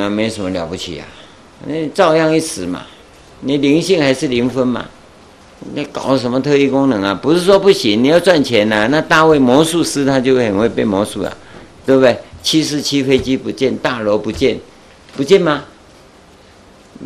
[0.00, 1.06] 啊，没什么了不起啊，
[1.66, 2.86] 那照样一死嘛，
[3.40, 4.86] 你灵性还是灵分嘛，
[5.74, 7.14] 你搞什么特异功能啊？
[7.14, 11.36] 不是说不行，你要赚钱呐、那大卫魔术师他就会很会变魔术啊，
[11.84, 12.16] 对不对？
[12.42, 14.58] 七四七飞机不见，大楼不见，
[15.16, 15.64] 不见吗？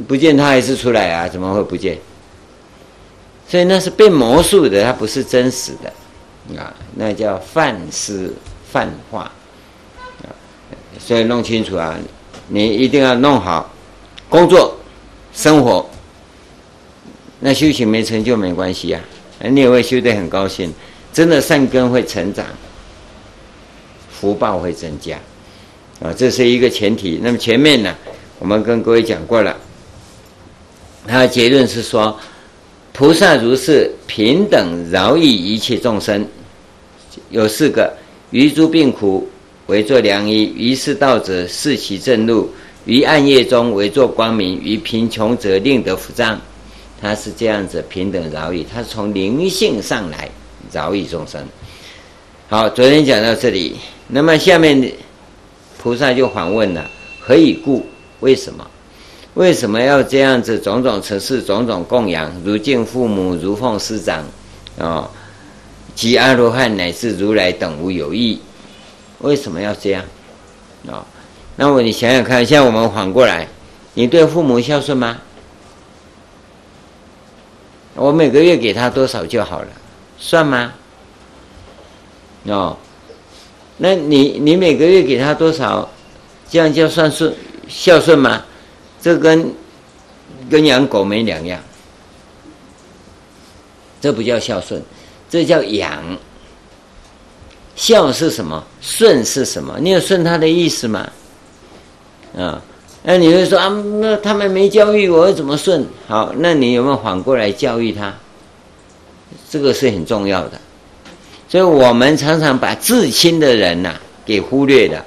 [0.06, 1.28] 不见他还是出来啊？
[1.28, 1.98] 怎么会不见？
[3.48, 8.32] 所以那是变魔术的，它不是真实的啊，那叫幻师
[8.72, 9.30] 幻化
[10.22, 10.28] 啊。
[10.98, 11.98] 所以弄清楚啊，
[12.54, 13.72] 你一定要弄好
[14.28, 14.76] 工作、
[15.32, 15.88] 生活。
[17.40, 19.00] 那修行没成就没关系啊，
[19.40, 20.70] 你也会修得很高兴，
[21.14, 22.44] 真的善根会成长，
[24.10, 25.16] 福报会增加
[26.02, 27.18] 啊，这是一个前提。
[27.22, 27.96] 那么前面呢，
[28.38, 29.56] 我们跟各位讲过了。
[31.08, 32.16] 他的结论是说，
[32.92, 36.28] 菩萨如是平等饶益一切众生，
[37.30, 37.96] 有四个：
[38.30, 39.26] 于诸病苦
[39.66, 42.50] 为作良医，于世道者示其正路，
[42.84, 46.40] 于暗夜中为作光明，于贫穷者令得福藏。
[47.00, 50.28] 他是这样子平等饶益，他是从灵性上来
[50.72, 51.44] 饶益众生。
[52.48, 53.76] 好，昨天讲到这里，
[54.08, 54.92] 那么下面
[55.82, 57.86] 菩萨就反问了：何以故？
[58.20, 58.66] 为什么？
[59.34, 60.58] 为什么要这样子？
[60.58, 64.18] 种种承事，种种供养，如敬父母，如奉师长，
[64.76, 65.10] 啊、哦，
[65.94, 68.38] 及阿罗汉乃至如来等无有异。
[69.22, 70.04] 为什么要这样？
[70.88, 71.04] 哦，
[71.56, 73.48] 那么你想想看，像我们反过来，
[73.94, 75.18] 你对父母孝顺吗？
[77.94, 79.68] 我每个月给他多少就好了，
[80.18, 80.72] 算吗？
[82.44, 82.76] 哦，
[83.76, 85.88] 那你你每个月给他多少，
[86.50, 87.32] 这样就算顺
[87.68, 88.44] 孝顺吗？
[89.00, 89.54] 这跟
[90.50, 91.60] 跟养狗没两样，
[94.00, 94.82] 这不叫孝顺，
[95.30, 96.02] 这叫养。
[97.74, 98.62] 孝是什么？
[98.80, 99.76] 顺是什么？
[99.80, 101.08] 你有顺他的意思吗？
[102.36, 102.60] 啊，
[103.02, 103.68] 那你会说啊，
[104.00, 105.86] 那他们没教育我，怎么顺？
[106.06, 108.14] 好，那你有没有反过来教育他？
[109.50, 110.60] 这个是很重要的。
[111.48, 113.94] 所以我们常常把至亲的人呐、
[114.24, 115.04] 给忽略了，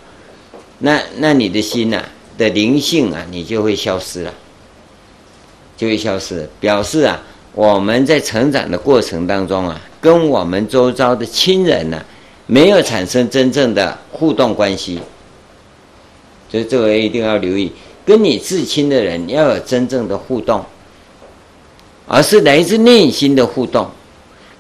[0.80, 2.04] 那那你的心呐、
[2.38, 4.34] 的灵性啊，你就会消失了，
[5.75, 7.20] 就会消失，表示啊，
[7.54, 12.00] 我们在成长的过程当中啊，跟我们周遭的亲人呢、
[12.47, 15.00] 没有产生真正的互动关系，
[16.50, 17.72] 所以这个一定要留意，
[18.06, 20.63] 跟你至亲的人要有真正的互动，
[22.07, 23.89] 而是来自内心的互动，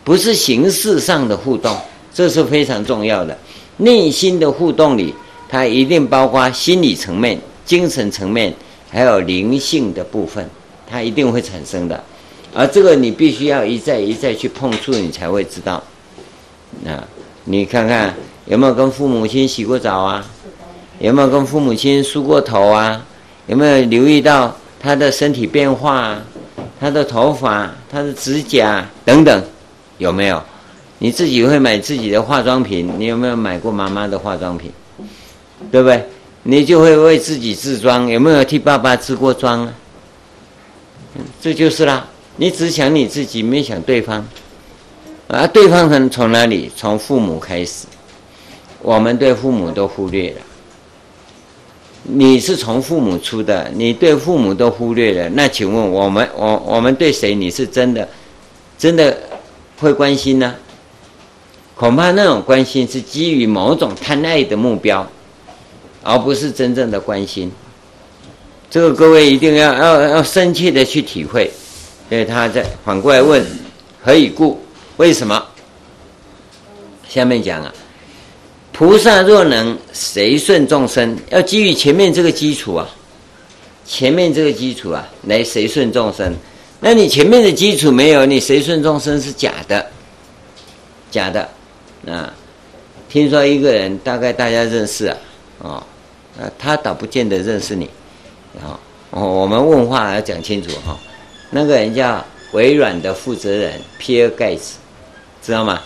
[0.03, 1.77] 不是形式上的互动，
[2.13, 3.37] 这是非常重要的。
[3.77, 5.13] 内心的互动里，
[5.49, 7.39] 它一定包括心理层面。
[7.65, 8.53] 精神层面
[8.91, 10.47] 还有灵性的部分，
[10.87, 12.03] 它一定会产生的，
[12.53, 15.83] 而这个你必须要一再一再去碰触，你才会知道。
[16.85, 17.03] 啊，
[17.45, 18.13] 你看看
[18.45, 20.25] 有没有跟父母亲洗过澡啊？
[20.99, 23.05] 有没有跟父母亲梳过头啊？
[23.47, 26.21] 有没有留意到他的身体变化、啊
[26.77, 29.43] 他的头发、他的指甲等等？
[29.97, 30.41] 有没有？
[30.99, 32.91] 你自己会买自己的化妆品？
[32.97, 34.71] 你有没有买过妈妈的化妆品？
[35.71, 36.03] 对不对？
[36.43, 39.73] 你就会为自己自装，有没有替爸爸自过妆啊？
[41.41, 42.05] 这就是啦。
[42.35, 44.25] 你只想你自己，没想对方，
[45.27, 46.71] 啊，对方从从哪里？
[46.75, 47.85] 从父母开始，
[48.81, 50.37] 我们对父母都忽略了。
[52.03, 57.33] 你是从父母出的，你对父母都忽略了，那请问我们，我我们对谁？
[57.33, 58.07] 你是真的，
[58.77, 59.17] 真的
[59.79, 60.55] 会关心呢？
[61.75, 65.07] 恐怕那种关心是基于某种贪爱的目标。
[66.07, 67.51] 而不是真正的关心，
[68.69, 71.51] 这个各位一定要要要深切的去体会。
[72.07, 73.43] 所以他在反过来问：
[74.03, 74.63] 何以故？
[74.97, 75.45] 为什么？
[77.07, 77.73] 下面讲啊，
[78.71, 82.89] 菩萨若能随顺众生，要基于前面这个基础啊，
[83.85, 86.35] 前面这个基础啊，来随顺众生。
[86.79, 89.85] 那你前面的基础没有，你随顺众生是假的，
[91.11, 91.49] 假的
[92.07, 92.33] 啊。
[93.09, 95.17] 听说一个人，大概大家认识啊，
[95.59, 95.83] 哦。
[96.37, 97.89] 啊，他倒不见得认识你，
[98.61, 98.77] 啊，
[99.11, 100.99] 我们问话要讲清楚哈。
[101.49, 102.21] 那个人叫
[102.51, 104.75] 微软的负责人皮尔盖茨，
[105.45, 105.79] 知道吗？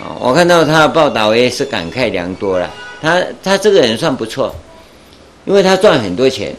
[0.00, 2.68] 啊，我看到他的报道，我也是感慨良多了。
[3.00, 4.52] 他他这个人算不错，
[5.44, 6.52] 因为他赚很多钱，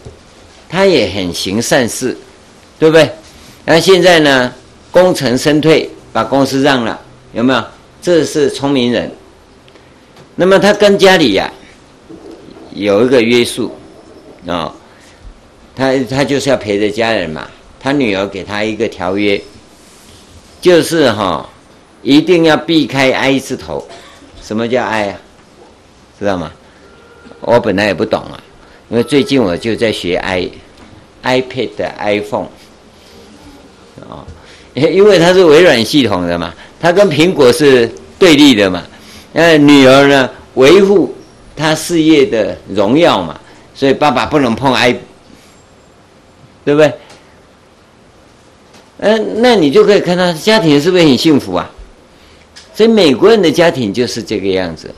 [0.70, 2.18] 他也很行善事，
[2.80, 3.12] 对不对？
[3.66, 4.54] 那现在呢，
[4.92, 6.98] 功成身退，把公司让了，
[7.34, 7.62] 有没有？
[8.02, 9.12] 这是聪明人。
[10.36, 11.52] 那么他跟家里呀、
[12.74, 13.76] 有一个约束，
[14.48, 14.74] 啊、哦，
[15.76, 17.46] 他他就是要陪着家人嘛。
[17.82, 19.42] 他女儿给他一个条约，
[20.62, 21.48] 就是哈、
[22.02, 23.88] 一定要避开 I 字头。
[24.42, 25.20] 什么叫 I 啊？
[26.20, 26.52] 知道吗？
[27.42, 28.42] 我本来也不懂啊。
[28.90, 30.50] 因为最近我就在学 i
[31.24, 31.70] iPad
[32.00, 32.48] iPhone
[34.10, 34.26] 啊，
[34.74, 38.84] 因为它是微软系统的嘛，它跟苹果是对立的嘛。
[39.32, 41.14] 那女儿呢，维护
[41.56, 43.40] 她事业的荣耀嘛，
[43.76, 44.92] 所以爸爸不能碰 i，
[46.66, 46.92] 对不对？
[49.02, 51.70] 嗯，那你就可以看到家庭是不是很幸福啊？
[52.80, 54.90] 所以美国人的家庭就是这个样子。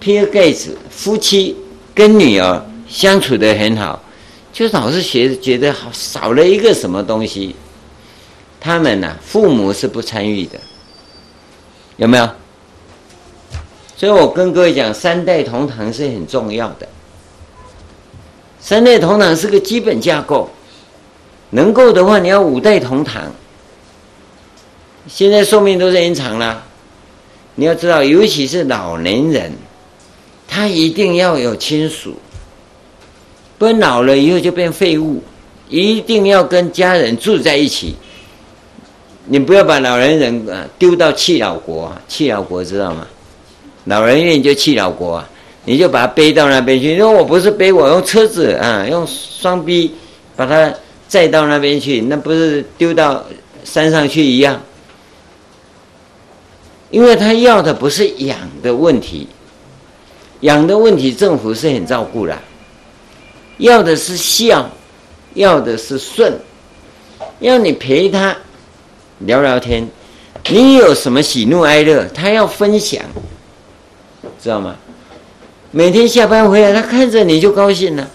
[0.00, 1.54] 比尔盖茨夫妻
[1.94, 4.02] 跟女儿相处得很好，
[4.50, 7.54] 就老是觉觉得好少了一个什么东西。
[8.58, 10.58] 他们呢，父母是不参与的，
[11.98, 12.26] 有没有？
[13.94, 16.88] 所以我跟各位讲，三代同堂是很重要的。
[18.58, 20.48] 三代同堂是个基本架构。
[21.50, 23.30] 能够的话，你要五代同堂。
[25.08, 26.62] 现在寿命都是延长了，
[27.54, 29.52] 你要知道，尤其是老年人，
[30.46, 32.14] 他一定要有亲属，
[33.56, 35.22] 不然老了以后就变废物。
[35.68, 37.96] 一定要跟家人住在一起。
[39.26, 43.06] 你不要把老年人啊丢到弃老国，弃老国知道吗？
[43.84, 45.28] 老人院就弃老国啊，
[45.64, 46.92] 你就把他背到那边去。
[46.92, 49.94] 因为我不是背，我用车子啊，用双臂
[50.36, 50.72] 把他。
[51.08, 53.24] 载到那边去，那不是丢到
[53.64, 54.60] 山上去一样？
[56.90, 59.28] 因为他要的不是养的问题，
[60.40, 62.38] 养的问题政府是很照顾的，
[63.58, 64.70] 要的是孝，
[65.34, 66.32] 要的是顺，
[67.40, 68.36] 要你陪他
[69.20, 69.88] 聊聊天，
[70.48, 73.02] 你有什么喜怒哀乐，他要分享，
[74.42, 74.76] 知道吗？
[75.70, 78.08] 每天下班回来，他看着你就高兴了。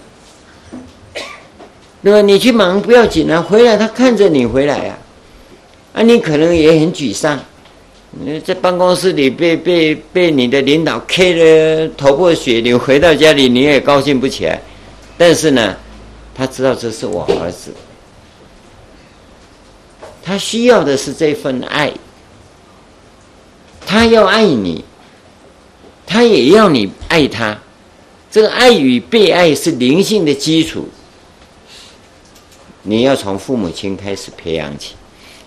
[2.02, 2.20] 对吧？
[2.20, 4.98] 你去忙不要紧啊，回来他看着你回来呀，
[5.94, 7.40] 啊，你可能也很沮丧，
[8.20, 14.60] 你在办公室里被被被你的领导 K 的头破血流，回到家里你也高兴不起来，
[15.18, 15.76] 但是呢，
[16.34, 17.72] 他知道这是我儿子，
[20.22, 21.92] 他需要的是这份爱，
[23.84, 24.84] 他要爱你，
[26.06, 27.58] 他也要你爱他，
[28.30, 30.88] 这个爱与被爱是灵性的基础。
[32.82, 34.94] 你要从父母亲开始培养起，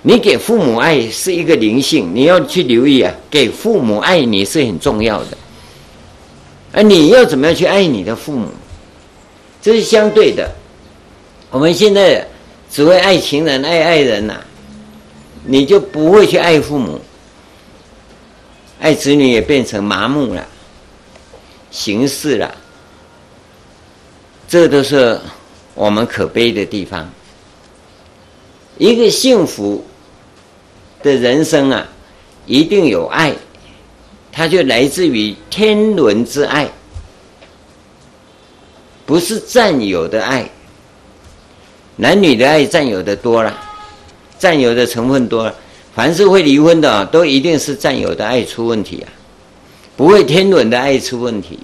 [0.08, 5.38] 你给父母爱是一个灵性，你要去留意啊，给父母爱你是很重要的，
[6.72, 8.48] 而你要怎么样去爱你的父母，
[9.62, 10.50] 这是相对的。
[11.52, 12.26] 我们现在
[12.72, 14.40] 只会爱情人、爱爱人呐、
[15.44, 17.02] 你就不会去爱父母，
[18.80, 20.48] 爱子女也变成麻木了、
[21.70, 22.56] 形式了，
[24.48, 25.20] 这都是
[25.76, 27.10] 我们可悲的地方。
[28.78, 29.84] 一个幸福
[31.04, 31.88] 的人生啊，
[32.46, 33.34] 一定有爱，
[34.32, 36.70] 它就来自于天伦之爱，
[39.06, 40.50] 不是占有的爱。
[41.96, 43.58] 男女的爱占有的多了，
[44.38, 45.56] 占有的成分多了，
[45.96, 49.10] 凡是会离婚的啊，都一定是占有的爱出问题啊，
[49.96, 51.60] 不会天伦的爱出问题，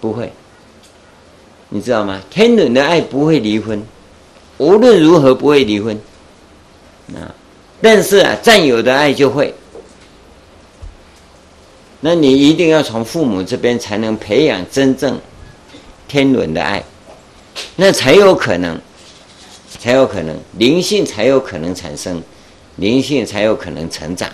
[0.00, 0.32] 不会，
[1.68, 2.20] 你知道吗？
[2.30, 3.80] 天伦的爱不会离婚。
[4.58, 6.00] 无论如何不会离婚，
[7.14, 7.28] 啊，
[7.80, 9.54] 但是啊，占有的爱就会。
[12.00, 15.18] 那你一定要从父母这边才能培养真正
[16.06, 16.82] 天伦的爱，
[17.74, 18.78] 那才有可能，
[19.78, 22.22] 才有可能灵性才有可能产生，
[22.76, 24.28] 灵性才有可能成长。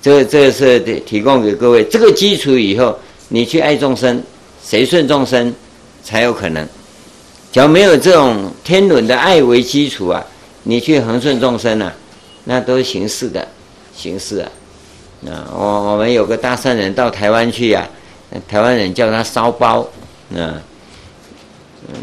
[0.00, 2.98] 这这是提供给各位这个基础以后，
[3.28, 4.22] 你去爱众生，
[4.62, 5.52] 随顺众生，
[6.04, 6.66] 才有可能。
[7.52, 10.24] 只要没有这种天伦的爱为基础啊，
[10.64, 11.92] 你去恒顺众生啊，
[12.44, 13.46] 那都是形式的，
[13.96, 14.50] 形式啊。
[15.26, 17.86] 啊，我我们有个大善人到台湾去啊，
[18.48, 19.88] 台湾人叫他烧包
[20.34, 20.60] 啊。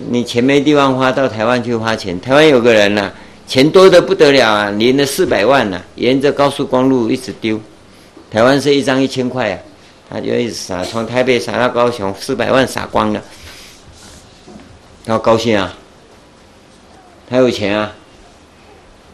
[0.10, 2.19] 你钱没地方花，到台湾去花钱。
[2.19, 3.12] 台湾有个人呐、
[3.48, 7.60] 钱多得不得了啊，连了四百万呐、沿着高速公路一直丢。
[8.29, 9.60] 台湾是一张一千块啊，
[10.10, 13.22] 他就一直撒，从台北撒到高雄，四百万撒光了。
[15.05, 15.74] 他高兴啊，
[17.29, 17.91] 他有钱啊，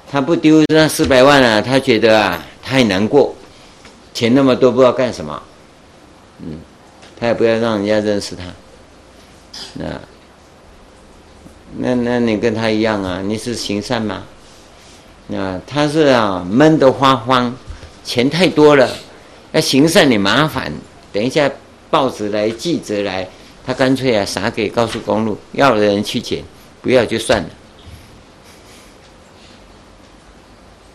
[0.10, 3.36] 他不丢那四百万啊，他觉得啊，他很难过，
[4.14, 5.42] 钱那么多不知道干什么，
[6.40, 6.60] 嗯，
[7.20, 8.44] 他也不要让人家认识他，
[9.74, 9.86] 那，
[11.78, 14.24] 那那你跟他一样啊，你是行善吗？
[15.34, 17.56] 啊，他是啊闷得发慌，
[18.04, 18.90] 钱太多了，
[19.52, 20.72] 要行善你麻烦，
[21.12, 21.50] 等一下
[21.90, 23.28] 报纸来记者来。
[23.68, 26.44] 他干脆啊，撒给高速公路，要的人去捡，
[26.84, 27.50] 不要就算了。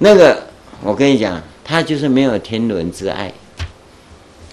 [0.02, 0.44] 那个，
[0.82, 3.30] 我跟你讲，他就是没有天伦之爱，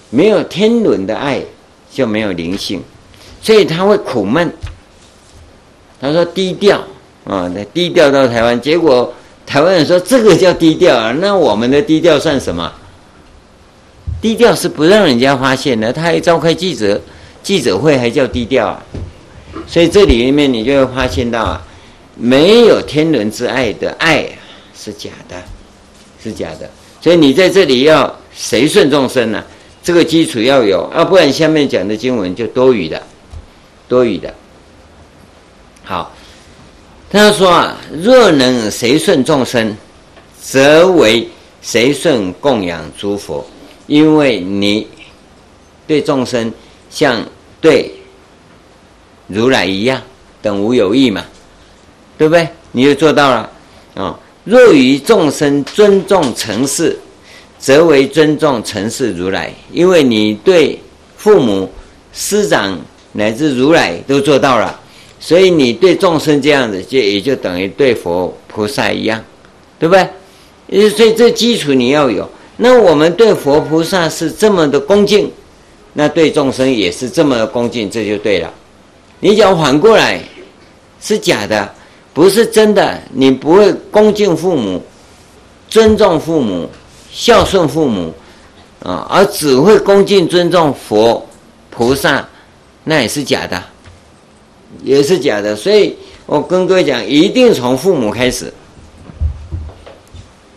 [0.10, 1.42] 没有天伦的爱，
[1.90, 2.84] 就没有灵性，
[3.42, 4.52] 所以他会苦闷。
[6.02, 6.80] 他说低调
[7.24, 9.14] 啊，那低调到台湾，结果
[9.46, 12.70] 台湾人说这个叫低调啊，那我们的低调算什么？
[14.22, 17.00] 低调是不让人家发现的，他还召开记者
[17.42, 18.84] 记者会，还叫低调啊。
[19.66, 21.62] 所以这里面你就会发现到啊，
[22.18, 24.30] 没有天伦之爱的爱
[24.80, 25.36] 是假的，
[26.24, 26.70] 是假的。
[27.02, 29.46] 所以你在这里要随顺众生呢、啊，
[29.84, 33.02] 这个基础要有，要不然下面讲的经文就多余的，
[33.88, 34.34] 多余的。
[35.84, 36.14] 好，
[37.10, 39.76] 他说啊，若能随顺众生，
[40.42, 41.28] 则为
[41.62, 43.46] 随顺供养诸佛，
[43.88, 44.88] 因为你
[45.86, 46.52] 对众生
[46.90, 47.24] 像
[47.62, 47.92] 对
[49.28, 50.02] 如来一样，
[50.42, 51.24] 等无有异嘛，
[52.18, 52.48] 对不对？
[52.72, 53.50] 你就做到了
[53.96, 54.20] 啊。
[54.48, 56.98] 若于众生尊重承事，
[57.60, 59.54] 则为尊重承事如来。
[59.74, 60.80] 因为你对
[61.18, 61.70] 父母、
[62.14, 62.80] 师长
[63.12, 64.80] 乃至如来都做到了，
[65.20, 69.22] 所以你对众生这样子，就也就等于对佛菩萨一样，
[69.78, 70.90] 对不对？
[70.92, 72.30] 所以这基础你要有。
[72.56, 75.30] 那我们对佛菩萨是这么的恭敬，
[75.92, 78.54] 那对众生也是这么的恭敬，这就对了。
[79.20, 80.22] 你讲反过来，
[81.02, 81.74] 是假的。
[82.18, 84.82] 不是真的，你不会恭敬父母、
[85.70, 86.68] 尊重父母、
[87.12, 88.12] 孝顺父母，
[88.82, 91.24] 啊，而只会恭敬尊重佛
[91.70, 92.28] 菩萨，
[92.86, 93.64] 那也是假的，
[94.82, 95.56] 也是假的。
[95.56, 95.96] 所以
[96.26, 98.52] 我跟各位讲，一定从父母开始，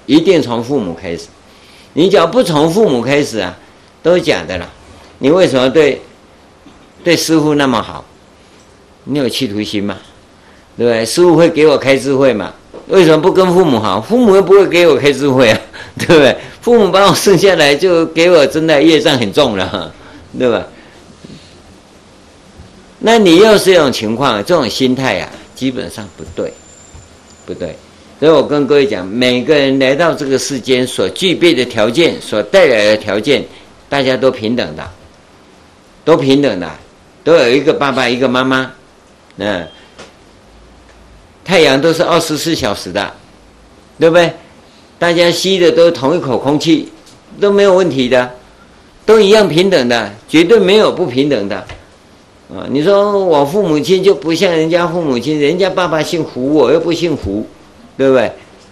[0.06, 1.26] 一定从父母开始。
[1.92, 3.54] 你只要不从父母开始啊，
[4.02, 4.66] 都假的了。
[5.18, 6.00] 你为什么对
[7.04, 8.02] 对师父那么好？
[9.04, 9.98] 你有企图心吗？
[10.80, 11.04] 对不对？
[11.04, 12.50] 师傅会给我开智慧嘛？
[12.88, 14.00] 为什么不跟父母好？
[14.00, 15.60] 父母又不会给我开智慧啊，
[15.98, 16.34] 对不对？
[16.62, 19.92] 父母把我生下来就给我真的业障很重了，
[20.38, 20.66] 对吧？
[22.98, 26.50] 那你又是这种情况，这种心态啊，基本上不对，
[27.44, 27.76] 不对。
[28.18, 33.44] 所以我跟各位讲，每个人来到这个世间所具备的条件，所带来的条件，
[33.90, 34.90] 大家都平等的，
[36.06, 36.70] 都平等的，
[37.22, 38.72] 都有一个爸爸，一个妈妈，
[39.36, 39.68] 嗯。
[41.50, 43.12] 太阳都是二十四小时的，
[43.98, 44.32] 对不对？
[45.00, 46.88] 大家吸的都同一口空气，
[47.40, 48.30] 都没有问题的，
[49.04, 51.56] 都一样平等的，绝对没有不平等的。
[52.54, 57.44] 啊，你说我父母亲就不像人家父母亲，人家爸爸姓胡，我又不姓胡，
[57.98, 58.30] 对不对？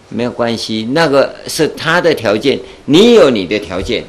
[0.09, 4.05] 没有关系，那个是他的条件，你有你的条件，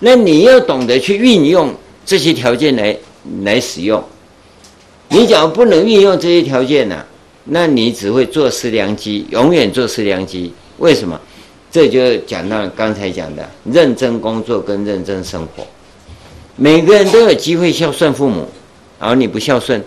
[0.00, 1.72] 那你要懂得去运用
[2.04, 2.96] 这些条件来
[3.44, 4.02] 来使用。
[5.12, 7.04] 你假如不能运用这些条件呢、
[7.44, 10.52] 那你只会坐失良机，永远坐失良机。
[10.78, 11.20] 为什么？
[11.70, 15.66] 这就讲到刚才讲的认真工作跟认真生活。
[16.56, 18.46] 每个人都有机会孝顺父母，
[18.98, 19.82] 而你不孝顺，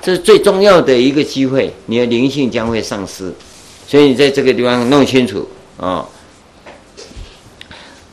[0.00, 3.32] 这是最重要的一个机会，你的灵性将会丧失。
[3.86, 6.08] 所以你在这个地方弄清楚啊、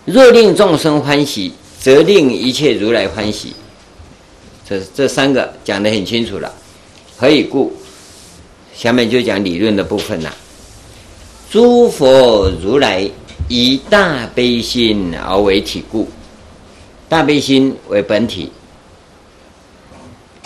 [0.06, 3.53] 若令众生欢喜，则令一切如来欢喜。
[4.67, 6.53] 这这三个讲得很清楚了，
[7.15, 7.71] 何以故？
[8.75, 10.36] 下面就讲理论的部分了。
[11.50, 13.09] 诸佛如来
[13.47, 16.09] 以大悲心而为体故，
[17.07, 18.51] 大悲心为本体。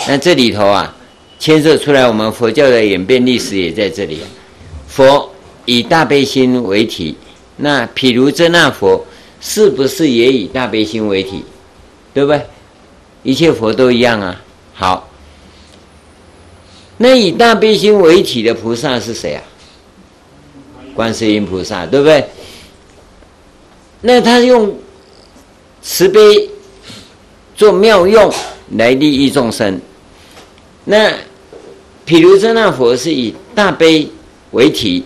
[0.07, 0.95] 那这里头啊，
[1.39, 4.19] 牵涉出来我们佛教的演变历史也在这里。
[4.87, 5.33] 佛
[5.65, 7.17] 以大悲心为体，
[7.57, 9.03] 那毗卢遮那佛
[9.39, 11.43] 是不是也以大悲心为体？
[12.13, 12.39] 对不对？
[13.23, 14.41] 一切佛都一样啊。
[14.73, 15.09] 好，
[16.97, 19.43] 那以大悲心为体的菩萨是谁啊？
[20.95, 22.27] 观世音菩萨，对不对？
[24.01, 24.75] 那他用
[25.81, 26.49] 慈悲
[27.55, 28.33] 做妙用
[28.71, 29.79] 来利益众生。
[30.85, 31.13] 那
[32.03, 34.09] 毗卢遮那佛是以大悲
[34.51, 35.05] 为体，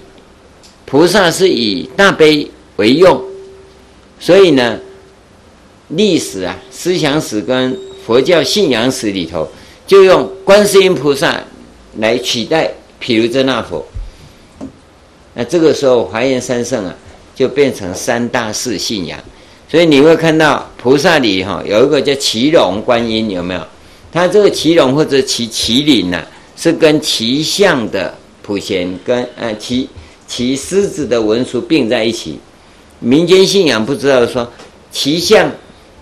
[0.86, 3.22] 菩萨是以大悲为用，
[4.20, 4.80] 所以呢，
[5.90, 7.78] 历史啊，思想史跟。
[8.06, 9.48] 佛教信仰史里头，
[9.88, 11.42] 就用观世音菩萨
[11.98, 13.84] 来取代毗卢遮那佛。
[15.34, 16.96] 那这个时候，华严三圣啊，
[17.34, 19.20] 就变成三大士信仰。
[19.68, 23.62] 所以你会看到菩萨里哈有一个叫骑龙观音，有没有？
[24.12, 26.24] 它这个骑龙或者骑麒麟呐，
[26.56, 29.90] 是跟骑象的普贤跟呃骑
[30.28, 32.40] 骑狮子的文殊并在一起。
[33.00, 34.48] 民间信仰不知道说
[34.92, 35.52] 骑象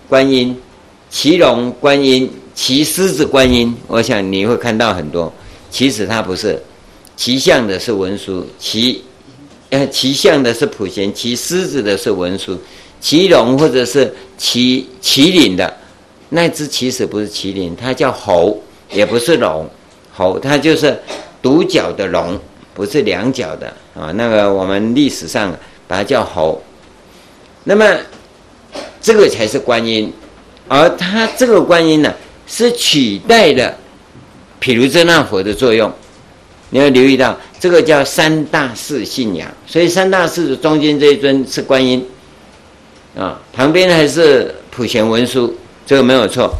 [0.06, 0.54] 观音。
[1.14, 5.32] 骑龙观音，骑狮子观音，我想你会看到很多。
[5.70, 6.60] 其实它不是，
[7.16, 9.00] 骑象的是文殊，骑
[9.70, 12.58] 呃骑象的是普贤，骑狮子的是文殊，
[13.00, 15.72] 骑龙或者是骑麒麟的
[16.30, 18.60] 那只其实不是麒麟，它叫猴，
[18.92, 19.70] 也不是龙，
[20.12, 21.00] 猴它就是
[21.40, 22.36] 独角的龙，
[22.74, 24.10] 不是两角的啊。
[24.16, 25.56] 那个我们历史上
[25.86, 26.60] 把它叫猴。
[27.62, 27.86] 那么
[29.00, 30.12] 这个才是观音，
[30.68, 32.12] 而它这个观音呢，
[32.46, 33.74] 是取代了
[34.58, 35.92] 毗卢遮那佛的作用。
[36.70, 42.04] 你要留意到，这个叫三大士信仰，所以三大士的中间这一尊是观音，
[43.16, 45.54] 啊，旁边还是普贤文殊，
[45.86, 46.52] 这个没有错。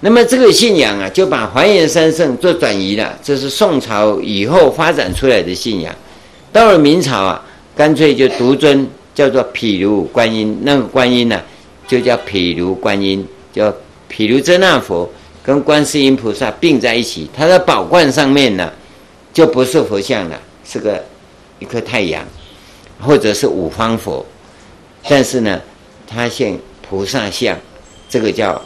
[0.00, 5.94] 那么这个信仰啊，就把华严三圣做转移了，这是宋朝以后发展出来的信仰。
[6.52, 7.44] 到了明朝啊，
[7.76, 11.40] 干脆就独尊叫做毗卢观音，那个观音呢、
[11.86, 13.72] 就叫毗卢观音，叫
[14.08, 15.08] 毗卢遮那佛
[15.42, 18.70] 跟观世音菩萨并在一起，它的宝冠上面呢。
[19.34, 21.02] 就不是佛像了，是个
[21.58, 22.22] 一颗太阳，
[23.00, 24.22] 或者是五方佛，
[25.08, 25.58] 但是呢，
[26.06, 26.54] 它现
[26.86, 27.58] 菩萨像，
[28.10, 28.60] 这个叫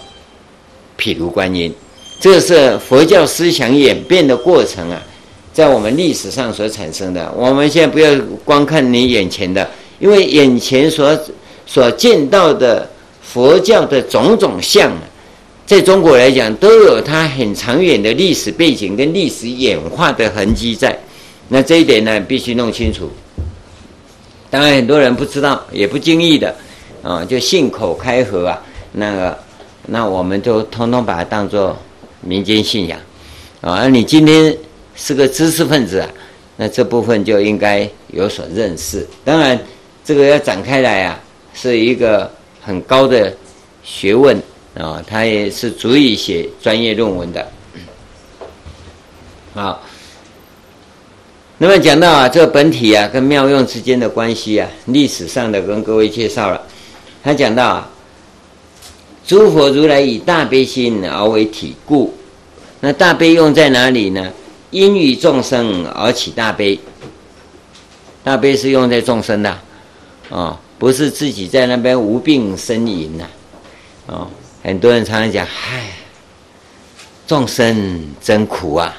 [0.97, 1.73] 毗卢观音，
[2.19, 5.01] 这是佛教思想演变的过程啊，
[5.53, 7.33] 在我们历史上所产生的。
[7.37, 8.13] 我们现在不要
[8.45, 11.17] 光看你眼前的，因为眼前所
[11.65, 12.91] 所见到的
[13.33, 15.03] 佛教的种种像啊。
[15.67, 20.97] 在中国来讲，都有它很长远的历史背景跟历史演化的痕迹在。
[21.49, 23.11] 那这一点呢，必须弄清楚。
[24.49, 26.55] 当然，很多人不知道，也不经意的
[27.03, 28.63] 啊，就信口开河啊。
[28.93, 29.39] 那个，
[29.87, 31.77] 那我们就通通把它当做
[32.21, 32.99] 民间信仰
[33.61, 33.89] 啊。
[33.89, 34.57] 你今天
[34.95, 36.09] 是个知识分子啊，
[36.57, 39.05] 那这部分就应该有所认识。
[39.25, 39.59] 当然，
[40.05, 41.21] 这个要展开来啊，
[41.55, 42.31] 是一个
[42.67, 43.35] 很高的
[43.83, 44.43] 学问。
[44.79, 47.51] 啊，他也是足以写专业论文的。
[49.55, 49.83] 好，
[51.57, 56.61] 那么讲到啊，这本体啊跟妙用之间的关系啊，历史上的跟各位介绍了。
[57.25, 57.91] 他讲到啊，
[59.27, 62.15] 诸佛如来以大悲心而为体故，
[62.81, 64.31] 那大悲用在哪里呢？
[64.71, 66.79] 因于众生而起大悲，
[68.23, 69.59] 大悲是用在众生的，
[70.29, 73.25] 啊，不是自己在那边无病呻吟呐，
[74.07, 74.29] 啊。
[74.63, 75.85] 很多人常常讲：“嗨，
[77.25, 78.97] 众生真苦啊！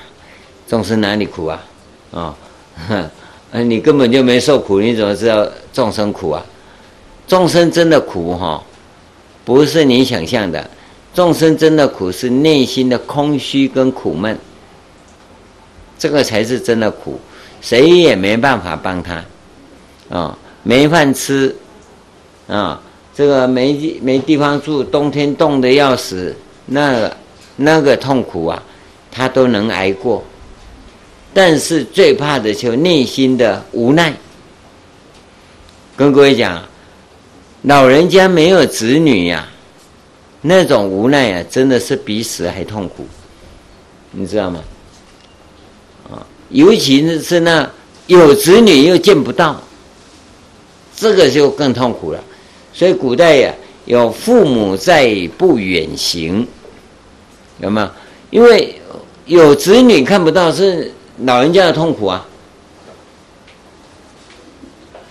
[0.66, 1.64] 众生哪里苦啊？
[2.12, 2.38] 啊、
[3.52, 6.46] 哦，你根本就没受苦，你怎么知道众生苦啊？
[7.28, 8.64] 众生真的苦哈，
[9.44, 10.70] 不是你想象的。
[11.14, 14.38] 众生真的苦是内心的空虚跟苦闷，
[16.00, 17.20] 这个才是真的苦，
[17.60, 19.26] 谁也没办法帮他啊、
[20.10, 21.54] 哦，没饭吃
[22.48, 22.82] 啊。”
[23.18, 26.36] 这个没地没地方住，冬天冻得要死，
[26.68, 27.12] 那
[27.56, 28.62] 那个痛苦啊，
[29.12, 30.24] 他都能挨过。
[31.34, 34.14] 但是最怕的就内心的无奈。
[35.96, 36.64] 跟各位讲，
[37.64, 39.50] 老人家没有子女呀、
[40.42, 43.08] 那种无奈啊，真的是比死还痛苦，
[44.12, 44.64] 你知道吗？
[46.12, 47.68] 啊，尤其是那
[48.06, 49.60] 有子女又见不到，
[50.96, 52.24] 这个就更痛苦了。
[52.78, 53.52] 所以古代呀，
[53.86, 56.48] 有父母在不远行，
[57.60, 57.90] 有没有？
[58.30, 58.80] 因为
[59.26, 62.24] 有子女看不到，是老人家的痛苦啊。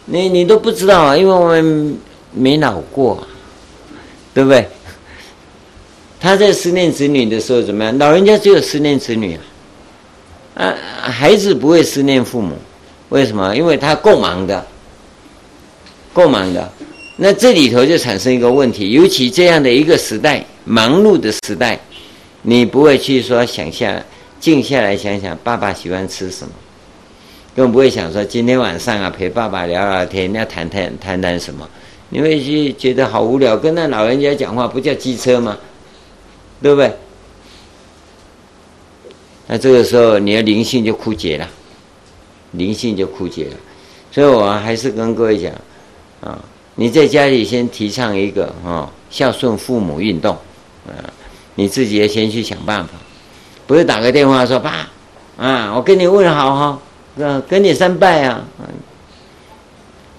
[0.05, 1.99] 你你都不知道啊，因为我们
[2.33, 3.27] 没老过，
[4.33, 4.69] 对不对？
[6.21, 7.99] 他在思念子女的时候怎么样？
[7.99, 9.37] 老人家只有思念子女
[10.55, 12.57] 啊，啊，孩子不会思念父母，
[13.09, 13.57] 为什么？
[13.57, 14.65] 因为他够忙的，
[16.13, 16.71] 够忙的。
[17.19, 21.81] 那这里头就产生一个问题，尤其这样的一个时代，忙碌的时代，
[22.43, 24.05] 你不会去说想下
[24.39, 26.53] 静下来想想爸爸喜欢吃什么，
[27.57, 31.67] 更不会想说今天晚上啊陪爸爸聊聊天，要谈谈谈谈什么，
[32.11, 35.57] 你会去觉得好无聊，跟那老人家讲话不叫机车吗？
[36.61, 36.93] 对不对？
[39.47, 41.49] 那这个时候你的灵性就枯竭了，
[42.51, 43.57] 灵性就枯竭了，
[44.13, 45.51] 所以我还是跟各位讲
[46.21, 46.39] 啊。
[46.79, 50.37] 你在家里先提倡一个哦孝顺父母运动，
[50.87, 50.93] 啊，
[51.55, 52.91] 你自己也先去想办法，
[53.67, 54.87] 不是打个电话说爸，
[55.39, 58.45] 啊，我跟你问好哈，啊，跟你三拜啊，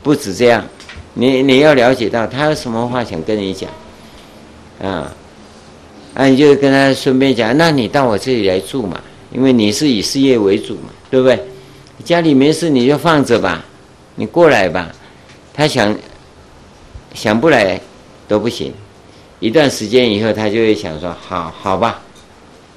[0.02, 0.66] 不止这样，
[1.14, 3.70] 你你要了解到他有什么话想跟你讲，
[4.82, 5.14] 啊，
[6.16, 9.00] 啊，你就跟他顺便讲，那你到我这里来住嘛，
[9.32, 11.40] 因为你是以事业为主嘛，对不对？
[12.04, 13.64] 家里没事你就放着吧，
[14.16, 14.92] 你过来吧，
[15.54, 15.96] 他想。
[17.18, 17.82] 想不来
[18.28, 18.72] 都不行，
[19.40, 22.00] 一段时间以后，他就会想说：“好好吧，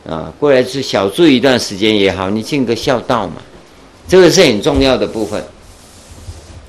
[0.08, 3.34] 啊，过来是小住一段时间也好，你尽个孝道嘛，
[4.08, 5.44] 这个是很重要的部分。”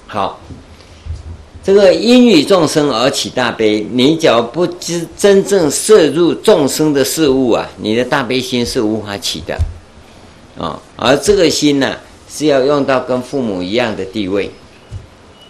[0.05, 0.37] 好，
[1.63, 9.57] 这个因与众生而起大悲，你只要不知真正摄入众生的事物啊，你的大悲心是无法起的，
[10.59, 11.95] 啊，而这个心呢，
[12.29, 14.51] 是要用到跟父母一样的地位，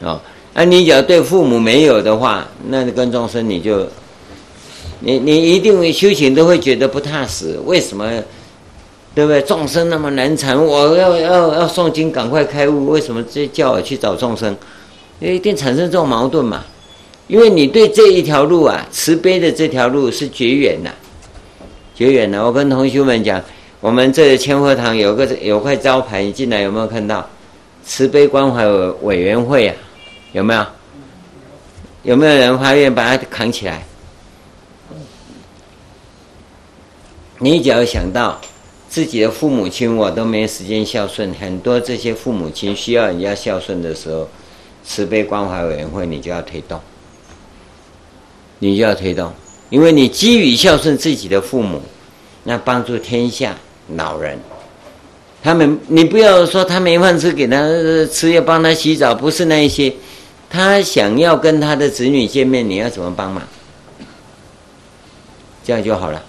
[0.03, 0.21] 啊，
[0.53, 3.87] 那你只要对父母没有的话，那你跟众生你就，
[4.99, 8.09] 你你一定会修行都会觉得不踏实，为什么？
[9.13, 9.41] 对不对？
[9.41, 14.55] 众生那么难缠，我要要要诵经赶快开悟，为什么这叫我去找众生？
[15.19, 16.63] 一定产生这种矛盾嘛？
[17.27, 20.89] 因为你对这一条路啊，慈悲的这条路是绝缘的，
[21.95, 22.45] 绝缘的。
[22.45, 23.41] 我跟同学们讲，
[23.79, 27.25] 我们这千佛堂有个有块招牌，你进来有没有看到？
[27.83, 29.75] 慈悲关怀委委员会啊，
[30.31, 30.65] 有没有？
[32.03, 33.83] 有没有人发愿把它扛起来？
[37.39, 38.39] 你只要想到
[38.89, 44.27] 自己的父母亲，我都没时间孝顺，很多这些父母亲需要人家孝顺的时候。
[44.83, 46.81] 慈悲关怀委员会，你就要推动，
[48.57, 49.31] 你就要推动，
[49.69, 51.79] 因为你基于孝顺自己的父母，
[52.43, 53.55] 那帮助天下
[53.95, 54.39] 老人，
[55.43, 57.61] 他们你不要说他没饭吃，给他
[58.11, 59.93] 吃要帮他洗澡，不是那一些，
[60.51, 63.41] 他想要跟他的子女见面，你要怎么帮忙？
[65.63, 66.21] 这样就好了。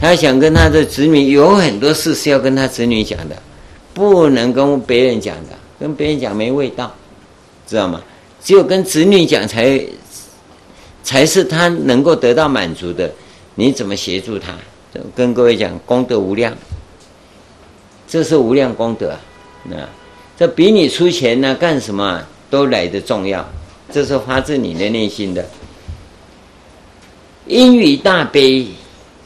[0.00, 3.40] 他想跟他的子女有很多事是要跟他子女讲的，
[3.94, 5.50] 不能跟别人讲的。
[5.78, 6.92] 跟别人讲没味道，
[7.66, 8.02] 知道吗？
[8.42, 9.80] 只有跟子女讲才，
[11.02, 13.10] 才是他能够得到满足的。
[13.54, 14.54] 你怎么协助他？
[15.14, 16.56] 跟各位讲，功德无量，
[18.08, 19.20] 这是无量功德啊！
[19.64, 19.76] 那
[20.38, 23.48] 这比你出钱呢干什么都来得重要。
[23.92, 25.44] 这是发自你的内心的。
[27.46, 28.66] 因与大悲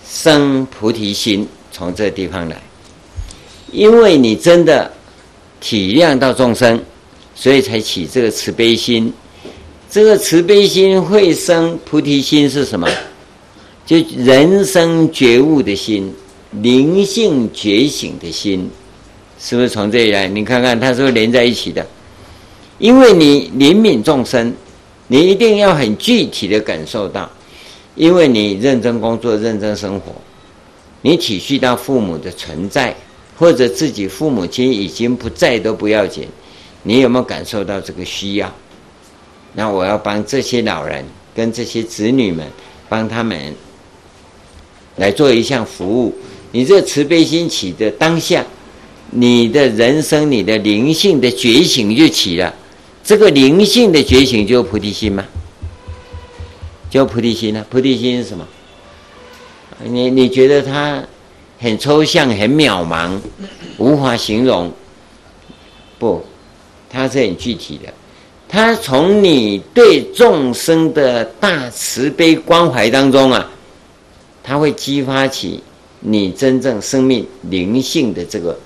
[0.07, 2.61] 生菩提心，从这地方来，
[3.73, 4.93] 因为你真的。
[5.61, 6.81] 体谅到众生，
[7.35, 9.13] 所以才起这个慈悲心。
[9.91, 12.89] 这个慈悲心会生菩提心是什么？
[13.85, 16.15] 就人生觉悟的心，
[16.53, 18.71] 灵性觉醒的心，
[19.41, 20.29] 是不是从这里来？
[20.29, 21.85] 你看看它是不是连在一起的？
[22.79, 24.55] 因为你怜悯众生，
[25.07, 27.31] 你一定要很具体的感受到，
[27.95, 30.13] 因为你认真工作、认真生活，
[31.03, 32.97] 你体恤到父母的存在。
[33.39, 36.27] 或者自己父母亲已经不在都不要紧，
[36.83, 38.53] 你有没有感受到这个需要？
[39.55, 41.05] 那我要帮这些老人
[41.37, 42.45] 跟这些子女们，
[42.89, 43.55] 帮他们
[44.97, 46.13] 来做一项服务。
[46.51, 48.45] 你这慈悲心起的当下，
[49.11, 52.53] 你的人生、你的灵性的觉醒就起了。
[53.09, 55.25] 这个灵性的觉醒就是菩提心吗？
[56.91, 57.65] 就菩提心呢？
[57.71, 58.47] 菩提心是什么？
[59.83, 61.03] 你你觉得他？
[61.59, 63.19] 很抽象，很渺茫，
[63.79, 64.71] 无法形容。
[65.99, 66.23] 不，
[66.91, 67.91] 它是很具体的。
[68.47, 73.51] 它从你对众生的大慈悲关怀当中啊，
[74.43, 75.63] 它会激发起
[76.01, 78.61] 你真正生命灵性的这个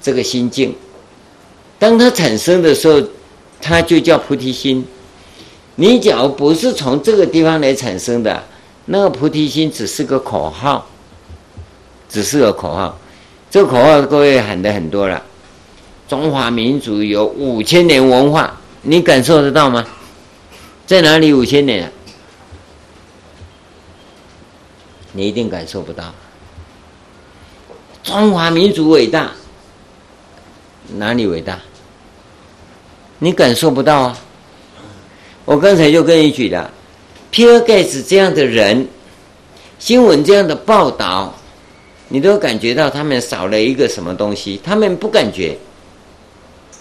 [0.00, 0.72] 这个心境。
[1.84, 2.98] 当它产生的时候，
[3.60, 4.82] 它就叫菩提心。
[5.74, 8.42] 你假如不是从这个地方来产生的。
[8.86, 10.86] 那个菩提心只是个口号，
[12.08, 12.98] 只是个口号。
[13.50, 15.22] 这个口号各位喊的很多了。
[16.08, 19.86] 中华民族有五千年文化，你感受得到吗？
[20.86, 21.92] 在哪里五千年？
[25.12, 26.14] 你一定感受不到。
[28.02, 29.32] 中华民族伟大，
[30.96, 31.58] 哪里伟大？
[33.24, 34.18] 你感受不到啊。
[35.46, 36.70] 我刚才就跟你举了。
[37.30, 38.86] 比尔盖茨这样的人，
[39.78, 41.34] 新闻这样的报道，
[42.08, 44.60] 你都感觉到他们少了一个什么东西？
[44.62, 45.56] 他们不感觉，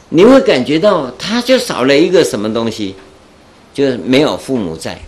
[0.09, 2.93] 你会感觉到他就少了一个什么东西，
[3.73, 4.99] 就是没有父母在。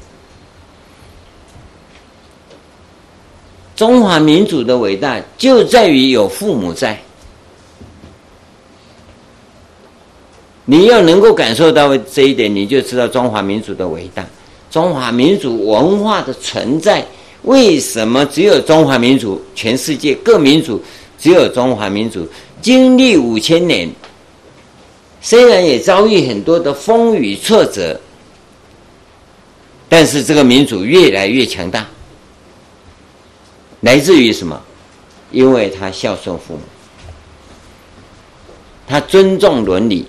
[3.75, 6.97] 中华民族的伟大就在于有父母在。
[10.65, 14.25] 你要能够感受到这一点，你就知道中华民族的伟大。
[14.71, 17.05] 中华民族文化的存在，
[17.43, 19.41] 为什么只有中华民族？
[19.53, 20.81] 全世界各民族
[21.17, 22.27] 只有中华民族
[22.61, 23.89] 经历五千年，
[25.21, 27.99] 虽然也遭遇很多的风雨挫折，
[29.87, 31.85] 但是这个民族越来越强大。
[33.81, 34.59] 来自于什么？
[35.31, 36.61] 因为他孝顺父母，
[38.87, 40.05] 他尊重伦理，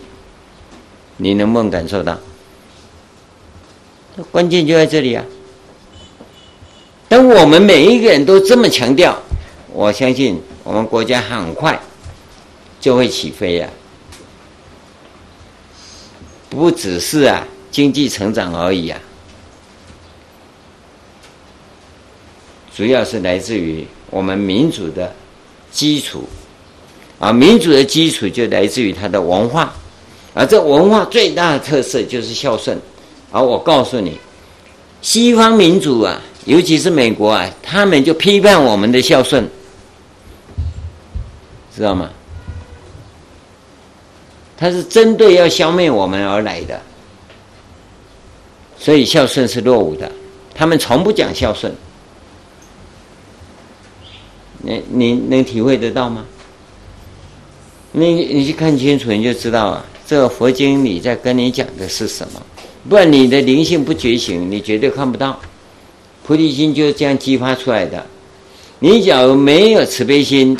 [1.17, 2.19] 你能不能感受到？
[4.31, 5.23] 关键就在这里啊！
[7.09, 9.17] 当我们每一个人都这么强调，
[9.73, 11.79] 我相信我们国家很快
[12.81, 13.69] 就会起飞呀、
[16.49, 18.99] 不只是啊经济成长而已啊，
[22.75, 25.15] 主要是来自于我们民主的
[25.71, 26.27] 基础，
[27.19, 29.75] 啊，民主的基础就来自于它的文化，
[30.39, 32.79] 而这文化最大的特色就是孝顺，
[33.33, 34.21] 而我告诉你，
[35.01, 39.49] 西方民主啊，尤其是美国啊，他们就批判我们的孝顺，
[41.75, 42.11] 知道吗？
[44.59, 46.79] 他是针对要消灭我们而来的，
[48.79, 50.13] 所以孝顺是落伍的。
[50.55, 51.75] 他们从不讲孝顺，
[54.59, 56.27] 你你能体会得到吗？
[57.93, 62.41] 你你去看清楚，你就知道啊，这佛经里在跟你讲的是什么。
[62.89, 65.41] 不然你的灵性不觉醒，你绝对看不到。
[66.25, 68.05] 菩提心就是这样激发出来的。
[68.79, 70.57] 你假如没有慈悲心，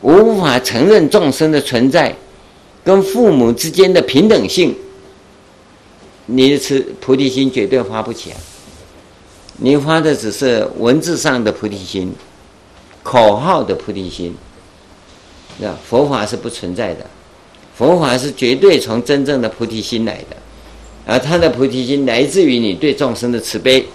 [0.00, 2.14] 无法承认众生的存在。
[2.84, 4.74] 跟父母之间的平等性，
[6.24, 8.36] 你的慈菩提心绝对发不起来。
[9.58, 12.14] 你发的只是文字上的菩提心，
[13.02, 14.34] 口号的菩提心，
[15.58, 17.04] 那佛法是不存在的。
[17.78, 20.36] 佛法是绝对从真正的菩提心来的，
[21.06, 23.86] 而他的菩提心来自于你对众生的慈悲，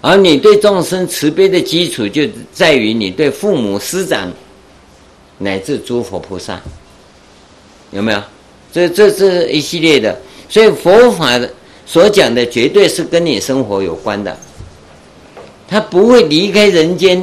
[0.00, 4.32] 而你对众生慈悲的基础就在于你对父母师长。
[5.38, 6.58] 乃至诸佛菩萨，
[7.90, 8.22] 有没有？
[8.72, 11.52] 这这这一系列的，所以佛法的
[11.84, 14.34] 所讲的绝对是跟你生活有关的，
[15.68, 17.22] 他不会离开人间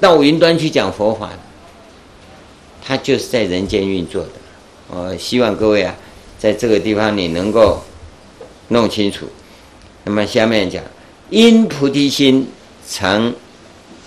[0.00, 1.32] 到云端去讲佛法，
[2.84, 4.30] 他就是在人间运作的。
[4.88, 5.94] 我希望各位啊，
[6.38, 7.80] 在这个地方你能够
[8.68, 9.26] 弄清楚。
[10.04, 10.82] 那么下面讲，
[11.30, 12.46] 因菩提心
[12.88, 13.32] 成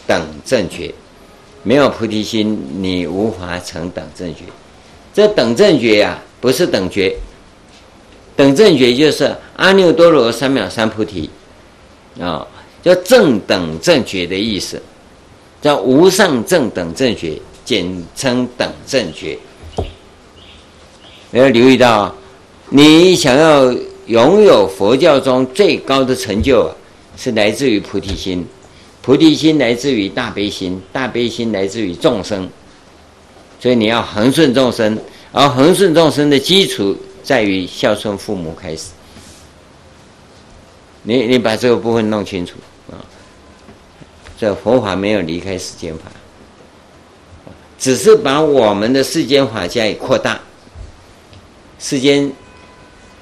[0.05, 0.93] 等正觉。
[1.63, 4.41] 没有菩提心，你无法成等正觉。
[5.11, 7.15] 这等正觉呀、啊，不是等觉。
[8.35, 11.29] 等正觉就是阿耨多罗三藐三菩提，
[12.19, 12.45] 啊，
[12.83, 14.79] 叫正等正觉的意思，
[15.61, 19.37] 叫无上正等正觉，简称等正觉。
[21.31, 22.15] 你要留意到，
[22.69, 23.73] 你想要
[24.05, 26.71] 拥有佛教中最高的成就，
[27.17, 28.47] 是来自于菩提心。
[29.01, 32.49] 菩提心来自于大悲心，大悲心来自于众生，
[33.59, 34.97] 所以你要恒顺众生，
[35.31, 38.91] 而恒顺众生的基础在于孝顺父母开始。
[41.03, 42.55] 你你把这个部分弄清楚
[42.89, 42.97] 啊！
[44.39, 46.05] 这佛法没有离开世间法，
[47.77, 50.39] 只是把我们的世间法加以扩大。
[51.79, 52.31] 世间，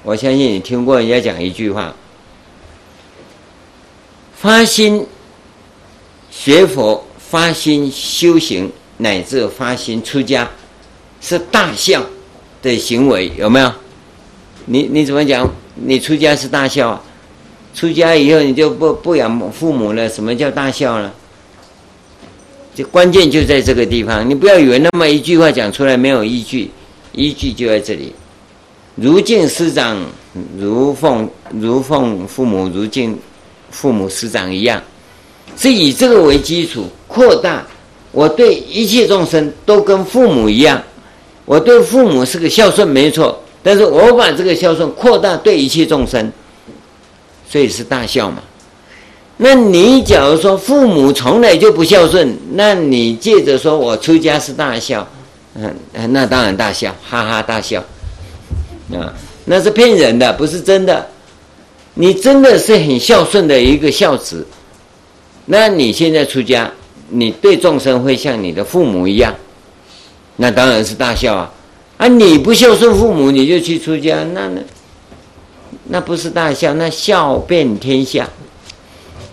[0.02, 1.94] 我相信你听过人家讲一句话：
[4.34, 5.06] 发心。
[6.36, 10.50] 学佛发心修行，乃至发心出家，
[11.20, 12.04] 是大孝
[12.60, 13.72] 的行为，有没有？
[14.66, 15.48] 你你怎么讲？
[15.76, 17.02] 你出家是大孝啊？
[17.72, 21.12] 出家以后你就不不养父母了，什么叫大孝呢？
[22.74, 24.28] 这关键就在这个地方。
[24.28, 26.70] 你不要以为那么一句话讲出来没有依据，
[27.12, 28.12] 依据就在这里。
[28.96, 30.04] 如敬师长，
[30.58, 33.18] 如奉如奉父母，如敬
[33.70, 34.82] 父母师长一样。
[35.56, 37.64] 是以这个为基础扩大，
[38.10, 40.82] 我对一切众生都跟父母一样，
[41.44, 46.32] 我对父母是个孝顺没错，但是我把这个孝顺扩大对一切众生，
[47.48, 48.42] 所以是大孝嘛。
[49.36, 55.06] 那你假如说父母从来就不孝顺，那你借着说我出家是大孝，
[55.54, 55.74] 嗯，
[56.10, 57.82] 那当然大孝，哈哈大笑，
[58.92, 59.12] 啊，
[59.46, 61.06] 那是骗人的，不是真的。
[61.94, 64.44] 你真的是很孝顺的一个孝子。
[65.46, 66.70] 那你现在出家，
[67.10, 69.32] 你对众生会像你的父母一样，
[70.36, 71.52] 那当然是大孝啊！
[71.98, 74.60] 啊，你不孝顺父母，你就去出家，那那
[75.84, 78.28] 那不是大孝，那孝遍天下，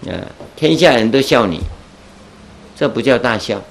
[0.08, 0.14] 啊，
[0.56, 1.60] 天下人都笑你，
[2.78, 3.62] 这不叫大孝。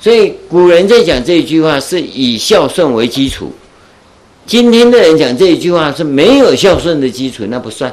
[0.00, 3.52] 所以古人在讲这一句话是以孝顺为基础，
[4.46, 7.92] 今天的人讲这一句话是没有孝顺的基础，那不算。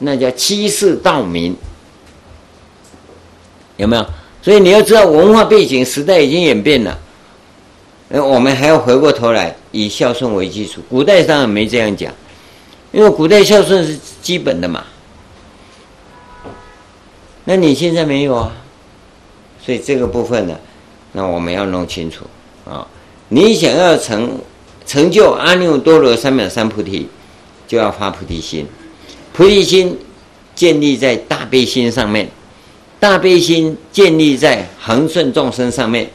[0.00, 1.56] 那叫欺世盗名，
[3.76, 4.04] 有没有？
[4.42, 6.98] 所以你要知道文化背景，时代已经演变了。
[8.08, 10.82] 我们还要回过头来以孝顺为基础。
[10.90, 12.12] 古代上没这样讲，
[12.94, 14.84] 因为古代孝顺是基本的嘛。
[17.44, 18.52] 那你现在没有啊？
[19.60, 20.56] 所以这个部分呢，
[21.12, 22.24] 那我们要弄清楚
[22.64, 22.86] 啊。
[23.30, 24.38] 你想要成
[24.86, 27.08] 成就阿耨多罗三藐三菩提，
[27.66, 28.64] 就要发菩提心。
[29.32, 29.98] 菩提心
[30.54, 32.30] 建立在大悲心上面，
[33.00, 36.08] 大悲心建立在恒顺众生上面，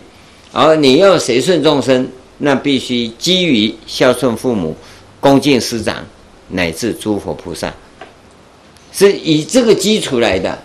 [0.53, 4.75] 而你要随顺众生，那必须基于孝顺父母、
[5.19, 6.05] 恭敬师长，
[6.49, 7.73] 乃至诸佛菩萨，
[8.91, 10.57] 是以这个基础来的。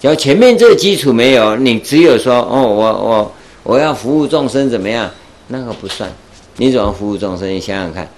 [0.00, 5.10] 只要前面这个基础没有，你只有说哦，我我我要服务众生怎么样？
[5.48, 6.10] 那个不算。
[6.56, 7.48] 你怎么服务众生？
[7.48, 8.08] 你想想看，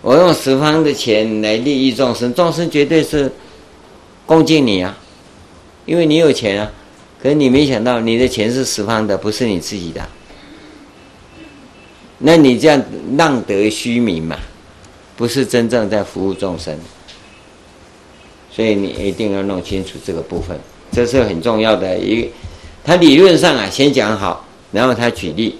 [0.00, 3.30] 我用十方的钱来利益众生，众生绝对是
[4.24, 4.96] 恭敬你啊，
[5.84, 6.72] 因为你有钱啊。
[7.22, 10.06] 可是你没想到，你的钱是十方的，不是你自己的。
[12.18, 12.82] 那你这样
[13.16, 14.38] 浪得虚名嘛，
[15.16, 16.78] 不是真正在服务众生。
[18.50, 20.58] 所以你一定要弄清楚这个部分，
[20.92, 22.28] 这是很重要的一个。
[22.84, 25.58] 他理论上啊，先讲好，然后他举例，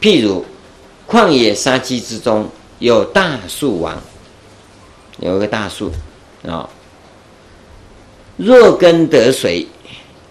[0.00, 0.44] 譬如。
[1.10, 4.00] 旷野沙积之中有大树王，
[5.18, 5.90] 有一个大树
[6.46, 6.70] 啊。
[8.36, 9.66] 若根得水，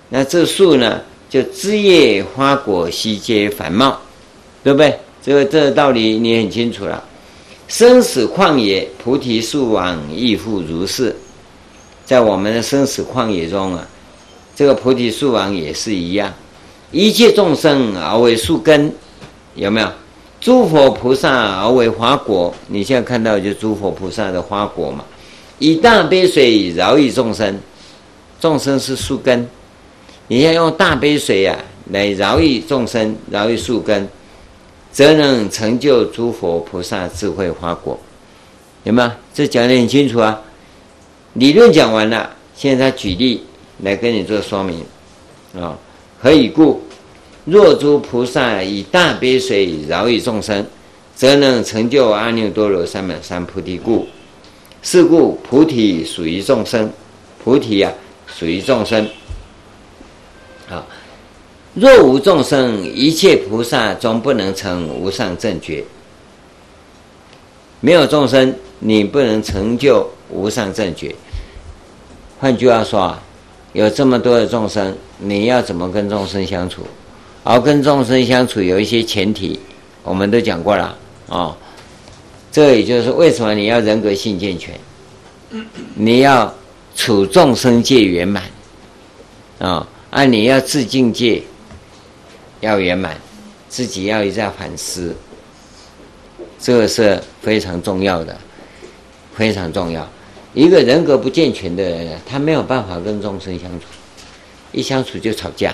[0.07, 3.99] 那这树呢，就枝叶花果悉皆繁茂，
[4.63, 4.97] 对不对？
[5.21, 7.03] 这个这个道理你很清楚了。
[7.69, 11.15] 生死旷野，菩提树王亦复如是。
[12.03, 13.88] 在我们的生死旷野中啊，
[14.55, 16.34] 这个菩提树王也是一样，
[16.91, 18.91] 一切众生而为树根，
[19.53, 19.88] 有没有？
[20.41, 25.05] 诸佛菩萨而为花果，你现在看到就诸佛菩萨的花果嘛？
[25.60, 27.55] 以大悲水饶益众生，
[28.41, 29.47] 众生是树根，
[30.27, 34.10] 你要用大悲水呀、啊、来饶益众生，饶益树根，
[34.91, 37.99] 则能成就诸佛菩萨智慧花果，
[38.84, 39.12] 有没有？
[39.34, 40.41] 这讲得很清楚啊。
[41.34, 43.43] 理论讲完了，现在举例
[43.84, 44.84] 来跟你做说明
[45.56, 45.78] 啊。
[46.19, 46.82] 何以故？
[47.45, 50.65] 若诸菩萨以大悲水饶益众生，
[51.15, 54.08] 则能成就阿耨多罗三藐三菩提故。
[54.82, 56.91] 是故菩提属于众生，
[57.43, 57.91] 菩提啊
[58.28, 59.08] 属于众生。
[61.79, 65.81] 若无众生，一切菩萨终不能成无上正觉。
[67.79, 71.15] 没有众生，你不能成就无上正觉。
[72.37, 73.23] 换句话说啊，
[73.71, 76.81] 有这么多的众生，你要怎么跟众生相处？
[77.45, 79.57] 而跟众生相处有一些前提，
[80.03, 80.97] 我们都讲过了
[81.29, 81.55] 啊、
[82.51, 84.77] 这也就是为什么你要人格性健全，
[85.95, 86.53] 你要
[86.93, 88.43] 处众生界圆满
[89.59, 91.41] 啊，啊，你要自境界
[92.61, 93.17] 要圆满，
[93.67, 95.15] 自己要一再反思，
[96.59, 98.37] 这个是非常重要的，
[99.33, 100.07] 非常重要。
[100.53, 103.85] 一个人格不健全的人，他没有办法跟众生相处，
[104.71, 105.73] 一相处就吵架。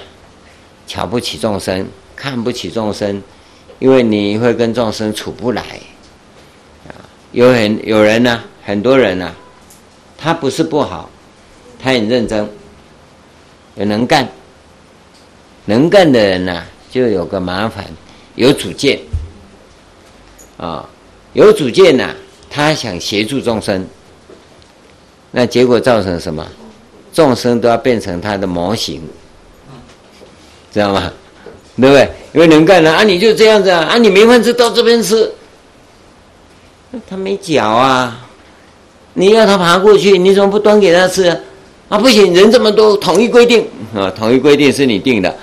[0.88, 3.24] 瞧不起众生，看不起众生，
[3.80, 5.64] 因为你会跟众生处不来，
[6.88, 6.94] 啊，
[7.32, 9.34] 有很有人呢、很多人呢、
[10.16, 11.10] 他不是不好，
[11.80, 12.48] 他很认真，
[13.74, 14.30] 有能干，
[15.66, 16.64] 能干的人呢、
[16.96, 17.86] 就有个麻烦，
[18.36, 18.98] 有主见，
[20.56, 20.88] 啊，
[21.34, 22.10] 有主见呢、
[22.50, 23.86] 他想协助众生，
[25.32, 26.48] 那结果造成什么？
[27.12, 29.02] 众生都要变成他的模型。
[30.72, 31.12] 知道吗？
[31.76, 32.10] 对不对？
[32.32, 35.30] 因为能干的啊，你就这样子啊，啊，你没饭吃到这边吃，
[37.10, 38.26] 他没脚啊，
[39.16, 41.38] 你要他爬过去，你怎么不端给他吃啊？
[41.90, 45.36] 啊，不行，人这么多，统一规定啊，统一规定是你定的，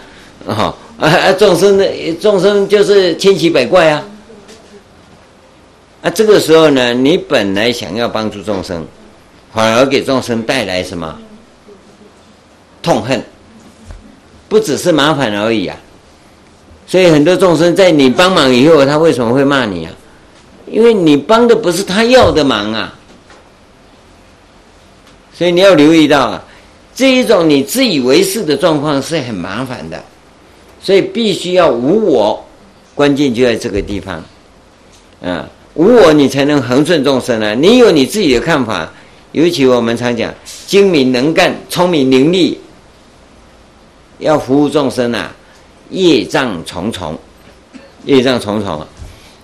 [0.46, 0.74] 啊
[1.08, 4.04] 啊，众生的众生就是千奇百怪啊，
[6.02, 8.86] 啊，这个时候呢，你本来想要帮助众生，
[9.52, 11.18] 反而给众生带来什么？
[12.80, 13.20] 痛恨。
[14.48, 15.74] 不只是麻烦而已啊，
[16.86, 19.92] 所以很多众生在你帮忙以后，他为什么会骂你啊？
[20.70, 22.94] 因为你帮的不是他要的忙啊，
[25.34, 26.44] 所以你要留意到啊，
[26.94, 30.04] 这一种你自以为是的状况是很麻烦的，
[30.82, 32.44] 所以必须要无我，
[32.94, 34.22] 关键就在这个地方，
[35.22, 38.92] 啊，无我你才能恒顺众生啊，你有你自己的看法，
[39.30, 40.34] 尤其我们常讲
[40.66, 42.56] 精明能干、聪明伶俐。
[44.18, 45.34] 要服务众生啊，
[45.90, 47.18] 业障重重，
[48.04, 48.86] 业障重重啊！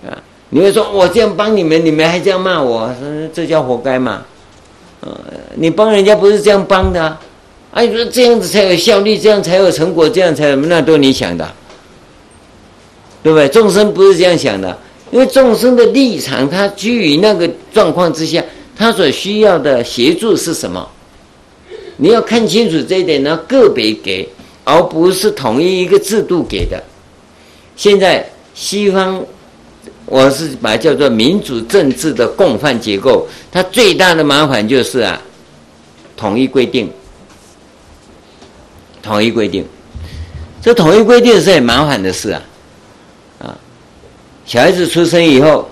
[0.09, 2.95] 啊，你会说，我这样帮你们，你们还这样骂我，
[3.33, 4.23] 这叫活该嘛？
[5.01, 5.19] 呃，
[5.57, 7.19] 你帮人家不是这样帮的？
[7.71, 11.53] 啊，你说这样子才有效率，这样才有成果，这样才有，那都你想的，
[13.23, 13.49] 对不对？
[13.49, 14.79] 众生不是这样想的，
[15.11, 18.45] 因为众生的立场，他居于那个状况之下，
[18.77, 20.89] 他所需要的协助是什么？
[21.97, 24.29] 你要看清楚这一点，呢个别给。
[24.71, 26.79] 而不是统一一个制度给的。
[27.75, 28.23] 现在
[28.55, 29.25] 西方，
[30.05, 35.19] 我是把它叫做民主政治的共犯结构，它最大的麻烦就是啊，
[36.19, 36.91] 统一规定，
[39.03, 39.65] 统一规定，
[40.61, 42.43] 这统一规定是很麻烦的事啊，
[43.41, 43.57] 啊，
[44.45, 45.69] 小孩子出生以后，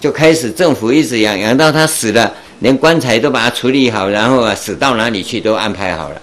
[0.00, 6.20] 就开始政府一直养，养到他死了，连棺材都把他处理好，然后啊，死到哪里去都安排好了。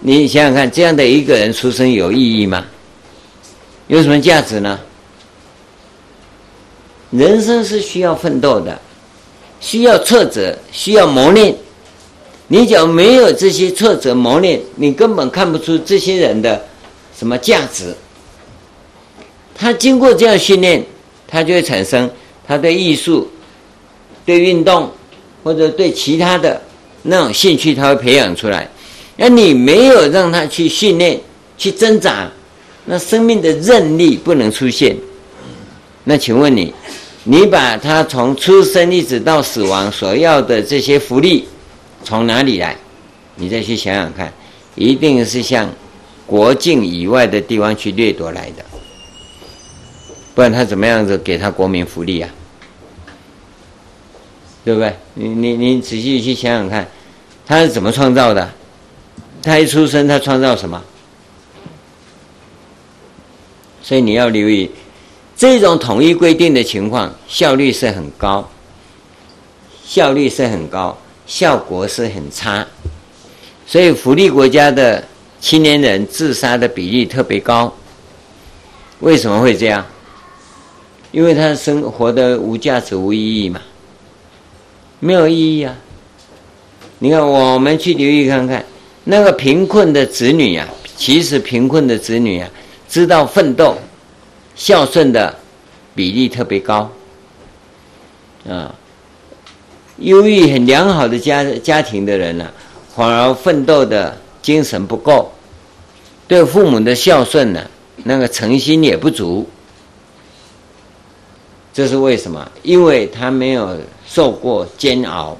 [0.00, 2.64] 你想想看，这样的一个人出生有意义吗？
[3.86, 4.78] 有什么价值呢？
[7.10, 8.78] 人生是需要奋斗的，
[9.60, 11.54] 需要挫折，需要磨练。
[12.48, 16.62] 你只要没有这些挫折磨练，你根本看不出这些人的
[17.16, 17.94] 什么价值。
[19.54, 20.84] 他经过这样训练，
[21.26, 22.10] 他就会产生
[22.46, 23.30] 他对艺术、
[24.26, 24.90] 对运动
[25.42, 26.60] 或者对其他的
[27.02, 28.68] 那种兴趣，他会培养出来。
[29.16, 31.20] 那你没有让他去训练、
[31.56, 32.28] 去挣扎，
[32.84, 34.96] 那生命的韧力不能出现。
[36.02, 36.74] 那请问你，
[37.22, 41.46] 你把他从出生一直到死亡所要的这些福利
[42.04, 42.76] 从哪里来？
[43.36, 44.32] 你再去想想看，
[44.76, 45.68] 一定是向
[46.26, 48.64] 国境以外的地方去掠夺来的，
[50.34, 52.30] 不然他怎么样子给他国民福利啊？
[54.64, 54.94] 对不对？
[55.14, 56.88] 你你你仔细去想想看，
[57.44, 58.50] 他是怎么创造的？
[59.42, 60.82] 他一出生，他创造什么？
[63.82, 64.70] 所以你要留意，
[65.36, 68.48] 这种统一规定的情况，效率是很高，
[69.84, 70.96] 效率是很高，
[71.26, 72.66] 效果是很差。
[73.66, 75.02] 所以福利国家的
[75.40, 77.74] 青年人自杀的比例特别高。
[79.00, 79.84] 为什么会这样？
[81.12, 83.60] 因为他生活的无价值、无意义嘛，
[84.98, 85.76] 没有意义啊。
[86.98, 88.64] 你看，我们去留意看看。
[89.04, 93.76] 那个贫困的子女呀、啊，其实贫困的子女呀、啊，知道奋斗、
[94.56, 95.32] 孝顺的
[95.94, 96.90] 比例特别高。
[98.48, 98.74] 啊，
[99.98, 102.50] 优异很良好的家家庭的人呢、
[102.94, 105.30] 反而奋斗的精神不够，
[106.26, 107.64] 对父母的孝顺呢，
[108.02, 109.48] 那个诚心也不足。
[111.72, 112.50] 这是为什么？
[112.62, 113.76] 因为他没有
[114.06, 115.36] 受过煎熬，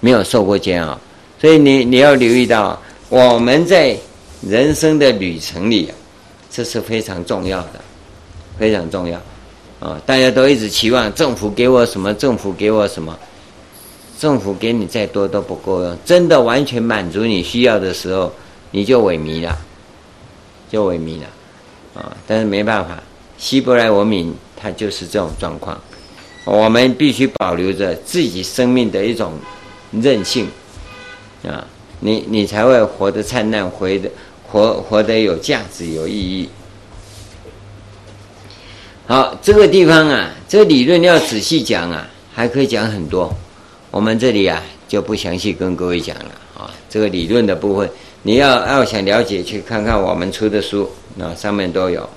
[0.00, 0.98] 没有受过煎熬。
[1.40, 3.96] 所以你你要留意到，我们在
[4.40, 5.92] 人生的旅程里，
[6.50, 7.80] 这是非常重要的，
[8.58, 9.20] 非常重要
[9.78, 10.00] 啊！
[10.06, 13.16] 大家都一直期望政府给我什么，政府给我什么，
[14.18, 15.98] 政府给你再多都不够用。
[16.04, 18.32] 真的完全满足你需要的时候，
[18.70, 19.56] 你就萎靡了，
[20.70, 21.26] 就萎靡了
[21.94, 22.16] 啊！
[22.26, 23.02] 但是没办法，
[23.36, 25.78] 希伯来文明它就是这种状况，
[26.46, 29.32] 我们必须保留着自己生命的一种
[29.92, 30.48] 韧性。
[31.46, 31.64] 啊，
[32.00, 34.10] 你你才会活得灿烂，活得
[34.50, 36.48] 活活得有价值、有意义。
[39.08, 43.32] 好，这个地方啊，这理论要仔细讲啊，还可以讲很多。
[43.92, 46.74] 我们这里啊就不详细跟各位讲了啊。
[46.90, 47.88] 这个理论的部分，
[48.22, 52.08] 你要要想了解，去看看我们出的书，那上面都有。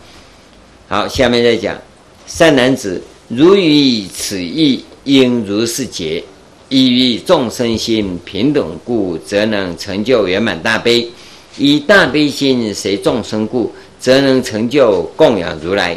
[0.88, 1.78] 好，下面再讲，
[2.26, 6.24] 善男子，如于此意，应如是解。
[6.70, 11.08] 依于众生心平等故，则能成就圆满大悲；
[11.56, 15.96] 以大悲心随众生故，则能成就供养如来。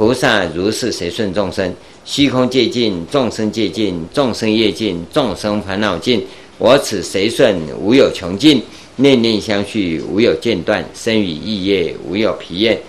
[0.00, 1.74] 菩萨如是随顺众生，
[2.06, 6.26] 虚空界尽，众生界尽，众生业尽，众生烦恼尽。
[6.56, 8.62] 我此随顺无有穷尽，
[8.96, 12.80] 念念相续无有间断，身语意业无有疲厌。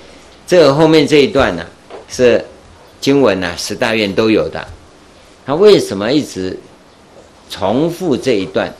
[0.47, 1.65] 这后面这一段呢、
[2.07, 2.41] 是
[3.01, 4.65] 经文啊，十大愿都有的。
[5.45, 6.57] 他为什么一直？
[7.49, 8.73] 重复这一段，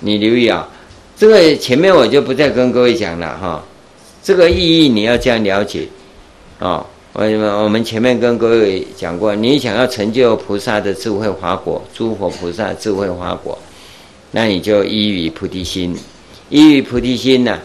[0.00, 0.68] 你留意啊，
[1.16, 3.64] 这个前面我就不再跟各位讲了哈。
[4.20, 5.86] 这个意义你要这样了解
[6.62, 6.86] 啊。
[7.14, 7.62] 为什么？
[7.62, 13.58] 我们前面跟各位讲过，你想要成就菩萨的智慧华果，诸佛菩萨智慧华果，
[14.30, 15.94] 那你就依于菩提心，
[16.48, 17.58] 依于菩提心呢、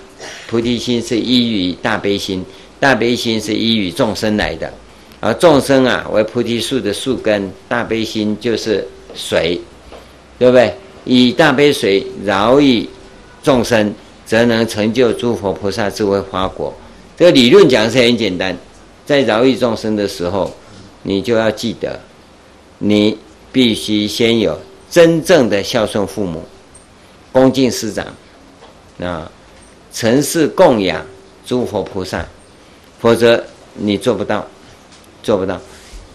[0.49, 2.43] 菩提心是依于大悲心，
[2.79, 4.73] 大悲心是依于众生来的，
[5.19, 8.85] 而众生啊为菩提树的树根，大悲心就是。
[9.15, 9.59] 水，
[10.37, 10.71] 对不对？
[11.03, 12.87] 以大悲水饶益
[13.41, 13.91] 众生，
[14.27, 16.71] 则能成就诸佛菩萨智慧华果。
[17.17, 18.55] 这个理论讲是很简单，
[19.07, 20.53] 在饶益众生的时候，
[21.03, 21.97] 你就要记得，
[22.79, 23.17] 你
[23.53, 24.59] 必须先有
[24.91, 26.43] 真正的孝顺父母，
[27.31, 28.05] 恭敬师长，
[28.99, 29.31] 啊，
[29.93, 31.05] 诚实供养
[31.45, 32.27] 诸佛菩萨，
[32.99, 33.41] 否则
[33.75, 34.45] 你做不到，
[35.23, 35.57] 做不到。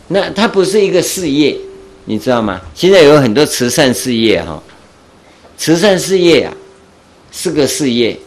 [0.08, 1.58] 那它不是一个事业。
[2.04, 2.60] 你知道吗？
[2.74, 4.62] 现在有很多慈善事业哈，
[5.56, 6.52] 慈善事业啊
[7.30, 8.18] 是个事业，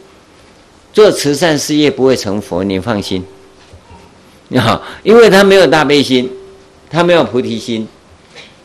[0.91, 3.23] 做慈善事业不会成佛，你放心。
[4.57, 6.29] 啊，因为他没有大悲心，
[6.89, 7.87] 他没有菩提心，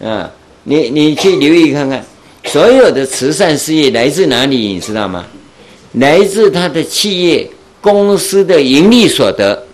[0.02, 0.30] 啊，
[0.64, 2.04] 你你去留意看看，
[2.44, 4.56] 所有的慈善事业来自哪里？
[4.56, 5.24] 你知道吗？
[5.94, 7.50] 来自他的企业
[7.80, 9.66] 公司的盈利所得，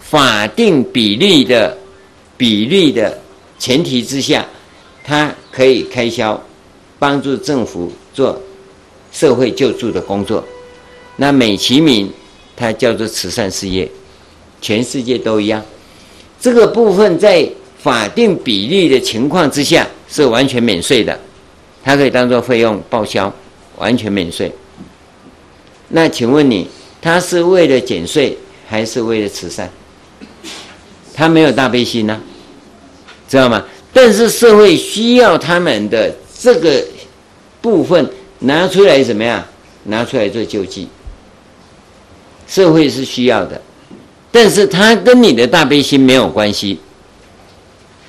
[0.00, 1.76] 法定比例的
[2.36, 3.16] 比例的
[3.58, 4.44] 前提之下，
[5.04, 6.42] 他可以开销，
[6.98, 8.40] 帮助政府做
[9.12, 10.42] 社会救助的工作。
[11.16, 12.10] 那美其名，
[12.56, 13.88] 它叫做慈善事业，
[14.64, 15.62] 全世界都一样。
[16.40, 17.46] 这个部分在
[17.78, 21.20] 法定比例的情况之下是完全免税的，
[21.84, 23.30] 它可以当做费用报销，
[23.76, 24.50] 完全免税。
[25.88, 26.66] 那请问你，
[27.02, 28.36] 他是为了减税
[28.66, 29.68] 还是为了慈善？
[31.12, 32.20] 他没有大悲心呐、啊，
[33.28, 33.62] 知道吗？
[33.92, 36.10] 但是社会需要他们的
[36.40, 36.82] 这个
[37.60, 39.44] 部分拿出来怎么样？
[39.84, 40.88] 拿出来做救济。
[42.48, 43.60] 社会是需要的，
[44.34, 46.80] 但是他跟你的大悲心没有关系。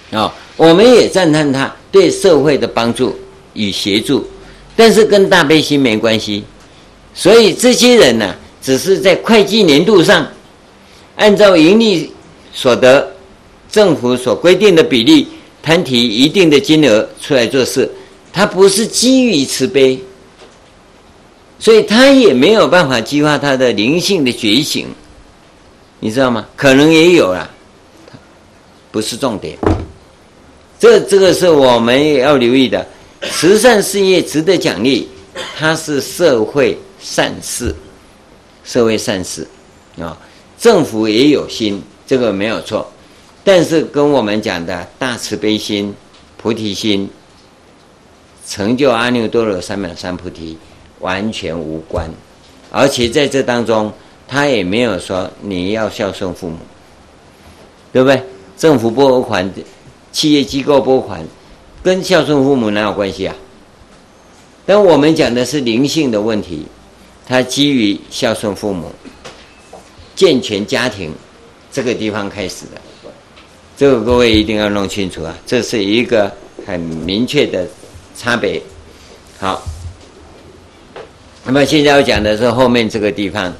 [0.09, 3.15] 啊、哦，我们也赞叹他对社会的帮助
[3.53, 4.25] 与协助，
[4.75, 6.43] 但是跟大悲心没关系。
[7.13, 10.27] 所以这些人呢、只是在会计年度上，
[11.15, 12.11] 按照盈利。
[12.51, 13.13] 所得，
[13.69, 15.27] 政府所规定的比例，
[15.61, 17.91] 摊提一定的金额出来做事，
[18.31, 19.99] 他不是基于慈悲，
[21.59, 24.87] 所以他也没有办法激发他的灵性的觉醒，
[25.99, 26.45] 你知道吗？
[26.55, 27.49] 可能也有啦，
[28.91, 29.57] 不是重点。
[30.79, 32.85] 这这个是我们要留意的，
[33.31, 35.07] 慈善事业值得奖励，
[35.57, 37.73] 它是社会善事，
[38.63, 39.47] 社会善事
[39.99, 40.17] 啊，
[40.59, 41.81] 政府也有心。
[42.07, 42.87] 这个没有错，
[43.43, 45.91] 但是跟我们讲的大慈悲心、
[46.37, 47.09] 菩提心、
[48.47, 50.55] 成就阿耨多罗三藐三菩提
[50.99, 52.07] 完全无关，
[52.69, 53.91] 而且在这当中，
[54.27, 56.57] 他也没有说你要孝顺父母，
[57.93, 58.21] 对不对？
[58.57, 59.49] 政府拨款，
[60.11, 61.23] 企业机构拨款，
[61.83, 63.35] 跟孝顺父母哪有关系啊？
[64.65, 66.65] 但我们讲的是灵性的问题，
[67.27, 68.91] 它基于孝顺父母、
[70.15, 71.13] 健全家庭。
[71.71, 72.81] 这个地方开始的，
[73.75, 75.37] 这个各位一定要弄清楚啊！
[75.45, 76.31] 这是一个
[76.65, 77.67] 很明确的
[78.15, 78.61] 差别。
[79.37, 79.61] 好，
[81.43, 83.53] 那么现在要讲的是后面这个地方。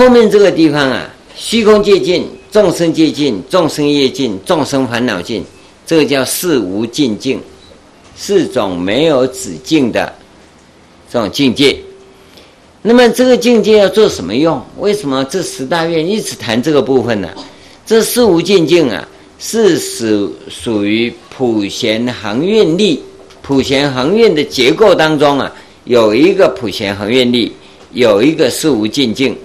[0.00, 5.44] 后面这个地方啊，虚空界尽，众生界尽，众生业尽，众生烦恼尽，
[5.84, 7.38] 这个叫四无尽境，
[8.16, 10.10] 四种没有止境的
[11.12, 11.76] 这种境界。
[12.80, 14.58] 那么这个境界要做什么用？
[14.78, 17.28] 为什么这十大愿一直谈这个部分呢？
[17.84, 19.06] 这四无尽境啊，
[19.38, 23.02] 是属属于普贤行愿力，
[23.42, 27.52] 普贤行愿的结构当中啊，有一个普贤行愿力，
[27.92, 29.36] 有一个四无尽境。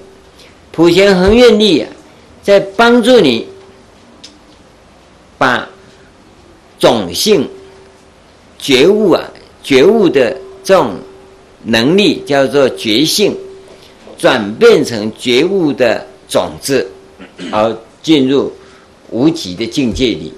[0.76, 1.90] 普贤恒愿力啊，
[2.44, 3.48] 在帮助你
[5.38, 5.68] 把
[6.78, 7.50] 种性
[8.60, 9.24] 觉悟啊，
[9.64, 10.96] 觉悟的这种。
[11.68, 13.36] 能力叫做觉性，
[14.20, 16.88] 转变成觉悟的种子，
[17.52, 18.54] 而进入
[19.10, 20.32] 无极的境界里。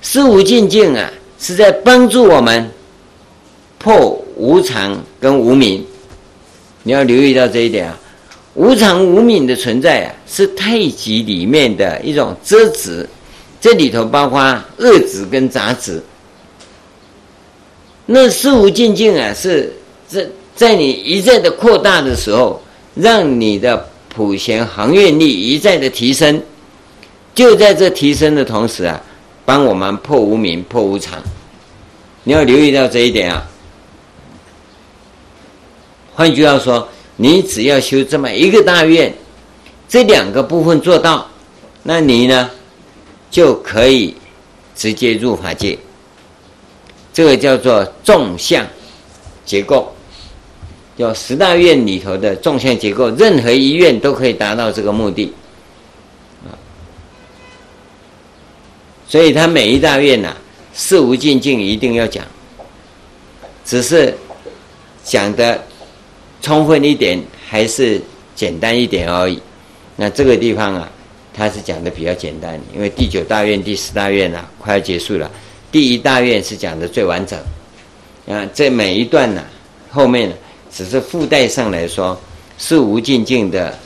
[0.00, 2.70] 四无尽境啊，是在帮助我们
[3.76, 5.84] 破无常跟无明。
[6.84, 7.98] 你要留意到这一点啊，
[8.54, 13.08] 无常无明的存在啊，是太极里面的一种遮止，
[13.60, 14.40] 这里头包括
[14.78, 16.02] 恶止跟杂止。
[18.06, 19.72] 那四无尽境啊，是。
[20.06, 22.62] 在在你一再的扩大的时候，
[22.94, 26.40] 让你的普贤行愿力一再的提升，
[27.34, 29.02] 就在这提升的同时啊，
[29.46, 31.20] 帮我们破无明、破无常。
[32.22, 33.42] 你要留意到这一点啊。
[36.14, 36.86] 换句话说，
[37.16, 39.14] 你只要修这么一个大愿，
[39.88, 41.28] 这两个部分做到，
[41.82, 42.50] 那你呢
[43.30, 44.14] 就可以
[44.74, 45.78] 直接入法界。
[47.12, 48.66] 这个叫做纵向
[49.44, 49.90] 结构。
[50.96, 55.32] 叫十大愿里头的纵向结构，任何一愿都可以达到这个目的，
[56.46, 56.54] 啊，
[59.08, 60.36] 所以他每一大愿呐，
[60.72, 62.24] 四无尽境一定要讲，
[63.64, 64.16] 只是
[65.02, 65.60] 讲的
[66.44, 67.18] 充分一点
[67.48, 67.98] 还是
[68.36, 69.40] 简单一点而已。
[69.96, 70.86] 那这个地方啊，
[71.32, 75.30] 他是讲的比较简单，因为第九大愿、第十大愿啊快要结束了，
[75.72, 77.38] 第一大愿是讲的最完整，
[78.28, 79.42] 啊，这每一段呢，
[79.90, 80.30] 后面。
[80.76, 82.20] 只是附带上来说，
[82.58, 83.78] 四无尽境的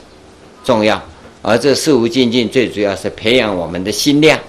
[0.64, 0.98] 重要，
[1.42, 4.40] 而这四无尽境最主要是培养我们的心量，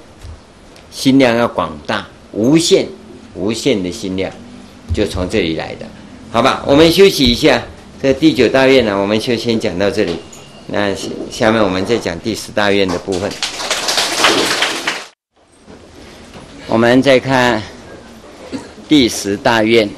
[0.89, 2.87] 心量要广大，无限、
[3.35, 4.31] 无限的心量，
[4.93, 5.85] 就从这里来的，
[6.31, 6.63] 好吧？
[6.65, 7.61] 我们休息一下，
[8.01, 10.15] 这第九大愿呢，我们就先讲到这里，
[10.67, 10.95] 那
[11.29, 13.29] 下面我们再讲第十大愿的部分，
[16.67, 17.61] 我们再看
[18.87, 19.89] 第十大愿。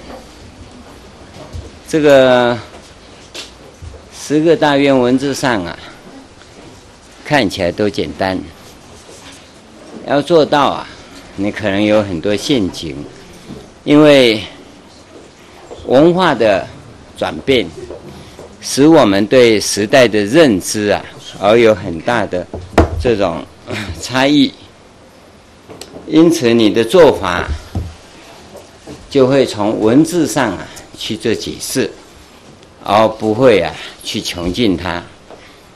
[1.87, 2.57] 这个
[4.11, 5.77] 十个大愿文字上啊，
[7.23, 8.35] 看起来都简单，
[10.07, 10.87] 要做到啊，
[11.35, 12.95] 你可能有很多陷阱，
[13.83, 14.41] 因为
[15.85, 16.65] 文化的
[17.17, 17.67] 转变，
[18.61, 21.03] 使我们对时代的认知啊，
[21.39, 22.45] 而有很大的
[23.01, 23.43] 这种
[23.99, 24.53] 差异，
[26.05, 27.49] 因此你的做法
[29.09, 31.89] 就会从文字上啊去做解释，
[32.83, 35.01] 而不会啊去穷尽它。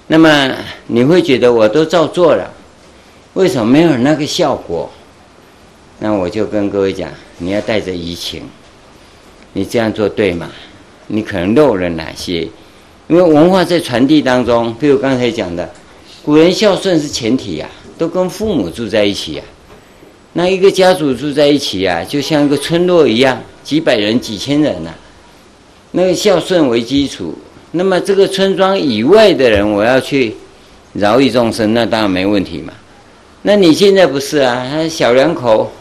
[0.07, 0.55] 那么
[0.85, 2.53] 你会觉得我都照做了，
[3.33, 4.91] 为什么没有那个效果？
[5.97, 7.09] 那我就跟各位讲，
[7.39, 8.47] 你要带着移情，
[9.53, 10.51] 你这样做对吗？
[11.07, 12.47] 你可能漏了哪些？
[13.07, 15.69] 因为文化在传递当中，比如刚才讲的，
[16.23, 19.53] 古人孝顺是前提呀、啊，都跟父母住在一起呀、啊。
[20.33, 24.95] 那一个家族住在一起呀、啊，就像一个村落一样，几百人、几千人呐、啊。
[25.91, 27.33] 那个孝顺为基础，
[27.71, 30.35] 那么这个村庄以外的人，我要去
[30.93, 32.73] 饶益众生，那当然没问题嘛。
[33.43, 34.87] 那你现在不是啊？
[34.89, 35.71] 小两口，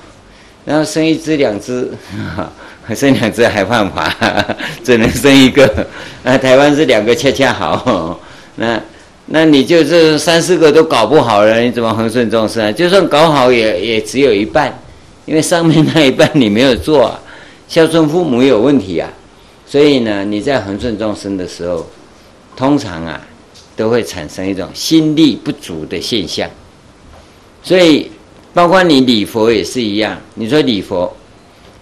[0.66, 1.91] 然后生一只两只。
[2.93, 4.12] 生两只还犯法，
[4.82, 5.87] 只能生一个。
[6.24, 8.18] 那台湾是两个恰恰好。
[8.57, 8.82] 那
[9.26, 12.72] 那你就是三四个都搞不好了，你怎么恒顺众生啊？
[12.72, 14.76] 就算搞好也也只有一半，
[15.24, 17.20] 因为上面那一半你没有做啊。
[17.68, 19.09] 孝顺父母有问题啊，
[19.66, 21.87] 所以呢，你在恒顺众生的时候，
[22.57, 23.20] 通常啊
[23.76, 26.51] 都会产生一种心力不足的现象。
[27.62, 28.11] 所以
[28.53, 30.18] 包括你礼佛也是一样。
[30.35, 31.16] 你说礼佛，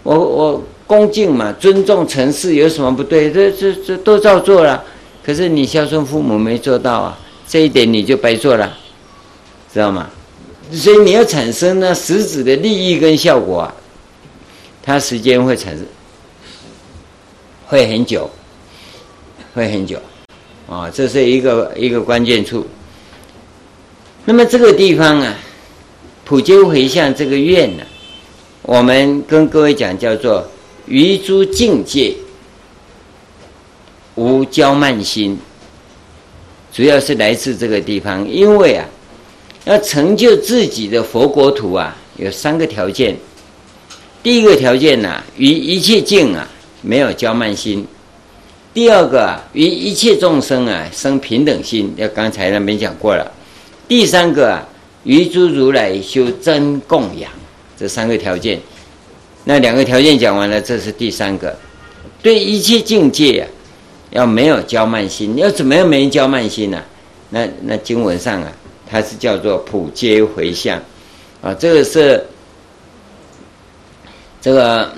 [0.02, 0.62] 我我。
[0.92, 3.32] 恭敬嘛，尊重城市有什么不对？
[3.32, 4.84] 这这这都照做了，
[5.24, 7.18] 可是你孝顺父母没做到啊，
[7.48, 8.76] 这一点你就白做了，
[9.72, 10.10] 知道吗？
[10.70, 13.74] 所以你要产生呢实质的利益跟效果啊，
[14.82, 15.86] 它时间会产生，
[17.64, 18.28] 会很久，
[19.54, 19.98] 会很久，
[20.68, 22.66] 啊，这是一个一个关键处。
[24.26, 25.34] 那么这个地方啊，
[26.26, 27.82] 普皆回向这个愿呢，
[28.60, 30.46] 我们跟各位讲叫做。
[30.86, 32.14] 于诸境界
[34.14, 35.38] 无骄慢心，
[36.72, 38.28] 主要是来自这个地方。
[38.28, 38.84] 因为啊，
[39.64, 43.16] 要成就自己的佛国土啊，有三个条件。
[44.22, 46.48] 第一个条件呢、啊，于一切境啊
[46.82, 47.84] 没有骄慢心；
[48.74, 53.24] 第二个啊，于一切众生啊生平等心，要刚才那边讲过了；
[53.88, 54.68] 第三个啊，
[55.04, 57.30] 于诸如来修真供养，
[57.78, 58.60] 这三个条件。
[59.44, 61.56] 那两个条件讲完了，这是第三个，
[62.22, 63.44] 对一切境界啊，
[64.10, 65.36] 要没有骄慢心。
[65.36, 66.84] 要怎么样没骄慢心呢、啊？
[67.30, 68.52] 那那经文上啊，
[68.88, 70.80] 它是叫做普皆回向
[71.40, 72.24] 啊，这个是
[74.40, 74.92] 这个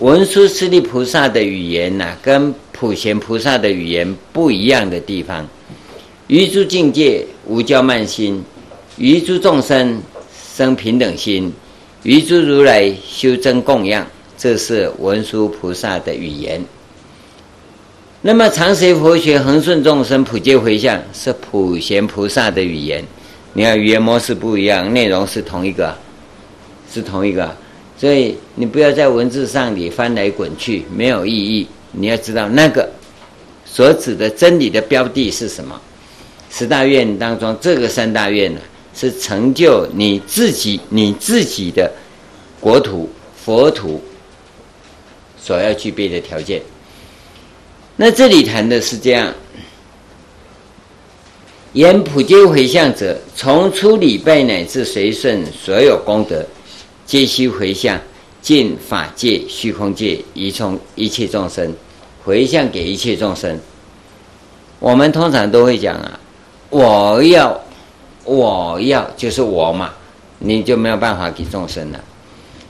[0.00, 5.48] 文殊师利菩萨的语言呐、跟普贤菩萨的语言不一样的地方。
[6.26, 8.44] 于诸境界无骄慢心，
[8.98, 10.02] 于诸众生
[10.54, 11.50] 生平等心。
[12.04, 16.64] 于诸如来修真供养，这是文殊菩萨的语言。
[18.20, 23.04] 那么常随佛学恒顺众生普皆回向，是普贤菩萨的语言。
[23.52, 25.96] 你看语言模式不一样，内容是同一个，
[26.92, 27.54] 是同一个。
[27.96, 31.66] 所以你不要在文字上你翻来滚去，没有意义。
[31.90, 32.88] 你要知道那个
[33.64, 35.80] 所指的真理的标的是什么。
[36.50, 38.60] 十大愿当中，这个三大愿呢？
[38.98, 41.88] 是成就你自己、你自己的
[42.58, 44.02] 国土、佛土
[45.40, 46.60] 所要具备的条件。
[47.94, 49.32] 那这里谈的是这样：
[51.74, 56.44] 言普皆回向者，从初礼拜乃至随顺所有功德，
[57.06, 58.00] 皆须回向，
[58.42, 61.72] 尽法界、虚空界，一从一切众生，
[62.24, 63.56] 回向给一切众生。
[64.80, 66.18] 我们通常都会讲啊，
[66.70, 67.67] 我要。
[68.28, 69.90] 我要就是我嘛，
[70.38, 71.98] 你就没有办法给众生了。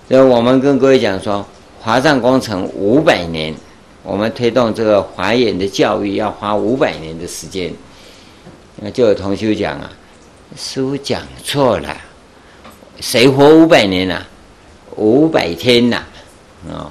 [0.09, 1.45] 所以我们跟各位讲说，
[1.81, 3.53] 华藏工程五百年，
[4.05, 7.73] 我们推动这个华严的教育要花五百年的时间。
[8.77, 9.91] 那就有同学讲啊，
[10.57, 11.97] 师父讲错了，
[13.01, 14.25] 谁活五百年啊？
[14.95, 16.05] 五百天呐，
[16.71, 16.89] 啊，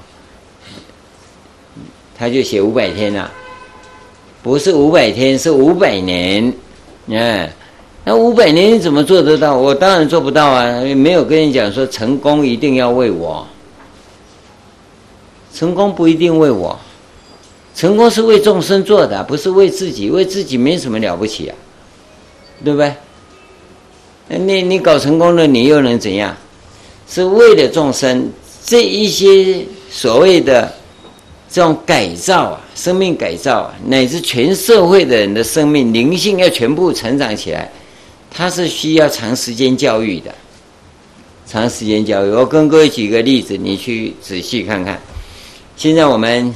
[2.18, 3.32] 他就写五百天呐，
[4.44, 6.54] 不是五百天，是五百年，
[7.08, 7.50] 嗯。
[8.10, 9.54] 那五百年你怎么做得到？
[9.58, 10.82] 我当然做不到啊！
[10.96, 13.46] 没有跟你讲说成功一定要为我，
[15.54, 16.80] 成功不一定为我，
[17.76, 20.10] 成功是为众生做的，不是为自己。
[20.10, 21.56] 为自己没什么了不起啊，
[22.64, 22.94] 对不对？
[24.38, 26.34] 你你搞成功了，你又能怎样？
[27.10, 28.32] 是为了众生，
[28.64, 30.74] 这一些所谓的
[31.52, 37.70] 这种改造啊，生命改造啊，乃至全社会的人的生命灵性要全部成长起来。
[38.30, 40.34] 它是需要长时间教育的。
[41.46, 45.00] 长时间教育，我跟各位举个例子，你去仔细看看。
[45.78, 46.54] 现在我们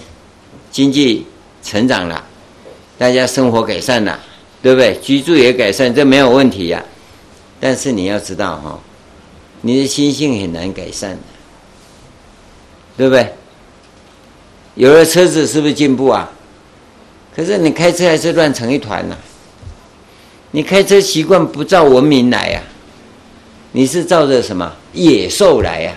[0.70, 1.26] 经济
[1.64, 2.24] 成长了，
[2.98, 4.20] 大家生活改善了，
[4.62, 4.98] 对不对？
[5.02, 6.84] 居住也改善，这没有问题呀。
[7.60, 8.80] 但是你要知道哈，
[9.62, 11.18] 你的心性很难改善的，
[12.98, 13.34] 对不对？
[14.76, 16.30] 有了车子是不是进步啊？
[17.34, 19.16] 可是你开车还是乱成一团呐。
[20.52, 22.62] 你开车习惯不照文明来呀。
[23.72, 25.94] 你是照着什么野兽来呀？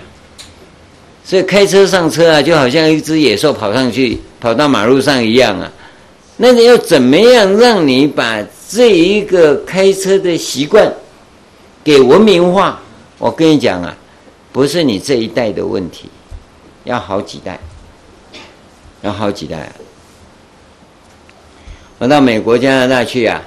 [1.24, 5.72] 所以开车上车啊，就好像一只野兽跑上去，跑到马路上一样啊。
[6.36, 10.92] 那你要怎么样让你把这一个开车的习惯
[11.82, 12.78] 给文明化？
[13.18, 13.96] 我跟你讲啊，
[14.52, 16.10] 不是你这一代的问题，
[16.84, 17.58] 要好几代，
[19.00, 19.72] 要好几代啊。
[21.98, 23.42] 我到美国、加拿大去啊，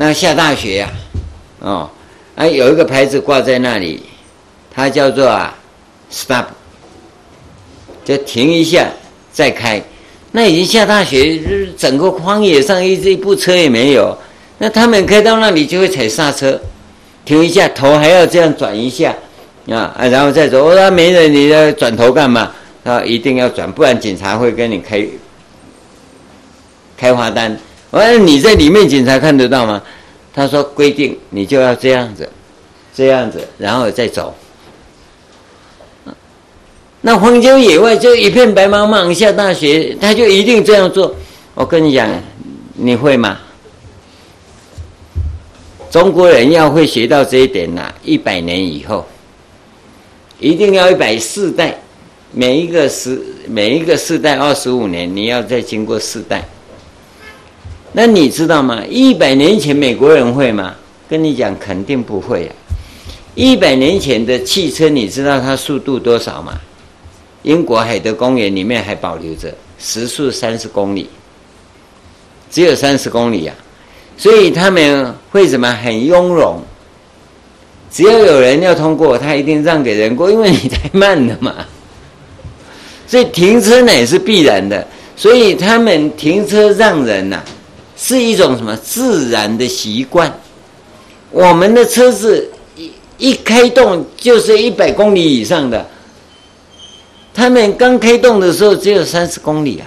[0.00, 0.90] 那下大雪呀，
[1.58, 1.90] 哦。
[2.34, 4.02] 啊，有一个牌子挂在那里，
[4.74, 5.54] 它叫做啊
[6.10, 6.46] ，stop，
[8.02, 8.88] 就停一下
[9.30, 9.82] 再开。
[10.32, 11.38] 那已经下大雪，
[11.76, 14.16] 整个荒野上一一部车也没有。
[14.56, 16.58] 那他们开到那里就会踩刹车，
[17.26, 19.14] 停一下，头还要这样转一下
[19.68, 20.64] 啊啊，然后再走。
[20.64, 22.50] 我说没人，你要转头干嘛？
[22.84, 25.06] 啊，一定要转，不然警察会跟你开
[26.96, 27.58] 开罚单。
[27.90, 29.82] 我说你在里面，警察看得到吗？
[30.32, 32.28] 他说规定你就要这样子，
[32.94, 34.34] 这样子，然后再走。
[37.00, 41.14] 那荒郊野外就一片白茫茫，下大雪，他就一定这样做。
[41.54, 42.08] 我跟你讲，
[42.74, 43.38] 你会吗？
[45.90, 49.04] 中国人要会学到这一点呐，一百年以后，
[50.38, 51.76] 一定要一百四代，
[52.32, 56.46] 每一个世每一个世代二十五年，你要再经过四代。
[57.92, 58.82] 那你知道吗？
[58.88, 60.74] 一百年前美国人会吗？
[61.08, 62.54] 跟你讲，肯定不会啊。
[63.34, 66.52] 一百年前的汽车，你知道它速度多少吗？
[67.42, 71.08] 英国海德公园里面还保留着时速三十公里，
[72.50, 73.54] 只有三十公里啊。
[74.16, 76.62] 所以他们会怎么很雍容？
[77.90, 81.54] 只要有人要通过，他一定让给人过，因为你太慢了嘛。
[83.06, 84.86] 所以停车呢也是必然的，
[85.16, 87.44] 所以他们停车让人呐、啊。
[88.02, 90.34] 是一种什么自然的习惯？
[91.30, 95.86] 我们的车子一一开动就是一百公里以上的，
[97.34, 99.84] 他们刚开动的时候只有三十公里啊，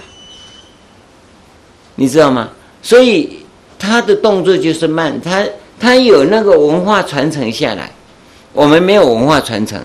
[1.96, 2.50] 你知道吗？
[2.80, 3.38] 所以
[3.76, 5.44] 他的动作就是慢，他
[5.80, 7.90] 他有那个文化传承下来，
[8.52, 9.82] 我们没有文化传承，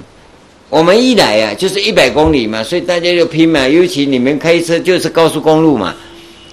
[0.69, 5.95] 我们一来啊就是一百公里嘛，所以大家就拼嘛，尤其你们开车就是高速公路嘛，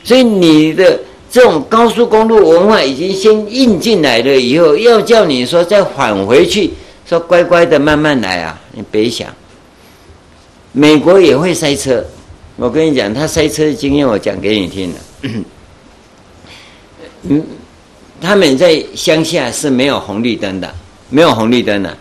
[0.02, 0.98] 所以你的。
[1.36, 6.70] 这种高速公路文化已经先印进来了，以后要叫你说再返回去，
[7.06, 8.58] 说乖乖的慢慢来啊！
[8.72, 9.28] 你别想，
[10.72, 12.02] 美国也会塞车。
[12.56, 15.30] 我跟你讲，他塞车的经验我讲给你听的。
[17.24, 17.44] 嗯，
[18.18, 20.74] 他们在乡下是没有红绿灯的，
[21.10, 21.94] 没有红绿灯的，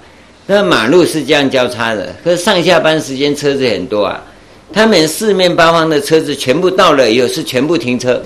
[0.48, 4.24] 那马路是这样交叉的，可是上下班时间车子很多啊。
[4.72, 8.24] 他们四面八方的车子全部到了以后是全部停车。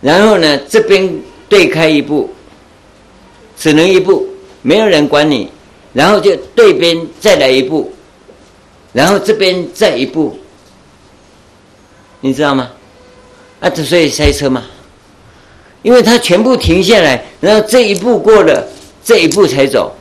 [0.00, 2.30] 然后呢，这边对开一步，
[3.56, 4.26] 只能一步，
[4.62, 5.50] 没有人管你。
[5.94, 7.90] 然后就对边再来一步，
[8.92, 10.38] 然后这边再一步，
[12.20, 12.70] 你知道吗？
[13.58, 14.62] 啊，这所以塞车嘛，
[15.82, 18.68] 因为他全部停下来，然后这一步过了，
[19.02, 19.92] 这一步才走，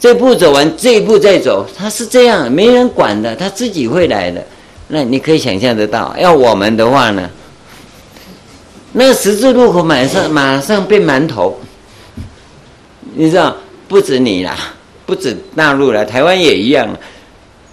[0.00, 4.44] 这步走完，这一步再走，他是这样，没人管的，他自己会来的。
[4.88, 7.30] 那你可以想象得到，要我们的话呢？
[8.92, 11.58] 那个十字路口马上马上变馒头，
[13.14, 13.56] 你知道？
[13.86, 14.54] 不止你啦，
[15.06, 16.86] 不止大陆啦，台湾也一样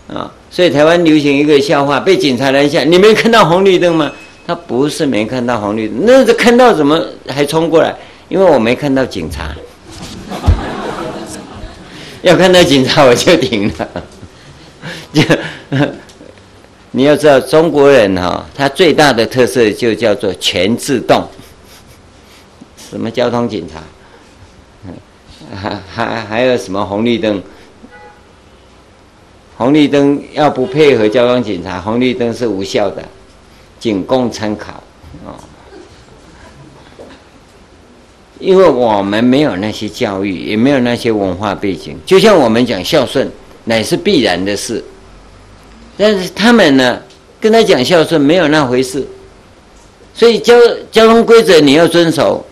[0.08, 0.32] 啊。
[0.50, 4.12] 所以台湾流行一个笑话：被警察拦下，你没看到红绿灯吗？
[4.48, 7.94] 他不是没看到红绿灯，那是看到怎么还冲过来？
[8.30, 9.54] 因为我没看到警察，
[12.22, 14.04] 要看到警察我就停了，
[15.12, 15.22] 就。
[16.96, 21.22] 你要知道，中国人哈，他最大的特色就叫做全自动。
[22.90, 23.84] 什么交通警察？
[25.54, 27.44] 还还还有什么红绿灯？
[29.58, 33.04] 红绿灯要不配合交通警察，红绿灯是无效的，
[33.78, 34.82] 仅供参考
[35.26, 35.36] 哦。
[38.40, 43.30] 因为我们没有那些教育，也没有那些文化背景，就像我们讲孝顺，
[43.66, 44.82] 乃是必然的事。
[45.98, 47.02] 但是他们呢，
[47.40, 49.06] 跟他讲孝顺没有那回事，
[50.14, 50.54] 所以交
[50.92, 52.46] 交通规则你要遵守，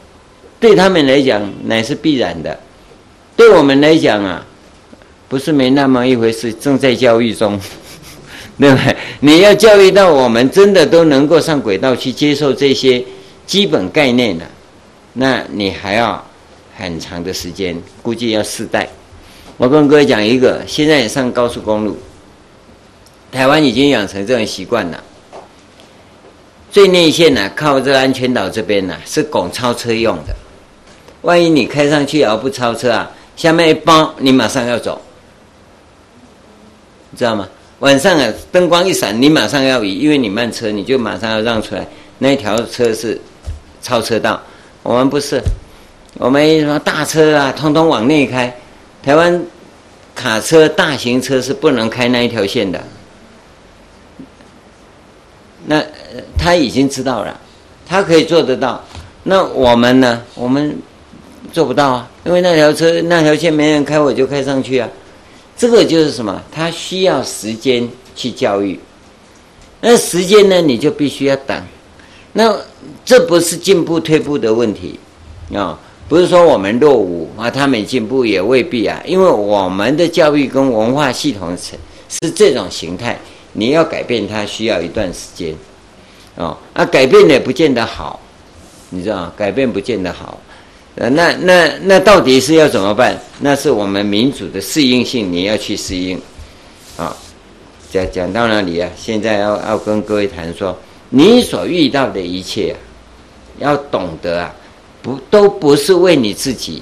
[0.60, 2.60] 对他们来讲乃是必然的。
[3.36, 4.46] 对我们来讲啊，
[5.28, 7.60] 不是没那么一回事，正在教育中，
[8.60, 8.96] 对不对？
[9.22, 13.04] 你要教育到我们真的都能够上轨道去接受这些
[13.46, 14.46] 基本概念了，
[15.14, 16.24] 那你还要
[16.78, 18.88] 很长的时间，估计要四代。
[19.58, 21.98] 我跟各位讲一个，现在上高速公路，
[23.34, 25.04] 台湾已经养成这种习惯了。
[26.72, 30.36] 最内线呢、靠这安全岛这边呢、是拱超车用的。
[31.24, 35.02] 万一你开上去而不超车啊，下面一包，你马上要走，
[37.18, 37.48] 知道吗？
[37.80, 41.88] 晚上啊，灯光一闪，你马上要移，因为你慢车，你就马上要让出来。
[42.20, 43.20] 那条车是
[43.82, 44.40] 超车道，
[44.84, 45.42] 我们不是，
[46.20, 48.56] 我们什么大车啊，通通往内开。
[49.02, 49.44] 台湾
[50.14, 52.82] 卡车、大型车是不能开那一条线的。
[55.66, 55.84] 那
[56.38, 57.40] 他已经知道了，
[57.88, 58.84] 他可以做得到。
[59.24, 60.22] 那我们呢？
[60.36, 60.76] 我们
[61.52, 64.90] 做不到啊，因为那条车那条线没人开，我就开上去啊。
[65.56, 66.42] 这个就是什么？
[66.52, 68.78] 他需要时间去教育。
[69.80, 70.62] 那时间呢？
[70.62, 71.62] 你就必须要等。
[72.34, 72.54] 那
[73.06, 75.00] 这不是进步退步的问题
[75.54, 79.02] 啊，不是说我们落伍啊，他们进步也未必啊。
[79.06, 81.74] 因为我们的教育跟文化系统是
[82.10, 83.18] 是这种形态。
[83.54, 85.56] 你要改变它需要一段时间，
[86.36, 88.20] 哦，啊，改变也不见得好，
[88.90, 89.34] 你知道吗？
[89.38, 90.40] 改变不见得好，
[90.96, 93.16] 呃，那那那到底是要怎么办？
[93.40, 96.20] 那是我们民主的适应性，你要去适应，
[96.98, 97.16] 啊，
[97.92, 98.90] 讲讲到哪里啊？
[98.98, 100.76] 现在要要跟各位谈说，
[101.10, 102.78] 你所遇到的一切啊，
[103.60, 104.56] 要懂得啊，
[105.04, 106.82] 不都不是为你自己，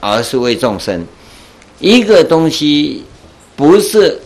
[0.00, 1.06] 而是为众生。
[1.80, 3.02] 一个东西
[3.56, 4.20] 不是。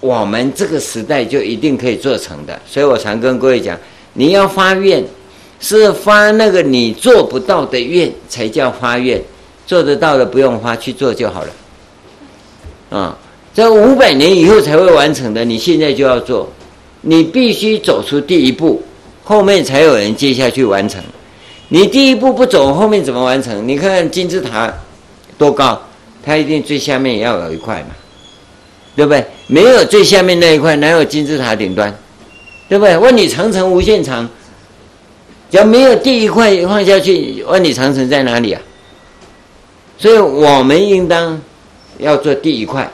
[0.00, 3.78] 我们这个时代就一定可以做成的，所以我常跟各位讲，
[4.12, 5.02] 你要发愿，
[5.58, 9.20] 是发那个你做不到的愿才叫发愿，
[9.66, 11.48] 做得到的不用发，去做就好了。
[12.90, 13.18] 啊，
[13.54, 16.48] 这五百年以后才会完成的，你现在就要做，
[17.00, 18.82] 你必须走出第一步，
[19.24, 21.02] 后面才有人接下去完成。
[21.68, 23.66] 你第一步不走，后面怎么完成？
[23.66, 24.72] 你看看金字塔
[25.36, 25.82] 多高，
[26.22, 27.88] 它一定最下面也要有一块嘛。
[28.96, 29.24] 对不对？
[29.46, 31.94] 没有最下面那一块，哪有金字塔顶端？
[32.68, 32.96] 对不对？
[32.96, 34.28] 万里长城无限长，
[35.50, 38.62] 只要没有第一块放下去，万里长城在哪里啊？
[39.98, 41.40] 所以我们应当
[41.98, 42.90] 要做第一块。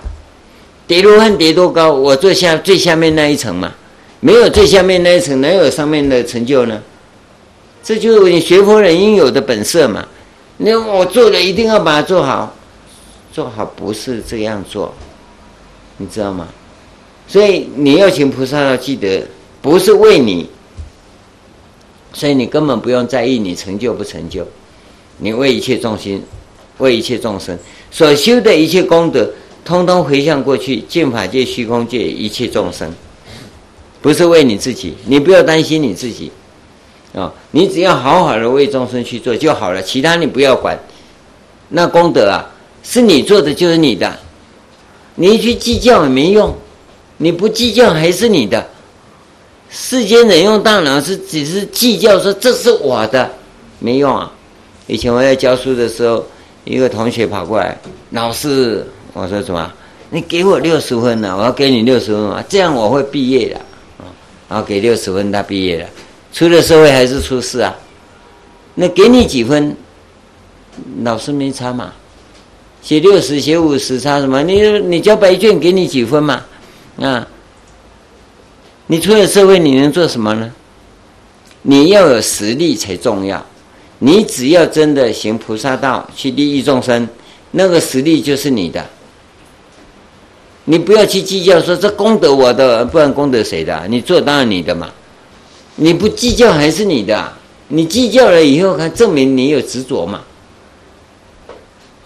[0.86, 1.92] 叠罗汉叠多高？
[1.92, 3.72] 我做下最下面那一层嘛。
[4.20, 6.82] 没有最下面那一层，哪有上面的成就呢？
[7.82, 10.06] 这就是你学佛人应有的本色嘛。
[10.58, 12.54] 那我做了，一定要把它做好。
[13.32, 14.94] 做好不是这样做。
[15.98, 16.48] 你知道吗？
[17.28, 19.26] 所以你要请菩萨要记得，
[19.62, 20.50] 不是为你，
[22.12, 24.46] 所以你根本不用在意你成就不成就，
[25.18, 26.20] 你为一切众生，
[26.78, 27.56] 为一切众生
[27.90, 29.30] 所修的一切功德，
[29.64, 32.92] 通通回向过去，净法界、虚空界一切众生，
[34.02, 36.30] 不是为你自己，你不要担心你自己，
[37.14, 40.76] 啊，你只要好好的为众生去做就好了，其他你不要管，
[41.68, 42.50] 那功德啊，
[42.82, 44.18] 是你做的就是你的。
[45.14, 46.56] 你去计较也没用，
[47.18, 48.66] 你不计较还是你的。
[49.70, 53.30] 世间人用大脑是只是计较说这是我的，
[53.78, 54.30] 没用啊。
[54.86, 56.24] 以前我在教书的时候，
[56.64, 57.78] 一个同学跑过来，
[58.10, 59.72] 老师，我说什么？
[60.10, 61.34] 你给我六十分呢？
[61.36, 63.56] 我要给你六十分啊，这样我会毕业的
[63.98, 64.04] 啊。
[64.48, 65.88] 然后给六十分，他毕业了，
[66.32, 67.74] 出了社会还是出事啊？
[68.74, 69.74] 那给你几分？
[71.02, 71.92] 老师没差嘛？
[72.82, 74.42] 写六十，写五十，差什么？
[74.42, 76.42] 你你交白卷，给你几分嘛？
[77.00, 77.26] 啊，
[78.88, 80.52] 你出了社会，你能做什么呢？
[81.62, 83.46] 你要有实力才重要。
[84.00, 87.08] 你只要真的行菩萨道，去利益众生，
[87.52, 88.84] 那个实力就是你的。
[90.64, 93.86] 你不要去计较说这功德我的，不然功德谁的？
[93.88, 94.90] 你做当然你的嘛。
[95.76, 97.32] 你不计较还是你的。
[97.68, 100.20] 你计较了以后，还证明你有执着嘛。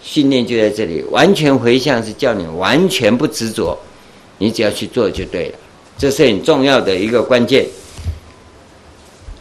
[0.07, 3.77] 训练就在这里，完全回向是叫你完全不执着，
[4.37, 5.55] 你只要去做就对了，
[5.97, 7.65] 这是很重要的一个关键。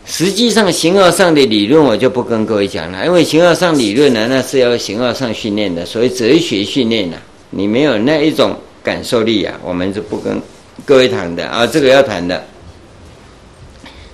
[0.05, 7.17] 实际上，形而上的理论我就不跟各位讲了，因为形而上理论呢，那是要形而上训练的，所以哲学训练的，
[7.51, 10.43] 你没有那一种感受力啊，我们就不跟
[10.85, 11.65] 各位谈的啊。
[11.65, 12.45] 这个要谈的，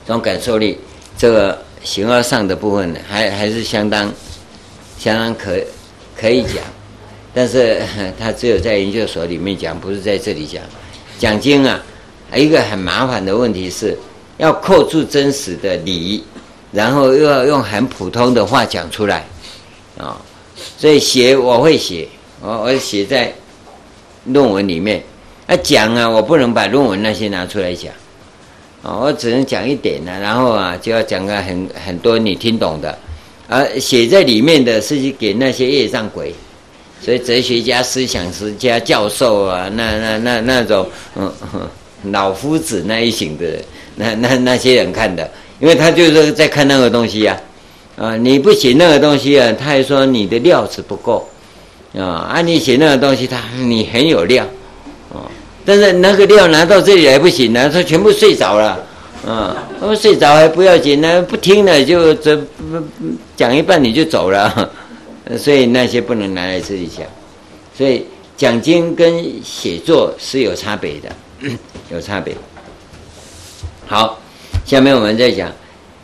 [0.06, 0.76] 这种感受力，
[1.16, 4.12] 这个形而上的部分呢，还还是相当
[4.98, 5.58] 相当可。
[6.22, 6.62] 可以讲，
[7.34, 7.82] 但是
[8.16, 10.62] 他只有在研究所里面讲，不是在这里讲。
[11.18, 11.80] 讲经啊，
[12.32, 13.98] 一个很麻烦的问题是，
[14.38, 16.22] 要扣住真实的理，
[16.70, 19.26] 然后又要用很普通的话讲出来
[19.98, 20.16] 啊。
[20.78, 22.06] 所以写我会写，
[22.40, 23.32] 我我写在
[24.26, 25.02] 论文里面。
[25.48, 27.92] 啊讲啊，我不能把论文那些拿出来讲，
[28.80, 32.96] 啊，我只能讲一点呢，然后啊就要讲个很很多你听懂的，
[33.48, 36.34] 而写在里面的是给那些业障鬼，
[37.04, 38.24] 所以哲学家、思想
[38.58, 40.86] 家、教授啊，那那那那种
[41.16, 41.30] 嗯
[42.10, 43.44] 老夫子那一型的，
[43.96, 45.30] 那那那些人看的，
[45.60, 47.38] 因为他就是在看那个东西呀，
[47.96, 51.28] 啊，你不写那个东西啊，他还说你的料子不够，
[51.96, 54.46] 啊，啊你写那个东西，他你很有料。
[55.64, 58.84] 但是那个料拿到这里来不行了，他全部睡着了，
[59.26, 62.40] 啊，他们睡着还不要紧呢，不听了就这
[63.36, 64.70] 讲一半你就走了，
[65.38, 67.06] 所以那些不能拿来自己讲，
[67.76, 68.04] 所以
[68.36, 71.50] 讲经跟写作是有差别的，
[71.92, 72.34] 有差别。
[73.86, 74.18] 好，
[74.64, 75.52] 下面我们再讲，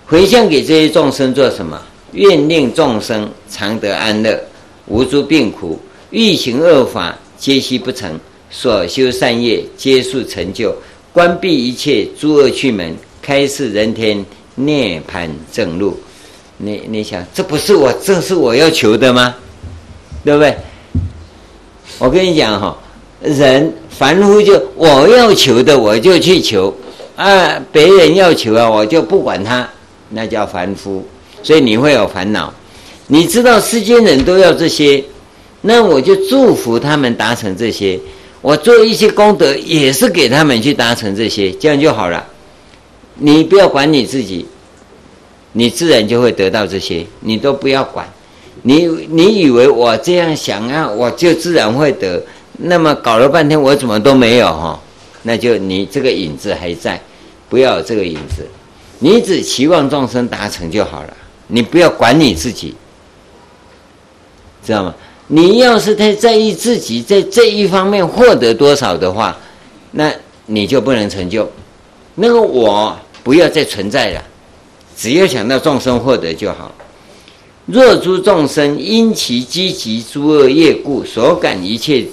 [0.07, 1.81] 回向给这些众生做什么？
[2.13, 4.39] 愿令众生常得安乐，
[4.87, 5.79] 无诸病苦，
[6.11, 8.19] 欲行恶法皆悉不成。
[8.51, 10.75] 所修善业皆速成就，
[11.13, 12.97] 关闭一切诸恶趣门，
[13.29, 14.25] 开示人天
[14.55, 16.01] 涅槃正路。
[16.57, 19.35] 你你想，这不是我，这是我要求的吗？
[20.25, 20.57] 对不对？
[21.99, 22.75] 我跟你讲哈，
[23.21, 26.75] 人凡夫就我要求的，我就去求
[27.17, 29.69] 啊，别人要求啊，我就不管他，
[30.09, 31.07] 那叫凡夫。
[31.43, 32.51] 所以你会有烦恼。
[33.09, 35.05] 你知道世间人都要这些，
[35.61, 38.01] 那我就祝福他们达成这些。
[38.41, 42.27] 我做一些功德，也是给他们去达成这些，这样就好了。
[43.19, 44.47] 你不要管你自己，
[45.53, 47.05] 你自然就会得到这些。
[47.21, 48.09] 你都不要管，
[48.63, 52.23] 你你以为我这样想啊，我就自然会得。
[52.61, 54.81] 那么搞了半天，我怎么都没有哈？
[55.23, 57.01] 那就你这个影子还在，
[57.49, 58.47] 不要有这个影子。
[59.01, 61.17] 你只期望众生达成就好了，
[61.47, 62.75] 你不要管你自己，
[64.65, 64.95] 知道吗？
[65.29, 69.37] 你要是太在意自己在这一方面获得多少的话，
[69.93, 70.11] 那
[70.47, 71.49] 你就不能成就。
[72.15, 72.99] 那个我
[73.29, 74.25] 不要再存在了，
[74.97, 76.75] 只要想到众生获得就好。
[77.67, 82.07] 若诸众生因其积集诸恶业故所感一切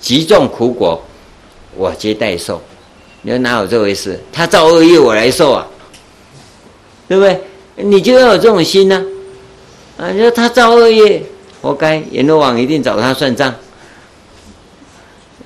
[0.00, 1.04] 极重苦果，
[1.76, 2.58] 我皆代受。
[3.20, 4.18] 你说哪有这回事？
[4.32, 5.66] 他造恶业，我来受啊，
[7.06, 7.38] 对不对？
[7.76, 9.04] 你就要有这种心呢、
[9.98, 10.10] 啊。
[10.10, 11.22] 你说他造恶业。
[11.60, 13.54] 活该，阎罗王一定找他算账。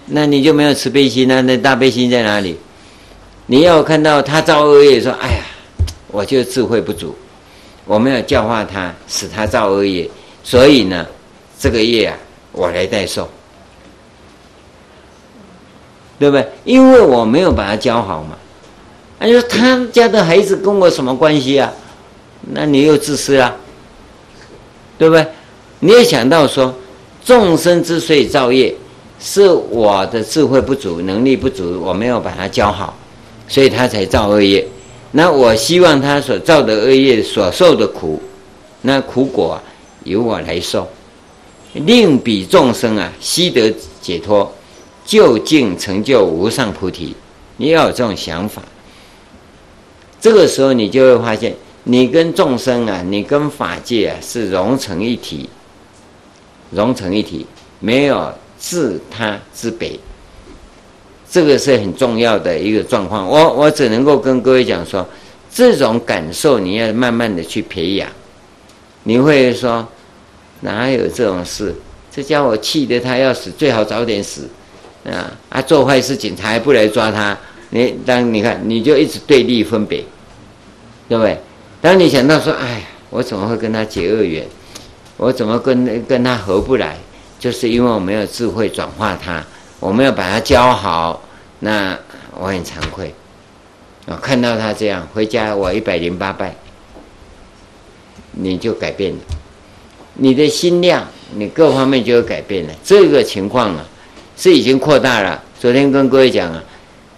[0.06, 1.40] 那你就没有慈悲心啊？
[1.40, 2.56] 那大悲心在哪里？
[3.46, 5.44] 你要看到他造恶业，说：“哎呀，
[6.08, 7.14] 我就智慧不足，
[7.84, 10.08] 我没有教化他，使他造恶业，
[10.42, 11.06] 所以呢，
[11.58, 12.16] 这个业啊，
[12.52, 13.28] 我来代受，
[16.18, 16.48] 对不对？
[16.64, 18.36] 因为我没有把他教好嘛。
[19.20, 21.72] 他说他家的孩子跟我什么关系啊？
[22.52, 23.54] 那你又自私啊，
[24.96, 25.26] 对不对？”
[25.80, 26.74] 你也想到说，
[27.22, 28.74] 众生之所以造业，
[29.20, 32.96] 是我的智慧不足、能力不足，我没有把他教好，
[33.48, 34.66] 所以他才造恶业。
[35.12, 38.20] 那我希望他所造的恶业所受的苦，
[38.82, 39.60] 那苦果，
[40.04, 40.88] 由我来受，
[41.72, 44.52] 令彼众生啊悉得解脱，
[45.04, 47.14] 究竟成就无上菩提。
[47.56, 48.62] 你要有这种想法，
[50.20, 55.48] 这个时候你就会发现，你跟众生啊，你跟法界啊是融成一体。
[56.70, 57.46] 融成一体，
[57.78, 59.92] 没有自他之别，
[61.34, 63.26] 这个是很重要的一个状况。
[63.28, 65.04] 我我只能够跟各位讲说，
[65.52, 68.08] 这种感受你要慢慢的去培养。
[69.02, 69.84] 你会说
[70.60, 71.74] 哪有这种事？
[72.08, 74.48] 这家伙气得他要死，最好早点死
[75.04, 75.28] 啊！
[75.48, 77.36] 啊，做坏事警察还不来抓他，
[77.70, 80.04] 你当你看你就一直对立分别，
[81.08, 81.36] 对不对？
[81.80, 84.46] 当你想到说，哎，我怎么会跟他结恶缘？
[85.16, 86.96] 我怎么跟跟他合不来？
[87.40, 89.44] 就是因为我没有智慧转化他，
[89.80, 91.22] 我没有把他教好。
[91.60, 91.98] 那
[92.38, 93.14] 我很惭愧。
[94.06, 96.54] 啊，看到他这样回家，我一百零八拜，
[98.32, 99.18] 你就改变了，
[100.12, 102.74] 你的心量，你各方面就有改变了。
[102.84, 103.82] 这个情况啊，
[104.36, 105.42] 是已经扩大了。
[105.58, 106.62] 昨天跟各位讲啊，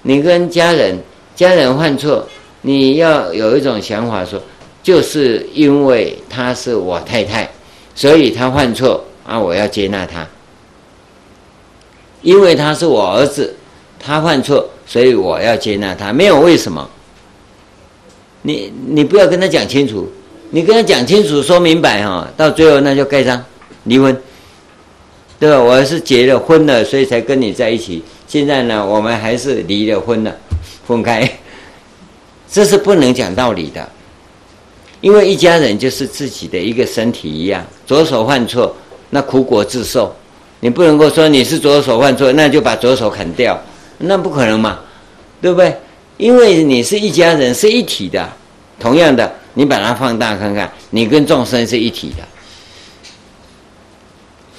[0.03, 0.97] 你跟家人，
[1.35, 2.25] 家人犯错，
[2.61, 4.41] 你要有一种想法说，
[4.81, 7.51] 就是因为他是我太太。
[7.97, 10.25] 所以他犯错啊，我要接纳他，
[12.27, 13.55] 因为他是我儿子，
[14.01, 16.91] 他犯错，所以我要接纳他，没有为什么。
[18.43, 20.11] 你你不要跟他讲清楚，
[20.51, 23.41] 你跟他讲清楚，说明白哈，到最后那就盖章
[23.85, 24.21] 离婚，
[25.39, 25.63] 对吧？
[25.63, 28.03] 我是结了婚了，所以才跟你在一起。
[28.27, 30.37] 现在呢，我们还是离了婚了，
[30.85, 31.31] 分开，
[32.51, 33.89] 这是不能讲道理的。
[35.01, 38.75] 因为一家人就是自己的一个身体一样，左手犯错，
[39.11, 40.13] 那苦果自受。
[40.67, 43.57] 你不能够说你是左手犯错，那就把左手砍掉，
[43.99, 44.81] 那不可能嘛，
[45.41, 45.73] 对不对？
[46.17, 48.29] 因为你是一家人，是一体的。
[48.81, 52.25] 同样的，你把它放大看看，你跟众生是一体的，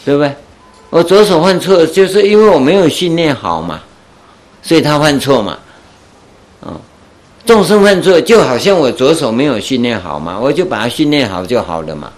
[0.05, 0.33] 对不对？
[0.91, 3.81] 我左手犯错，就是因为我没有训练好嘛，
[4.63, 5.59] 所以他犯错嘛。
[6.65, 6.79] 嗯，
[7.45, 12.09] 众生犯错，就好像我左手没有训练好嘛，我就把它训练好就好了嘛。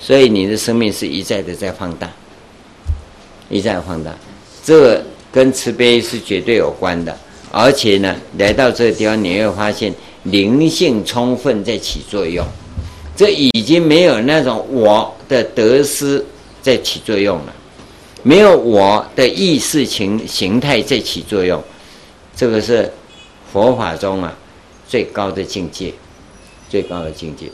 [0.00, 2.10] 所以你的生命是一再的在放大，
[3.50, 4.14] 一再放大，
[4.64, 7.14] 这跟慈悲是绝对有关的。
[7.52, 9.92] 而且呢，来到这个地方，你会发现
[10.22, 12.46] 灵性充分在起作用，
[13.16, 16.24] 这已经没有那种我的得失
[16.62, 17.52] 在起作用了，
[18.22, 21.60] 没有我的意识形形态在起作用，
[22.36, 22.88] 这个是
[23.52, 24.32] 佛法中啊
[24.88, 25.92] 最高的境界，
[26.68, 27.46] 最高的境界。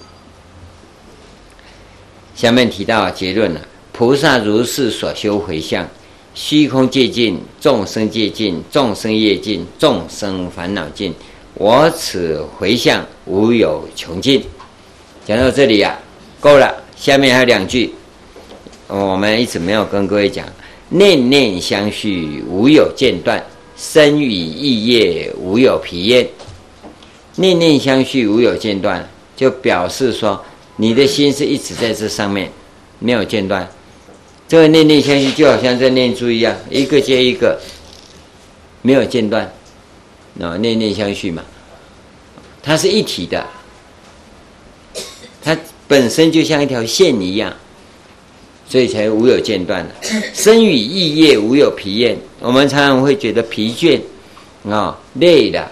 [2.35, 3.61] 下面提到结论了，
[3.97, 5.89] 菩萨如是所修回向。
[6.35, 11.15] 虚空界尽，众生界尽，众生业尽，众生烦恼尽。
[11.55, 14.45] 我此回向无有穷尽。
[15.27, 16.05] 讲到这里呀、啊，
[16.39, 16.71] 够了。
[16.95, 17.95] 下面还有两句，
[18.87, 20.47] 我们一直没有跟各位讲：
[20.91, 23.41] 念念相续，无有间断；
[23.79, 26.29] 身语意业，无有疲厌。
[27.37, 30.45] 念念相续，无有间断，就表示说
[30.77, 32.53] 你的心是一直在这上面，
[32.99, 33.67] 没有间断。
[34.49, 37.61] 这个念念相续就好像在念珠一样，一个接一个，
[38.81, 39.53] 没有间断，
[40.41, 41.43] 啊，念念相续嘛，
[42.63, 43.45] 它是一体的，
[45.43, 47.53] 它本身就像一条线一样，
[48.69, 49.95] 所以才无有间断的。
[50.33, 54.01] 身语意业无有疲厌，我们常常会觉得疲倦，
[54.71, 55.69] 啊，累了，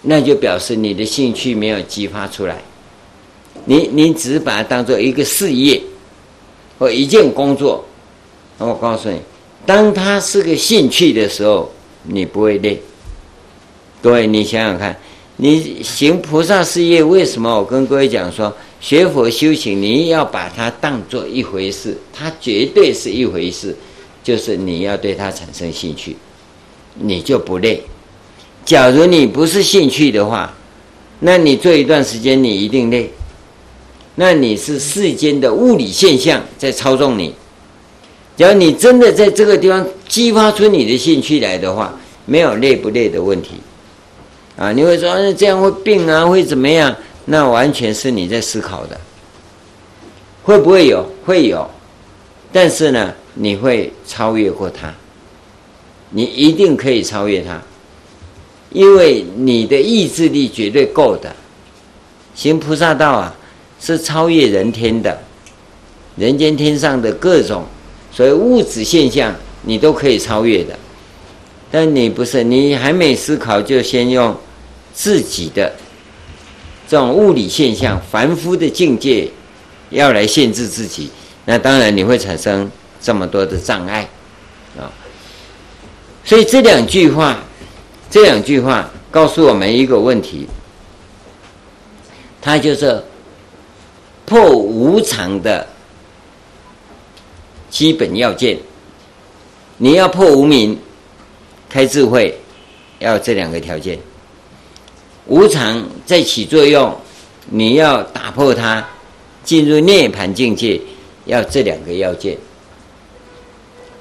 [0.00, 2.62] 那就表示你的兴趣没有激发出来，
[3.66, 5.82] 你你只是把它当做一个事业。
[6.78, 7.84] 或一件工作，
[8.58, 9.18] 那我告诉你，
[9.64, 11.70] 当它是个兴趣的时候，
[12.02, 12.80] 你不会累。
[14.02, 14.96] 各位，你想想看，
[15.36, 23.74] 你行菩萨事业，为什么我跟各位讲说，学佛修行，你要把它当做一回事，它绝对是一回事，
[24.22, 26.16] 就是你要对它产生兴趣，
[26.94, 27.82] 你就不累。
[28.64, 30.54] 假如你不是兴趣的话，
[31.20, 33.10] 那你做一段时间，你一定累。
[34.16, 37.34] 那你是世间的物理现象在操纵你。
[38.36, 41.94] 只要你真的在这个地方激发出你的兴趣来的话，
[42.26, 43.50] 没有累不累的问题。
[44.56, 46.94] 啊，你会说这样会病啊，会怎么样？
[47.24, 49.00] 那完全是你在思考的。
[50.42, 51.04] 会不会有？
[51.24, 51.68] 会有。
[52.52, 54.92] 但是呢，你会超越过它。
[56.10, 57.60] 你一定可以超越它，
[58.70, 61.34] 因为你的意志力绝对够的。
[62.34, 63.34] 行菩萨道啊。
[63.84, 65.20] 是超越人天的，
[66.16, 67.66] 人间天上的各种
[68.10, 70.74] 所谓物质现象，你都可以超越的。
[71.70, 74.34] 但你不是，你还没思考，就先用
[74.94, 75.70] 自己的
[76.88, 79.28] 这种物理现象、凡夫的境界
[79.90, 81.10] 要来限制自己，
[81.44, 82.70] 那当然你会产生
[83.02, 84.08] 这么多的障碍
[84.78, 84.88] 啊。
[86.24, 87.44] 所以这两句话，
[88.08, 90.46] 这两句话告诉我们一个问题，
[92.40, 93.04] 它就是。
[94.26, 95.66] 破无常的
[97.70, 98.58] 基本要件，
[99.76, 100.78] 你要破无明、
[101.68, 102.34] 开智慧，
[103.00, 103.98] 要这两个条件。
[105.26, 106.94] 无常在起作用，
[107.50, 108.86] 你要打破它，
[109.42, 110.80] 进入涅槃境界，
[111.24, 112.36] 要这两个要件。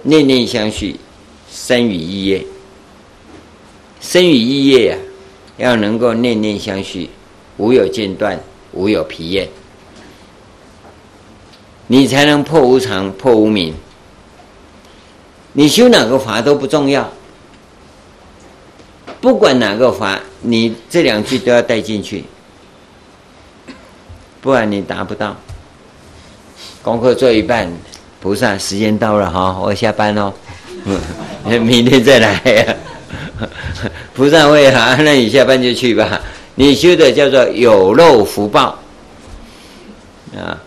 [0.03, 0.95] 念念相续，
[1.51, 2.45] 身与意业，
[4.01, 4.97] 身与意业呀，
[5.57, 7.09] 要能够念念相续，
[7.57, 8.37] 无有间断，
[8.73, 9.47] 无有疲厌。
[11.94, 13.72] 你才能破无常、破无明。
[15.52, 17.07] 你修哪个法都不重要，
[19.22, 22.24] 不管哪个法，你这两句都要带进去，
[24.41, 25.38] 不然你达不到。
[26.82, 27.72] 功课做一半，
[28.20, 30.34] 菩萨时间到了哈，我下班喽，
[31.45, 32.76] 明天再来呀。
[34.15, 36.20] 菩萨会哈，那你下班就去吧。
[36.56, 38.80] 你修的叫做有漏福报
[40.36, 40.57] 啊。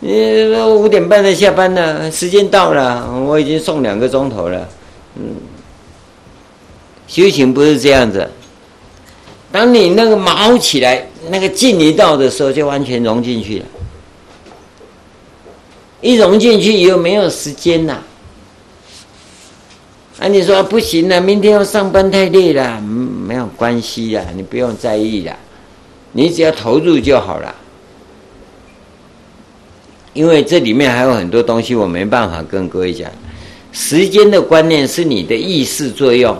[0.00, 4.68] 你说五点半的下班了，时间到了，我已经送两个钟头了。
[5.16, 5.34] 嗯，
[7.08, 8.30] 修行不是这样子。
[9.50, 13.64] 当你那个毛起来，那个劲一到的时候，就完全融进去了。
[16.02, 17.98] 一融进去以后，没有时间呐。
[20.18, 25.34] 啊，你说不行了，明天要上班太累了，没有关系呀，你不用在意了，
[26.12, 27.54] 你只要投入就好了。
[30.16, 33.10] 因为这里面还有很多东西我没办法跟各位讲。
[33.70, 36.34] 时间的观念是你的意识作用，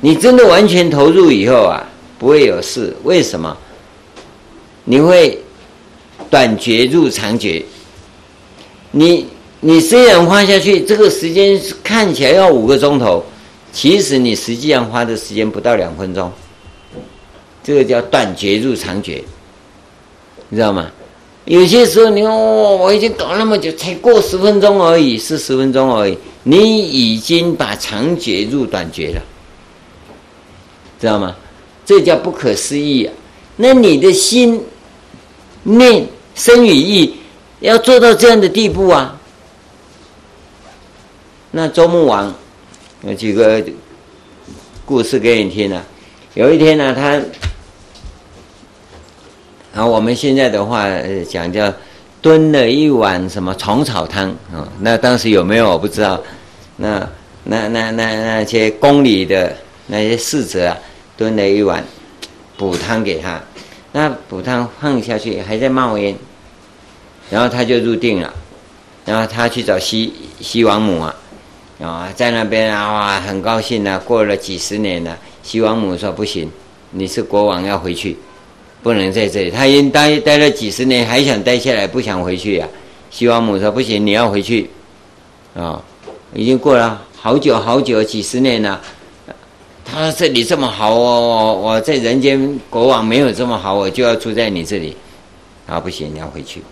[0.00, 1.86] 你真的完全投入以后啊，
[2.18, 2.92] 不会有事。
[3.04, 3.56] 为什么？
[4.82, 5.40] 你会
[6.28, 7.64] 短觉入长觉。
[8.90, 9.28] 你
[9.60, 13.24] 你虽然花下去，这个时间看起来要五个钟头，
[13.72, 16.32] 其实你实际上花的时间不到两分钟。
[17.62, 19.22] 这个叫短觉入长觉，
[20.48, 20.90] 你知道吗？
[21.46, 26.18] 有些时候，你看，哦，我已经搞那么久，才过十分钟而已，是十分钟而已。
[26.42, 29.22] 你已经把长觉入短觉了，
[31.00, 31.36] 知道吗？
[31.84, 33.14] 这叫不可思议啊！
[33.54, 34.60] 那你的心、
[35.62, 36.04] 念、
[36.34, 37.14] 身与意
[37.60, 39.16] 要做到这样的地步啊？
[41.52, 42.34] 那周穆王
[43.06, 43.64] 有几个
[44.84, 45.80] 故事给你听啊。
[46.34, 47.22] 有一天呢，他。
[49.76, 50.86] 然后我们现在的话
[51.28, 51.70] 讲叫
[52.22, 54.66] 炖了一碗什么虫草汤啊？
[54.80, 56.18] 那当时有没有我不知道。
[56.78, 57.06] 那
[57.44, 59.54] 那那那那些宫里的
[59.88, 60.78] 那些侍者啊，
[61.14, 61.84] 炖了一碗
[62.56, 63.38] 补汤给他。
[63.92, 66.16] 那补汤放下去还在冒烟，
[67.28, 68.32] 然后他就入定了。
[69.04, 71.14] 然后他去找西西王母啊，
[71.82, 75.14] 啊，在那边啊哇很高兴啊，过了几十年了。
[75.42, 76.50] 西王母说不行，
[76.92, 78.16] 你是国王要回去。
[78.86, 83.10] 不能在这里，他已经待待了几十年，还想待下来，不想回去呀、啊。
[83.10, 84.70] 西王母说：“不行，你要回去。”
[85.58, 85.82] 啊，
[86.32, 88.80] 已经过了好久好久，几十年了。
[89.84, 94.96] 他说：“这里这么好哦，我在人间国王没有这么好，我就要住在你这里。”
[95.66, 96.62] 啊，不行，你要回去。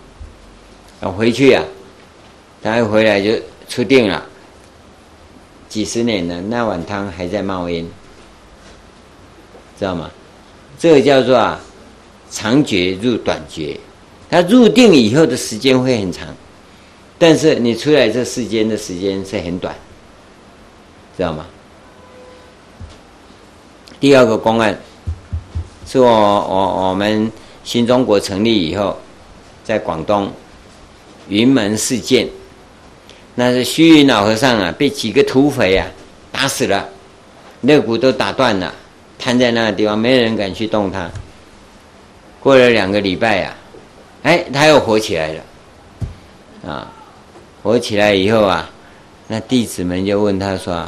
[1.01, 1.61] 要回去呀、
[2.63, 3.31] 他一回来就
[3.67, 4.23] 出定了。
[5.67, 7.85] 几十年了，那碗汤还在冒烟，
[9.77, 10.09] 知道吗？
[10.79, 11.59] 这个叫做啊。
[12.35, 13.79] 长觉入短觉，
[14.29, 16.27] 他入定以后的时间会很长，
[17.17, 19.73] 但是你出来这世间的时间是很短，
[21.15, 21.45] 知道吗？
[24.01, 24.77] 第二个公案，
[25.87, 27.31] 是我我我们
[27.63, 28.99] 新中国成立以后，
[29.63, 30.29] 在广东
[31.29, 32.27] 云门事件，
[33.35, 35.87] 那是虚云老和尚啊，被几个土匪啊
[36.33, 36.89] 打死了，
[37.61, 38.75] 肋骨都打断了，
[39.17, 41.09] 瘫在那个地方，没人敢去动他。
[42.45, 43.55] 过了两个礼拜呀、
[44.21, 45.41] 哎，他又活起来了，
[46.71, 46.91] 啊，
[47.63, 48.69] 活起来以后啊，
[49.27, 50.87] 那弟子们就问他说：“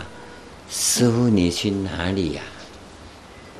[0.69, 2.41] 师傅，你去哪里呀、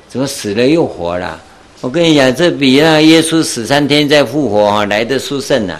[0.08, 1.40] 怎么死了又活了？
[1.80, 5.76] 我跟你讲，这比那耶稣死三天再复活啊来的殊胜呐！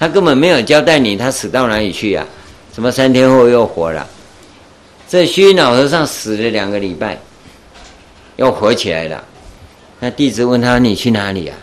[0.00, 2.74] 他根本没有交代你他死到哪里去呀、啊？
[2.74, 4.04] 什么三天后又活了？
[5.08, 7.16] 这虚云老和尚死了两个礼拜，
[8.34, 9.24] 又活起来了。”
[10.00, 11.56] 那弟子问他：“你去哪里啊？”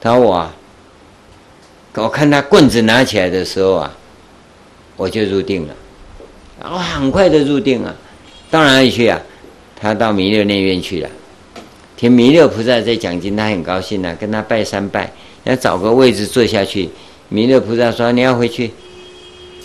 [0.00, 0.54] 他说：“我啊，
[1.94, 3.96] 我看他棍子拿起来的时候啊，
[4.96, 5.74] 我就入定了，
[6.62, 7.92] 然后很快的入定啊。
[8.48, 9.20] 到哪里去啊？
[9.80, 11.10] 他到弥勒内院去了，
[11.96, 15.12] 听弥勒菩萨在讲经，他很高兴啊，跟他拜三拜，
[15.42, 16.88] 要找个位置坐下去。
[17.28, 18.70] 弥勒菩萨说：‘你要回去，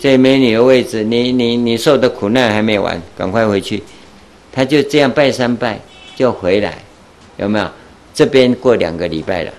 [0.00, 3.80] 这没你的位置，你你你受的苦难还没完，赶快回去。’
[4.50, 5.80] 他就这样拜三拜
[6.16, 6.78] 就回来，
[7.36, 7.68] 有没有？”
[8.14, 9.52] 这边过两个礼拜了，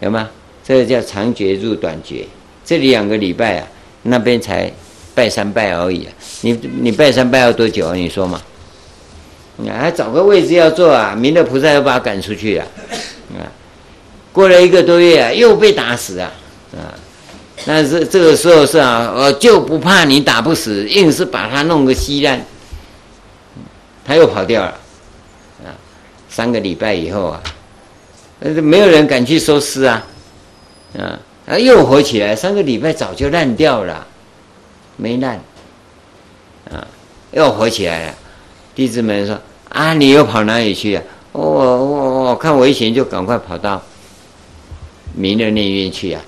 [0.00, 0.30] 有吗？
[0.64, 2.24] 这个叫长觉入短觉。
[2.64, 3.66] 这里两个礼拜啊，
[4.02, 4.70] 那边才
[5.14, 6.12] 拜三拜而已啊。
[6.42, 7.94] 你你拜三拜要多久啊？
[7.94, 8.40] 你说嘛？
[9.56, 11.16] 你还找个位置要坐啊？
[11.18, 12.66] 弥勒菩萨要把他赶出去啊！
[13.34, 13.42] 啊，
[14.32, 16.30] 过了一个多月啊，又被打死啊！
[16.76, 16.94] 啊，
[17.66, 22.44] 但是这个时候是啊，我就不怕你打不死，硬是把他弄个稀烂，
[24.04, 24.78] 他又跑掉了。
[26.28, 27.42] 三个礼拜以后啊，
[28.40, 30.06] 呃，没有人敢去收尸啊，
[30.98, 32.36] 啊，啊，又活起来。
[32.36, 34.06] 三个礼拜早就烂掉了，
[34.96, 35.40] 没烂，
[36.70, 36.86] 啊，
[37.32, 38.14] 又活起来了。
[38.74, 39.36] 弟子们说
[39.70, 41.02] ：“啊，你又跑哪里去啊？”
[41.32, 43.82] 我我我看危险就赶快跑到
[45.14, 46.20] 弥勒内院去啊，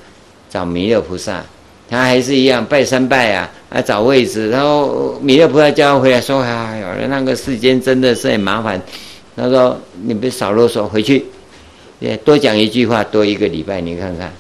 [0.48, 1.42] 找弥勒菩萨。
[1.88, 4.48] 他还是一样拜三拜啊，啊，找位置。
[4.50, 8.80] 然后弥勒菩萨叫他回来说：“哎呦，那个世间真的是很麻烦。”
[9.40, 11.24] 他说：“你别少啰嗦，回去，
[11.98, 14.30] 也多讲一句话，多一个礼拜，你看看。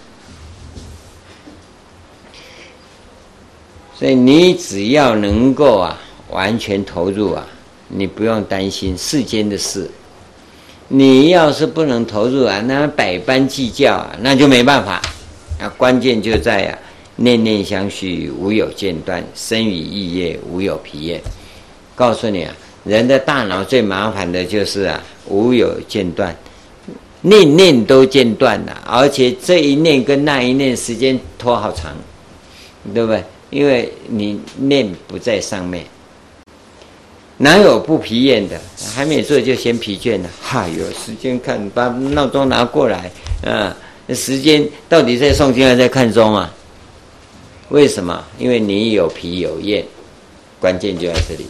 [3.98, 5.98] 所以你只要能够啊，
[6.28, 7.46] 完全投入啊，
[7.88, 9.90] 你不用担心世间的事。
[10.88, 15.00] 你要是不能投入啊，那百般计较啊，那就没办法。
[15.58, 16.78] 啊，关键就在啊，
[17.16, 21.22] 念念相续，无有间断；身语意业，无有疲厌。
[21.94, 22.54] 告诉你啊。”
[22.84, 26.34] 人的大脑最麻烦的就是啊，无有间断，
[27.20, 31.94] 念念都间断了，而且这一念跟那一念时间拖好长，
[32.94, 33.22] 对不对？
[33.50, 35.84] 因为你念不在上面，
[37.36, 38.58] 哪有不疲厌的？
[38.94, 40.28] 还没做就先疲倦了。
[40.40, 43.10] 哈，有时间看，把闹钟拿过来，
[43.44, 43.76] 啊，
[44.14, 46.50] 时间到底在诵经还是在看钟啊？
[47.68, 48.24] 为什么？
[48.38, 49.84] 因为你有疲有厌，
[50.58, 51.46] 关键就在这里。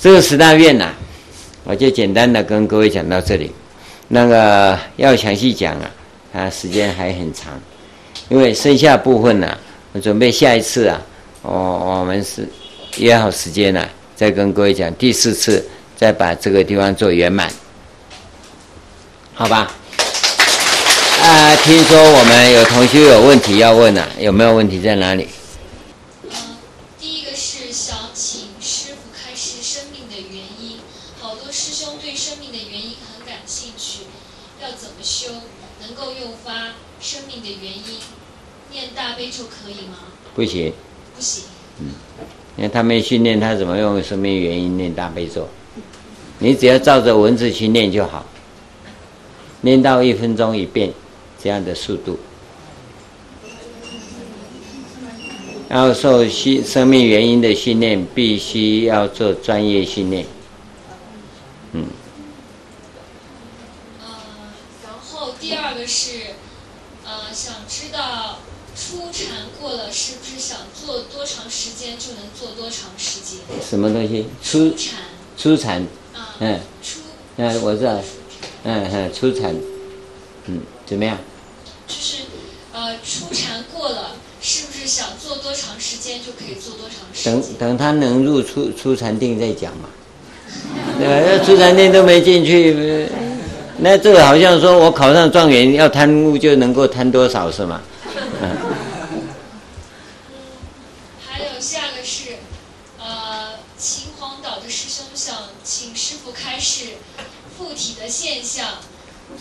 [0.00, 0.94] 这个十大愿呐、
[1.64, 3.50] 我就简单的跟各位讲到这里。
[4.06, 5.90] 那个要详细讲啊，
[6.32, 7.60] 它时间还很长，
[8.28, 9.58] 因为剩下部分呢、啊。
[9.92, 11.00] 我准备下一次啊，
[11.42, 12.46] 我我们是
[12.98, 15.66] 约好时间了，再跟各位讲第四次，
[15.96, 17.50] 再把这个地方做圆满，
[19.34, 19.72] 好吧？
[21.22, 25.26] 啊，听说我们有同学有问题要问呢、有没有问题在哪里？
[26.24, 26.30] 嗯，
[27.00, 30.78] 第一个是想请师父开示生命的原因，
[31.18, 34.00] 好多师兄对生命的原因很感兴趣，
[34.62, 35.28] 要怎么修
[35.80, 37.98] 能够诱发生命的原因？
[38.70, 39.96] 念大悲咒可以吗？
[40.38, 40.72] 不行。
[41.16, 41.42] 不行。
[41.80, 41.90] 嗯，
[42.56, 45.48] 因为他没训练，他怎么用生命原因念大悲咒？
[46.38, 48.24] 你只要照着文字去念就好，
[49.62, 50.92] 念到一分钟一遍
[51.42, 52.16] 这样的速度。
[55.70, 60.24] 要受训生命原因的训练，必须要做专业训练。
[61.72, 61.84] 嗯。
[64.00, 64.06] 呃，
[64.84, 66.12] 然后第二个是，
[67.04, 68.38] 呃，想知道。
[68.80, 69.26] 初禅
[69.60, 70.18] 过了，是
[70.88, 73.40] 做多长时间就能做多长时间？
[73.62, 74.24] 什么东西？
[74.42, 74.94] 初禅。
[75.36, 75.82] 初禅。
[76.14, 76.34] 啊。
[76.40, 76.58] 嗯。
[76.82, 77.00] 初。
[77.36, 78.00] 嗯，我知道。
[78.64, 79.54] 嗯嗯，初产。
[80.46, 81.18] 嗯，怎么样？
[81.86, 82.22] 就是，
[82.72, 87.34] 呃，初产过了，是不是想做多长时间就可以做多长时间？
[87.34, 89.90] 等等，他能入初初禅定再讲嘛？
[90.98, 91.28] 对吧？
[91.28, 93.06] 那初禅定都没进去，
[93.80, 97.78] 那这个好像说我考上状元要贪污就能够贪多少是吗？
[98.40, 98.56] 嗯。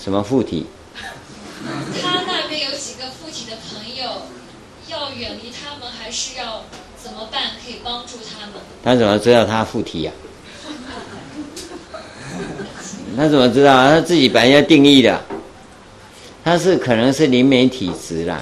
[0.07, 0.65] 什么附体？
[2.01, 4.21] 他那边有几个附体的朋友，
[4.87, 6.63] 要远离他们，还是要
[6.95, 7.51] 怎么办？
[7.61, 8.53] 可以帮助他们？
[8.85, 10.13] 他怎么知道他附体呀、
[10.63, 10.71] 啊？
[13.17, 13.89] 他怎么知道？
[13.89, 15.21] 他自己把人家定义的，
[16.41, 18.41] 他是可能是灵媒体质啦，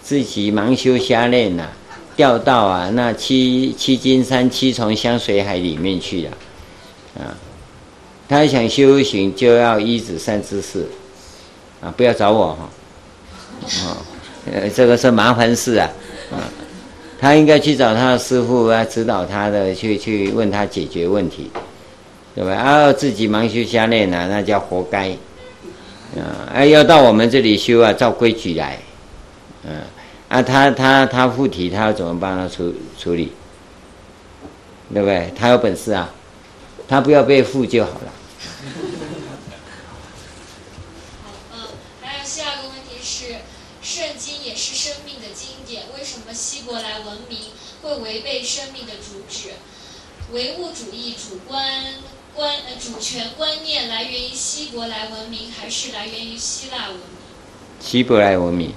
[0.00, 1.66] 自己盲修瞎练呐，
[2.14, 6.30] 掉到啊那七七金山七重香水海里面去了，
[7.18, 7.34] 啊。
[8.28, 10.86] 他想修行，就要依止善知识，
[11.80, 12.68] 啊，不要找我哈，
[13.86, 13.96] 啊，
[14.52, 15.90] 呃，这个是麻烦事啊，
[16.30, 16.44] 啊，
[17.18, 21.50] 他应该去找他的师父啊，指导他的，去去问他解决问题，
[22.34, 22.52] 对吧？
[22.52, 25.08] 啊，自己盲修瞎练啊，那叫活该，
[26.14, 28.78] 啊，哎，要到我们这里修啊，照规矩来，
[29.64, 29.80] 嗯，
[30.28, 33.32] 啊，他他他附体，他要怎么帮他处处理？
[34.92, 35.32] 对不对？
[35.34, 36.10] 他有本事啊，
[36.86, 38.12] 他不要被附就好了。
[41.22, 41.68] 好，嗯，
[42.02, 43.36] 还有下一个问题是，
[43.82, 47.38] 圣经也是生命的经典，为什么希伯来文明
[47.82, 49.50] 会违背生命的主旨？
[50.32, 51.84] 唯物主义主观
[52.34, 57.04] 观呃主权观念来源于希伯来文明，还是来源于希腊文明？
[57.80, 58.74] 希伯来文明。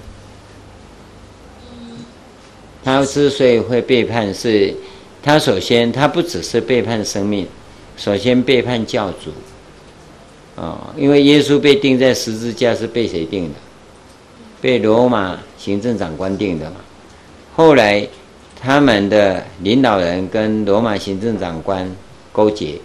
[1.69, 2.05] 嗯，
[2.83, 4.75] 他之所以会背叛是，是
[5.21, 7.47] 他首先他不只是背叛生命，
[7.97, 9.33] 首先背叛教主。
[10.61, 13.55] 啊，因为耶稣被钉在十字架是被谁钉的？
[14.61, 16.75] 被罗马行政长官钉的嘛。
[17.55, 18.07] 后来
[18.55, 21.89] 他们的领导人跟罗马行政长官
[22.31, 22.75] 勾结，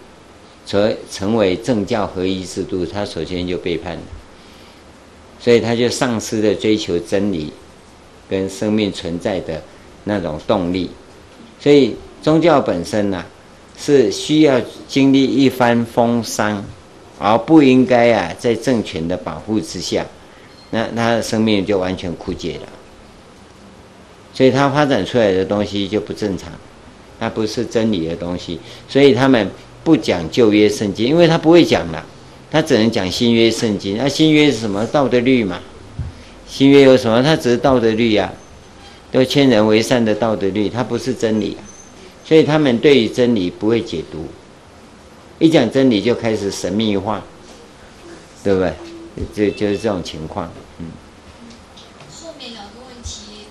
[0.65, 4.01] 成成为政教合一制度，他首先就背叛了，
[5.39, 7.53] 所以他就丧失了追求真理
[8.27, 9.61] 跟生命存在的
[10.03, 10.89] 那种动力。
[11.59, 13.23] 所以宗教本身呢、
[13.77, 16.65] 是需要经历一番风霜。
[17.19, 20.05] 而不应该啊，在政权的保护之下，
[20.71, 22.63] 那他的生命就完全枯竭了。
[24.33, 26.51] 所以他发展出来的东西就不正常，
[27.19, 28.59] 那不是真理的东西。
[28.87, 29.49] 所以他们
[29.83, 32.05] 不讲旧约圣经，因为他不会讲了，
[32.51, 33.97] 他只能讲新约圣经。
[33.97, 34.85] 那、新约是什么？
[34.87, 35.59] 道德律嘛。
[36.47, 37.21] 新约有什么？
[37.21, 38.31] 它只是道德律呀、啊，
[39.11, 41.61] 都劝人为善的道德律，它不是真理、啊。
[42.23, 44.25] 所以他们对于真理不会解读。
[45.39, 47.21] 一讲真理就开始神秘化，
[48.43, 48.73] 对不对？
[49.35, 50.91] 就就是这种情况，嗯。
[52.11, 53.45] 后面两个问题，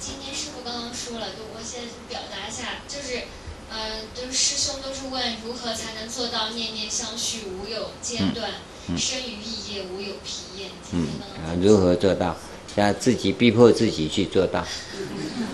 [0.00, 3.22] 今天师傅刚刚说了，就我先表达一下，就是，
[3.70, 8.50] 嗯、呃，就是师兄都是问如何才能做到念念相续，无有间断，
[8.88, 10.70] 嗯嗯、生于异业，无有疲厌。
[10.92, 11.06] 嗯
[11.44, 12.36] 啊，如何做到？
[12.76, 14.64] 要自己逼迫自己去做到。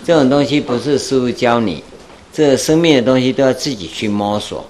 [0.05, 1.82] 这种东西不是师傅教你，
[2.31, 4.64] 这生命的东西都要自己去摸索，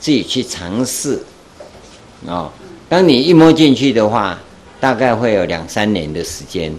[0.00, 1.22] 自己去尝试。
[2.26, 2.50] 哦，
[2.88, 4.38] 当你一摸进去的话，
[4.80, 6.74] 大概会有两三年的时间，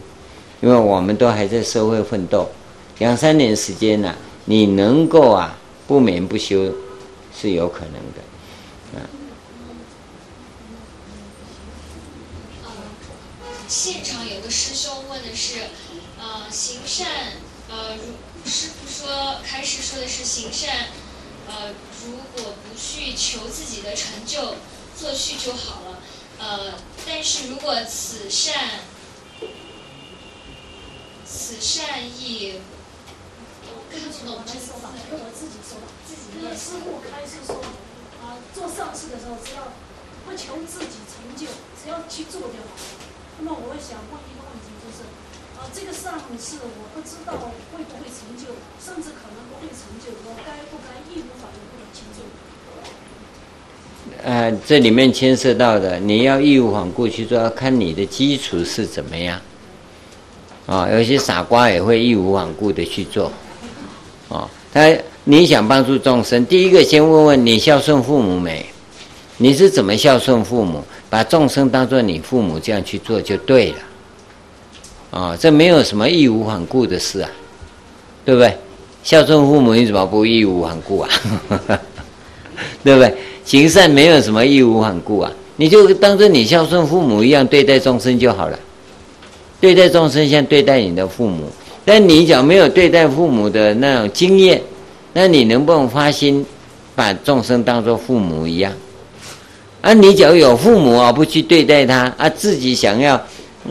[0.60, 2.50] 因为我们都还在社会奋斗，
[2.98, 4.14] 两三年时间呢、
[4.46, 5.56] 你能够啊
[5.88, 6.74] 不眠不休
[7.40, 9.06] 是有可能的，啊。
[13.68, 15.60] 现场有个师兄问的是，
[16.20, 17.08] 呃，行善，
[17.70, 20.88] 呃，如师傅说开始说的是行善，
[21.48, 21.70] 呃，
[22.04, 24.56] 如果去求自己的成就，
[24.98, 26.00] 做去就好了。
[26.40, 26.74] 呃，
[27.06, 28.82] 但是如果此善，
[31.24, 32.60] 此善意，
[33.70, 37.62] 我看不懂这说法，我自己说吧，自己跟师父开始说，
[38.26, 39.70] 啊，做善事的时候，只要
[40.26, 41.46] 不求自己成就，
[41.78, 43.06] 只要去做就好了。
[43.38, 45.06] 那么我想问一个问题，就是，
[45.62, 52.26] 啊，这个善事我不知道会不会成就，甚至可能不会成就，我该不该义无反顾的去做？
[54.24, 59.40] 呃，这里面牵涉到的，你要义无反顾去做，要看你的基础是怎么样。
[60.68, 63.26] 啊、有些傻瓜也会义无反顾的去做。
[64.30, 68.66] 啊、哦，他你想帮助众生，第一个先问问你孝顺父母没？
[69.38, 70.84] 你是怎么孝顺父母？
[71.10, 73.78] 把众生当做你父母这样去做就对了。
[75.10, 77.30] 啊、哦，这没有什么义无反顾的事啊，
[78.24, 78.56] 对不对？
[79.04, 81.10] 孝顺父母你怎么不义无反顾啊？
[82.84, 83.14] 对不对？
[83.44, 88.60] 行善没有什么义无反顾啊，你就当做你孝顺父母一样对待众生就好了。
[89.60, 91.44] 对待众生像对待你的父母，
[91.86, 94.62] 但你讲没有对待父母的那种经验，
[95.14, 96.44] 那你能不能发心
[96.96, 98.74] 把众生当作父母一样？
[99.82, 103.16] 啊，你只要有父母啊，不去对待他啊，自己想要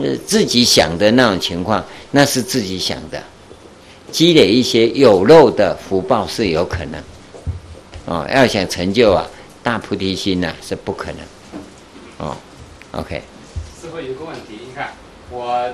[0.01, 3.21] 呃自己想的那种情况，那是自己想的，
[4.11, 7.01] 积累一些有漏的福报是有可能。
[8.05, 9.27] 哦，要想成就啊。
[9.63, 11.19] 大菩提心呢、啊、是不可能，
[12.17, 12.35] 哦
[12.93, 13.21] ，OK。
[13.79, 14.93] 师傅有个问题，你看
[15.29, 15.71] 我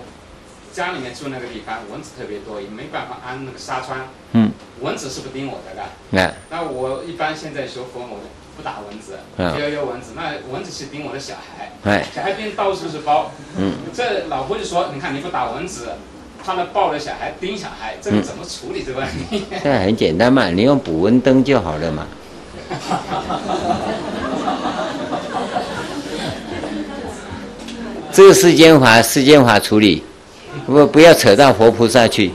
[0.74, 4.00] 家里面住那个地方蚊子特别多，也没办法安那个纱窗。
[4.34, 4.52] 嗯。
[4.82, 5.84] 蚊子是不叮我的的。
[6.12, 6.34] 那、嗯。
[6.50, 8.20] 那我一般现在学佛，我
[8.56, 10.12] 不打蚊子，不要要蚊子。
[10.16, 12.04] 那蚊子是叮我的小孩。
[12.14, 13.32] 小孩叮到处是包。
[13.58, 13.74] 嗯。
[13.94, 15.94] 这老婆就说：“你看你不打蚊子，
[16.46, 22.06] 他们抱着小孩叮小孩，这个怎么处理这个问题？”嗯、 这很简单嘛，你用捕蚊灯就好了嘛。
[28.12, 30.04] 这个世间法，世间法处理，
[30.66, 32.32] 不不要扯到活菩萨去，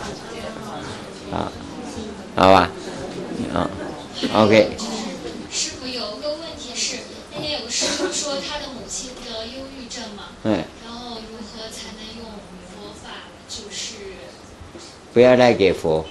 [1.32, 1.52] 啊，
[2.34, 2.68] 好吧，
[3.54, 3.70] 啊
[4.34, 4.76] ，OK。
[5.50, 6.96] 师傅有个问题是，
[7.34, 12.26] 那天有个师傅说他的母亲得忧郁症嘛，嗯，然后如何才能用
[12.66, 13.94] 佛法，就是
[15.14, 16.04] 不要赖给佛。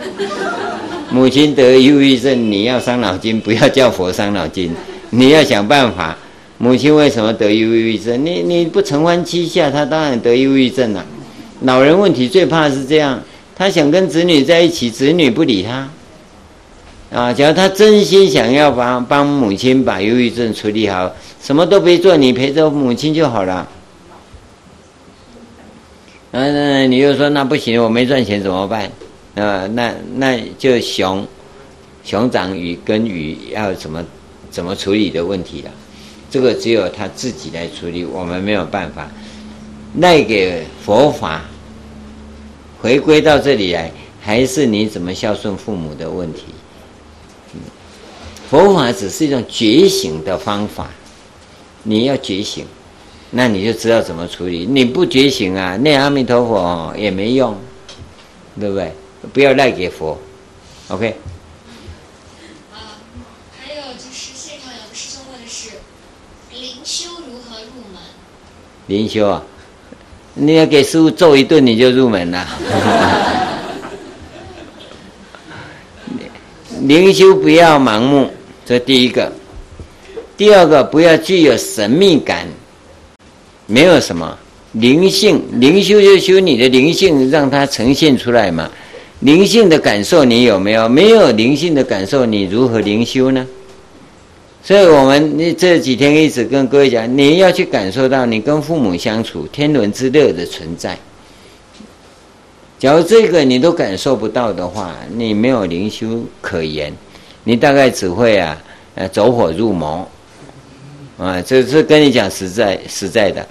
[1.10, 4.72] 母亲得忧郁症，你要伤脑筋，不要叫佛伤脑筋。
[5.10, 6.16] 你要想办法。
[6.58, 8.24] 母亲为什么得忧郁症？
[8.24, 11.04] 你你不承欢膝下，他当然得忧郁症了。
[11.62, 13.22] 老人问题最怕是这样，
[13.56, 15.88] 他想跟子女在一起，子女不理他。
[17.12, 21.10] 啊，假如他真心想要帮帮母亲把忧郁症处理好，
[21.42, 23.66] 什么都别做，你陪着母亲就好了。
[26.32, 28.88] 嗯、啊，你又说那不行，我没赚钱怎么办？
[29.34, 31.26] 呃，那那就熊，
[32.04, 34.04] 熊掌与跟鱼要怎么
[34.50, 35.70] 怎么处理的问题了。
[36.30, 39.08] 这个只有他自己来处理，我们没有办法。
[39.98, 41.42] 赖给佛法，
[42.80, 43.90] 回归到这里来，
[44.20, 46.44] 还是你怎么孝顺父母的问题。
[48.48, 50.90] 佛法只是一种觉醒的方法，
[51.82, 52.64] 你要觉醒，
[53.30, 54.66] 那你就知道怎么处理。
[54.66, 57.56] 你不觉醒啊，念阿弥陀佛也没用，
[58.58, 58.92] 对不对？
[59.32, 60.18] 不要赖给佛
[60.88, 61.14] ，OK。
[62.72, 62.98] 啊，
[63.58, 65.70] 还有就是现场有个师兄问的是，
[66.52, 68.00] 灵修如何入门？
[68.86, 69.42] 灵修啊，
[70.34, 72.48] 你要给师傅揍一顿，你就入门了。
[76.82, 78.30] 灵修不要盲目，
[78.64, 79.30] 这第一个。
[80.36, 82.48] 第二个，不要具有神秘感，
[83.66, 84.38] 没有什么
[84.72, 85.42] 灵性。
[85.60, 88.70] 灵修就修你的灵性，让它呈现出来嘛。
[89.20, 90.88] 灵性的感受你有没有？
[90.88, 93.46] 没有灵性的感受，你如何灵修呢？
[94.62, 100.98] 所以我们这几天一直跟各位讲，你要去感受到你跟父母相处天伦之乐的存在。
[102.78, 106.92] 假如这个你都感受不到的话，你没有灵修可言，
[107.44, 108.56] 你大概只会啊
[108.94, 110.08] 呃，走火入魔，
[111.18, 113.46] 啊，这是跟你讲实在实在的，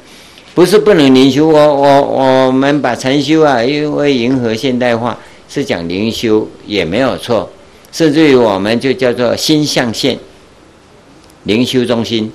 [0.56, 1.48] 不是不能灵修。
[1.48, 5.18] 我我我们把禅修啊，因为迎合现代化，
[5.50, 7.50] 是讲灵修也没有错，
[7.92, 10.18] 甚至于我们就叫做心象限
[11.44, 12.32] 灵修中心，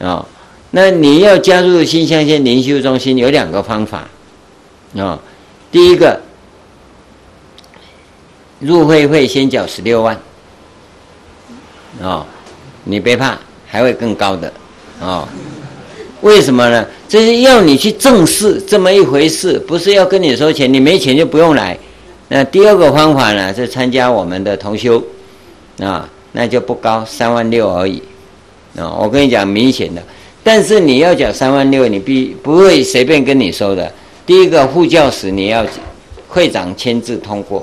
[0.00, 0.24] 啊，
[0.70, 4.08] 那你要加入心象限灵修中心有两个方法，
[4.96, 5.18] 啊，
[5.70, 6.20] 第一个
[8.60, 10.18] 入会费先缴十六万。
[12.00, 12.24] 哦，
[12.84, 14.50] 你别怕，还会更高的，
[15.00, 15.28] 哦，
[16.22, 16.86] 为什么呢？
[17.06, 21.78] 这是要你去正视这么一回事，不是要跟你收钱，你没钱就不用来。
[22.34, 25.04] 那第二个方法呢，是参加我们的同修，
[25.80, 28.02] 啊，那就不高，三万六而已，
[28.74, 30.02] 啊，我跟你讲明显的，
[30.42, 33.92] 但是你要讲三万六，你必不会随便跟你收的。
[34.24, 35.66] 第一个副教时你要
[36.26, 37.62] 会长签字通过。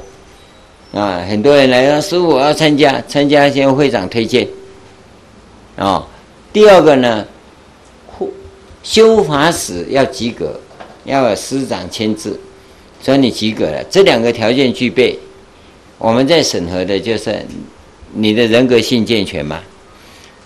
[0.94, 4.48] 啊，很多人来说，师傅我要参加，参加先会长推荐。
[5.78, 6.06] 哦，
[6.54, 7.26] 第二个呢，
[8.84, 10.60] 修法时要及格，
[11.06, 12.40] 要有师长签字，
[13.02, 13.84] 所以你及格了。
[13.90, 15.18] 这两个条件具备，
[15.98, 17.46] 我们在审核的就是
[18.14, 19.60] 你的人格性健全嘛，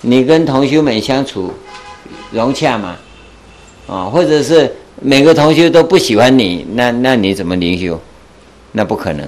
[0.01, 1.51] 你跟同修们相处
[2.31, 2.97] 融洽嘛，
[3.87, 7.99] 啊，或者是每个同修都不喜欢你，那那你怎么灵修？
[8.71, 9.27] 那不可能。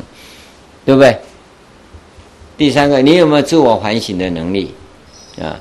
[0.86, 1.18] 对不对？
[2.56, 4.72] 第三个，你有没有自我反省的能力？
[5.42, 5.60] 啊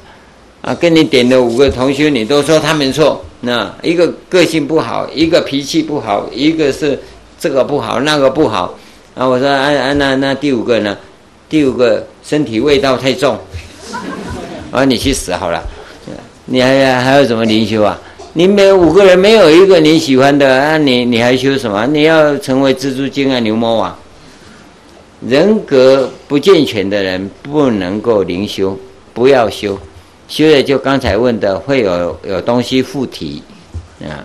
[0.61, 3.24] 啊，跟你点的五个同学，你都说他们错。
[3.41, 7.01] 那一个个性不好，一个脾气不好，一个是
[7.45, 8.75] 这个不好，那个不好。
[9.15, 10.97] 啊，我说啊啊，那那第五个呢？
[11.47, 13.39] 第五个身体味道太重。
[14.71, 15.62] 啊，你去死好了！
[16.47, 18.01] 你还还要怎么灵修啊？
[18.33, 21.87] 你每五个人没有一个你喜欢的，啊，你你还修什么？
[21.89, 23.95] 你要成为蜘蛛精啊，牛魔王？
[25.29, 28.75] 人格不健全的人不能够灵修，
[29.12, 29.79] 不要修，
[30.29, 33.43] 修了就刚才问的会有有东西附体
[34.01, 34.25] 啊，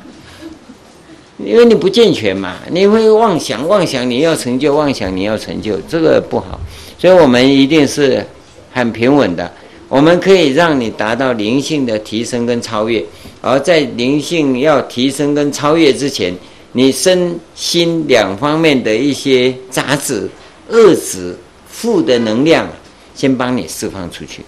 [1.44, 6.60] 因为你不健全嘛，你会妄想妄想你要成就，妄想你要成就，这个不好，
[6.98, 8.26] 所以我们一定是
[8.72, 9.52] 很平稳的，
[9.88, 13.04] 我们可以让你达到灵性的提升跟超越，
[13.42, 16.36] 而在灵性要提升跟超越之前，
[16.74, 20.30] 你身心两方面的一些杂质。
[20.72, 21.36] 遏制
[21.68, 22.68] 负的能量，
[23.16, 24.44] 先帮你释放出去，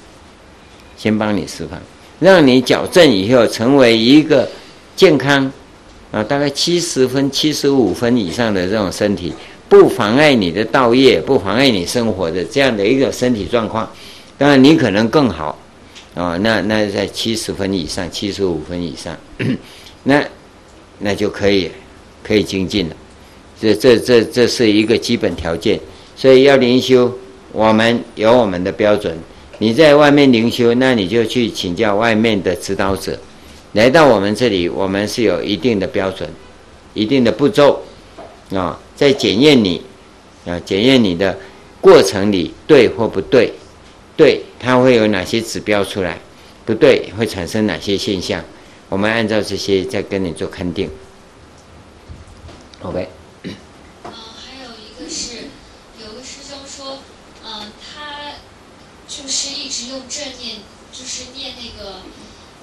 [0.96, 1.82] 先帮你释放，
[2.20, 4.48] 让你矫正以后成为一个
[4.96, 5.52] 健康
[6.12, 9.34] 啊，大概七十分、七十五分以上的这种身体，
[9.70, 13.90] 不妨碍你的道业，不妨碍你生活的这样的一个身体状况。
[14.38, 15.58] 当然，你可能更好
[16.14, 19.16] 啊，那那在七十分以上、七十五分以上，
[20.04, 20.22] 那
[21.00, 21.72] 那就可以
[22.22, 22.96] 可以精进了。
[23.60, 25.80] 这这这这是一个基本条件。
[26.16, 27.12] 所以要灵修，
[27.52, 29.18] 我们有我们的标准。
[29.60, 33.18] 你在外面灵修，那你就去请教外面的指导者。
[33.74, 36.30] 来到我们这里，我们是有一定的标准、
[36.94, 37.84] 一定的步骤
[38.54, 39.82] 啊，在检验你
[40.46, 41.38] 啊，检验你的
[41.80, 43.54] 过程里对或不对，
[44.18, 46.20] 对它会有哪些指标出来，
[46.66, 48.44] 不对会产生哪些现象，
[48.90, 50.90] 我们按照这些再跟你做勘定。
[52.82, 53.08] OK。
[59.90, 60.58] 用正念，
[60.94, 62.00] 就是念那个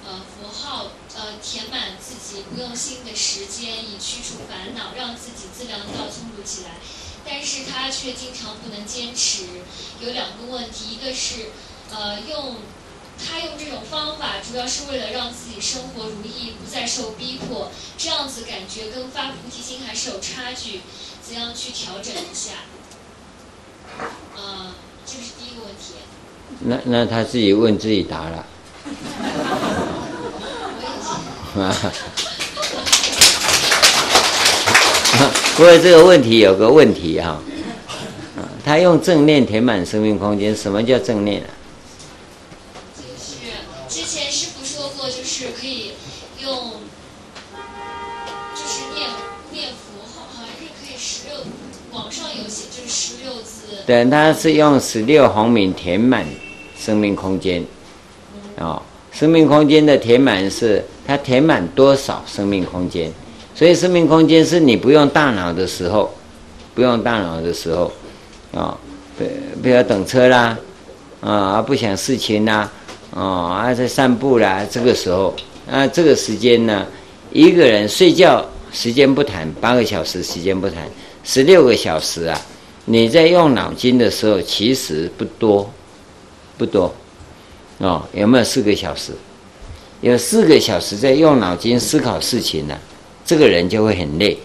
[0.06, 6.70] 呃佛号，呃填满自己不用心的时间，以驱除烦恼，让自己自量到充足起来。
[7.26, 9.46] 但是他却经常不能坚持，
[10.00, 11.50] 有两个问题，一个是
[11.90, 12.58] 呃用
[13.18, 17.72] 他用这种方法，主要是为了让自己生活如意，不再受逼迫。
[17.98, 20.82] 这样子感觉跟发菩提心还是有差距，
[21.20, 22.52] 怎样去调整一下？
[24.36, 24.72] 呃，
[25.04, 25.94] 这是第一个问题。
[26.60, 28.46] 那那他自己问自己答了，
[31.56, 31.92] 啊，
[35.58, 37.30] 不过这个问题有个问题哈，
[38.36, 41.50] 啊，他用正念填满生命空间，什么叫正念啊？
[42.96, 43.50] 就是
[43.88, 45.94] 之前师傅说过，就是可以
[46.40, 46.54] 用，
[48.54, 49.10] 就是念
[49.50, 51.38] 念佛号，好像是可以十六，
[51.90, 53.82] 网上有写就是十六字。
[53.84, 56.24] 对，他是用十六红米填满。
[56.78, 57.64] 生命空间，
[58.58, 58.80] 哦，
[59.10, 63.12] 生命空间的填满是它填满多少生命空间，
[63.58, 66.14] 所以生命空间是你不用大脑的时候，
[66.76, 67.90] 不用大脑的时候，
[68.54, 68.78] 啊，
[69.16, 69.24] 不
[69.60, 70.56] 不要等车啦，
[71.20, 72.70] 啊，不想事情啦，
[73.12, 75.34] 啊，在散步啦，这个时候，
[75.68, 76.86] 啊，这个时间呢，
[77.32, 80.88] 一个人睡觉时间不谈，八个小时时间不谈，
[81.24, 82.40] 十六个小时啊，
[82.84, 85.68] 你在用脑筋的时候其实不多。
[86.56, 86.92] 不多，
[87.78, 89.12] 哦，有没有四个小时？
[90.00, 92.76] 有四个小时在用脑筋思考事情呢，
[93.28, 94.38] 这个人就会很累，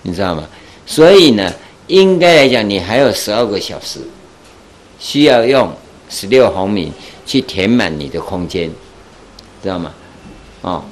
[0.00, 0.48] 你知道吗？
[0.86, 1.52] 所以呢，
[1.88, 4.00] 应该来讲，你还有十二个小时，
[4.98, 5.70] 需要用
[6.08, 6.90] 十六红米
[7.26, 8.70] 去填满你的空间，
[9.62, 9.92] 知道吗？
[10.62, 10.82] 哦，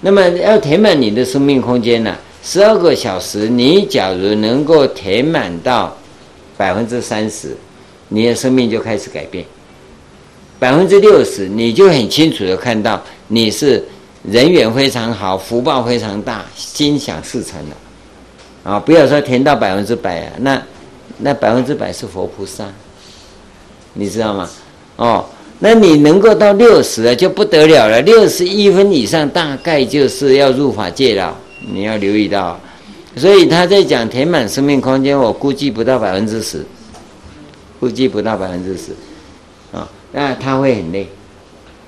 [0.00, 5.94] 那么要填满你的生命空间呢，十二个小时，你假如能够填满到
[6.56, 7.54] 百分之三十，
[8.08, 9.44] 你的生命就开始改变。
[10.58, 13.86] 百分之六十，你就很清楚的看到你是
[14.22, 17.76] 人缘非常好，福报非常大，心想事成了。
[18.62, 20.62] 啊，不要说填到百分之百啊，那
[21.18, 22.66] 那百分之百是佛菩萨，
[23.94, 24.48] 你知道吗？
[24.96, 25.24] 哦，
[25.60, 31.34] 那你能够到六十了就不得了了，六十一分以上大概就是要入法界了，
[31.72, 32.60] 你要留意到。
[33.16, 36.64] 所以他在讲填满生命空间，我估计不到百分之十，
[37.80, 38.92] 估计不到百分之十。
[39.72, 41.08] 啊那他会很累，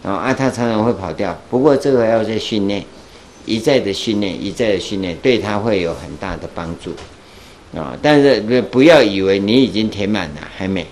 [0.02, 1.38] 啊，它常常会跑掉。
[1.48, 2.84] 不过这个要在训练，
[3.46, 6.94] 一再的训练，一再的训练，对它会有很大的帮助，
[7.78, 7.96] 啊！
[8.02, 10.86] 但是不不要以为你已经填满了，还没。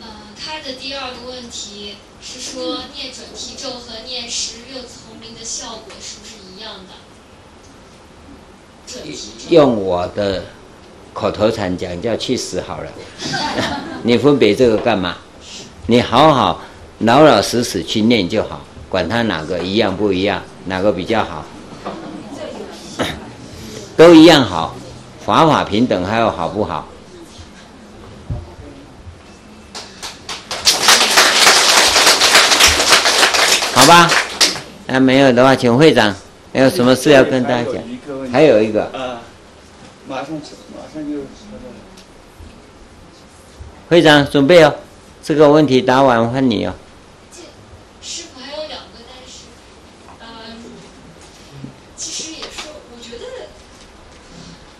[0.00, 0.06] 呃，
[0.38, 6.92] 他的第二个问题是说，念准提咒和念十六字洪名的效果是不是一样的？
[9.48, 10.44] 用我的。
[11.12, 12.92] 口头禅讲叫去死好了，
[14.04, 15.18] 你分别这个干嘛？
[15.90, 16.62] 你好好
[17.00, 21.44] 老老实实去念就好，管他哪个一样不一样，哪个比较好，
[23.98, 24.76] 都一样好，
[25.26, 26.86] 法法平等，还有好不好？
[33.74, 34.08] 好吧，
[34.86, 36.14] 那没有的话，请会长，
[36.52, 37.82] 还有什么事要跟大家讲？
[38.30, 38.88] 还有一个。
[40.06, 40.26] 马上
[40.72, 41.18] 马上就
[43.88, 44.72] 会长准备哦，
[45.22, 46.74] 这个问题答完换你哦。
[48.02, 49.44] 师傅还有两个，但是，
[50.18, 50.26] 呃，
[51.96, 53.24] 其实也是，我觉得。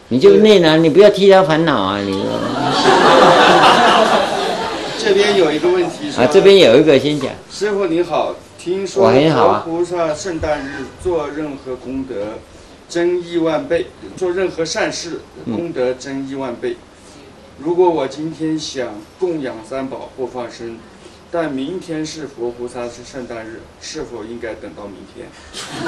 [0.08, 2.00] 你就那哪，你不要替他烦恼啊！
[2.00, 2.10] 你。
[4.98, 6.10] 这边有一个问题。
[6.16, 7.30] 啊，这边有一个先讲。
[7.50, 12.38] 师傅你好，听说佛菩萨圣诞日做任何功德。
[12.88, 13.86] 增亿万倍，
[14.16, 16.76] 做任何善事，功德增亿万倍。
[17.62, 18.88] 如果我今天想
[19.18, 20.78] 供养三宝或放生，
[21.30, 25.26] 但明天是佛菩萨是圣诞日，是否应该等到明天？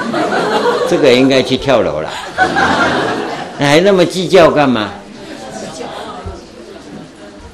[0.87, 2.09] 这个应该去跳楼了，
[3.57, 4.91] 还那么计较干嘛？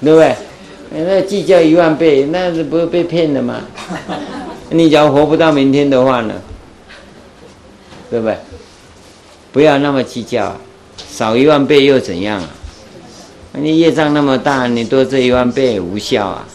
[0.03, 0.35] 对不对？
[0.91, 3.61] 那计较一万倍，那是不是被骗了吗？
[4.69, 6.33] 你只要活不到明天的话呢？
[8.09, 8.37] 对不对？
[9.53, 10.57] 不要那么计较，
[10.97, 12.49] 少一万倍又怎样啊？
[13.53, 16.47] 你业障那么大，你多这一万倍也无效啊！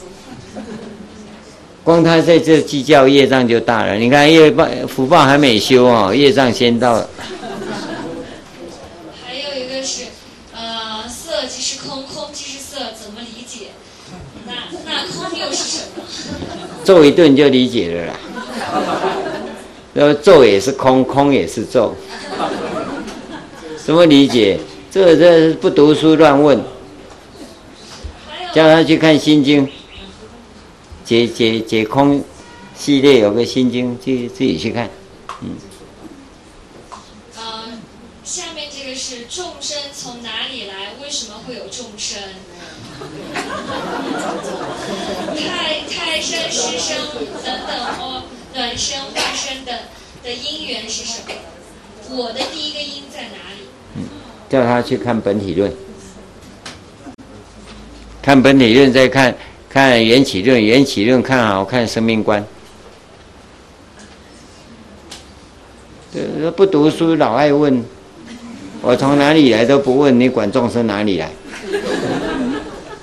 [1.83, 3.97] 光他在这计较，业障就大了。
[3.97, 7.11] 你看业报福报还没修哦，业障先到了。
[9.23, 10.05] 还有一个是，
[10.55, 13.67] 呃，色即是空，空即是色，怎么理解？
[14.47, 14.53] 那
[14.87, 16.03] 那空又是什么？
[16.85, 18.15] 咒一顿就理解了啦。
[19.93, 21.95] 然后咒也是空，空也是咒。
[23.85, 24.59] 怎么理解？
[24.91, 26.59] 这这不读书乱问，
[28.55, 29.67] 叫他去看《心经》，
[31.05, 32.23] 解解解空
[32.77, 34.89] 系列有个《心经》，自自己去看。
[35.43, 35.57] 嗯。
[37.35, 37.65] 呃，
[38.23, 40.93] 下面这个是众生从哪里来？
[41.03, 42.23] 为什么会有众生？
[45.37, 46.97] 太太生、师生
[47.45, 48.23] 等等哦，
[48.55, 49.81] 卵生、化生的
[50.23, 51.35] 的因缘是什么？
[52.17, 53.67] 我的第一个因在哪里？
[53.97, 54.05] 嗯
[54.49, 55.75] 叫他去看本体论，
[58.25, 59.35] 看本体论，再看
[59.69, 62.43] 看缘起论，缘起论看好看生命观。
[66.57, 67.85] 不读书老爱问，
[68.81, 71.29] 我从哪里来都不问，你管众生哪里来？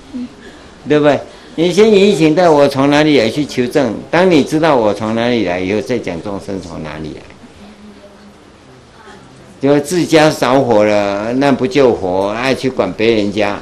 [0.90, 1.20] 对不对？
[1.54, 7.22] 你先引请到我从哪里来去求证，当你知道我从哪里来以后，再讲众生从哪里来。
[9.62, 13.60] 就自家着火了，那不救火，爱去管别人家，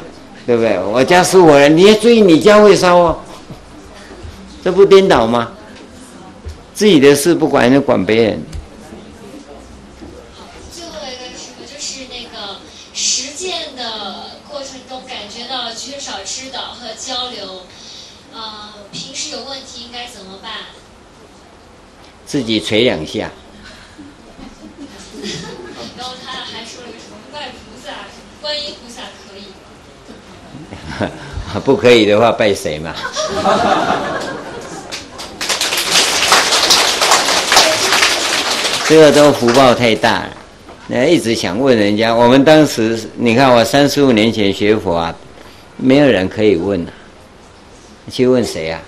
[0.49, 0.79] 对不对？
[0.79, 3.19] 我家失火了，你要注意你家会烧哦，
[4.63, 5.51] 这不颠倒吗？
[6.73, 8.43] 自己的事不管，就管别人。
[10.73, 11.67] 最后一个什么？
[11.71, 12.57] 就是那个
[12.95, 17.61] 实践的过程中感觉到缺少指导和交流，
[18.33, 20.51] 呃，平时有问题应该怎么办？
[22.25, 23.29] 自己捶两下。
[28.41, 29.43] 观音菩萨可以。
[31.63, 32.93] 不可以的话拜谁嘛？
[38.87, 40.29] 这个都福报太大了，
[40.87, 42.11] 那一直想问人家。
[42.13, 45.15] 我们当时，你看我三十五年前学佛啊，
[45.77, 46.91] 没有人可以问啊，
[48.11, 48.81] 去问谁啊？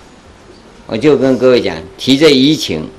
[0.86, 2.90] 我就跟各位讲，提着疑情，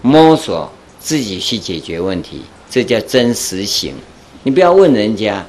[0.00, 3.94] 摸索自己去解决问题，这叫真实行。
[4.42, 5.44] 你不要问人家。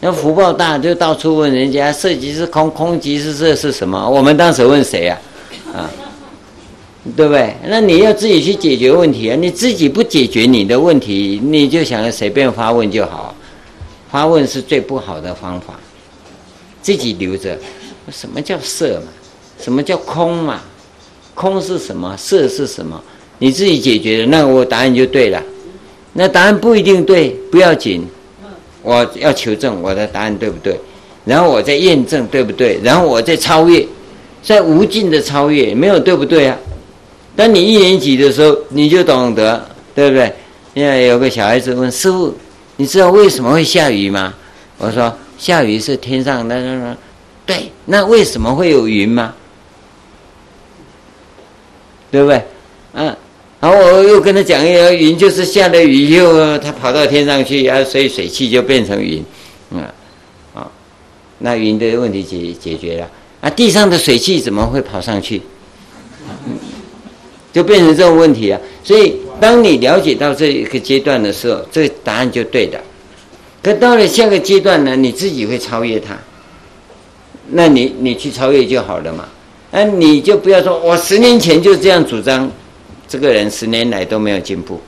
[0.00, 4.08] 那福报大，就到处问人家，色即是空，空即是色，是什么？
[4.08, 5.18] 我们当时问谁呀？
[5.72, 5.90] 啊，啊，
[7.16, 7.54] 对不对？
[7.66, 9.36] 那你要自己去解决问题啊！
[9.36, 13.34] 你自己不解决你的问题，你就想要随便发问就好，
[14.10, 15.74] 发问是最不好的方法。
[16.82, 17.58] 自己留着，
[18.12, 19.08] 什么叫色嘛？
[19.58, 20.60] 什么叫空嘛？
[21.34, 22.14] 空是什么？
[22.16, 23.02] 色是什么？
[23.38, 25.42] 你自己解决了，那我答案就对了。
[26.12, 28.06] 那答案不一定对，不要紧。
[28.86, 30.78] 我要求证我的答案对不对，
[31.24, 33.84] 然后我再验证对不对，然后我再超越，
[34.44, 36.56] 在无尽的超越，没有对不对啊？
[37.34, 40.32] 当你一年级的时候，你就懂得，对不对？
[40.72, 42.32] 现在有个小孩子问师父
[42.78, 44.32] ：“你知道为什么会下雨吗？”
[44.78, 46.96] 我说：“下雨是天上的那那，
[47.44, 49.34] 对，那为什么会有云吗？
[52.12, 52.40] 对不对？
[52.92, 53.14] 嗯。”
[53.66, 59.20] 然后我又跟他讲一个云，就是下了雨以后，它跑到天上去，然后所以水汽就变成云，
[59.72, 59.82] 嗯，
[60.54, 60.70] 啊，
[61.40, 63.10] 那云的问题解解决了，
[63.40, 65.42] 啊，地上的水汽怎么会跑上去？
[67.52, 68.60] 就变成这种问题啊。
[68.84, 72.80] 所以当你了解到这一个阶段的时候，这个答案就对的。
[73.64, 76.16] 可到了下个阶段呢，你自己会超越它，
[77.48, 79.24] 那你你去超越就好了嘛。
[79.72, 82.48] 那你就不要说我十年前就这样主张。
[83.16, 84.78] 这个人十年来都没有进步，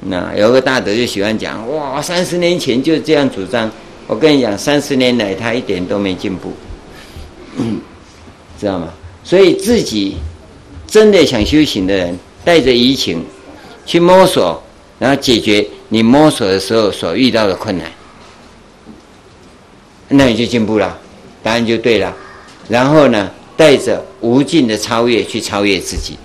[0.00, 3.70] 那有个大德就喜欢讲哇，三十年前就这样主张，
[4.06, 6.54] 我跟你讲，三十年来他一点都没进步，
[8.58, 8.88] 知道吗？
[9.22, 10.16] 所以自己
[10.86, 13.22] 真的想修行的人，带着疑情
[13.84, 14.62] 去摸索，
[14.98, 17.86] 然后解决你摸索的时候所遇到的困难，
[20.08, 20.98] 那你就进步了，
[21.42, 22.16] 答案就对了。
[22.66, 26.16] 然后呢，带着无尽的超越去超越自己。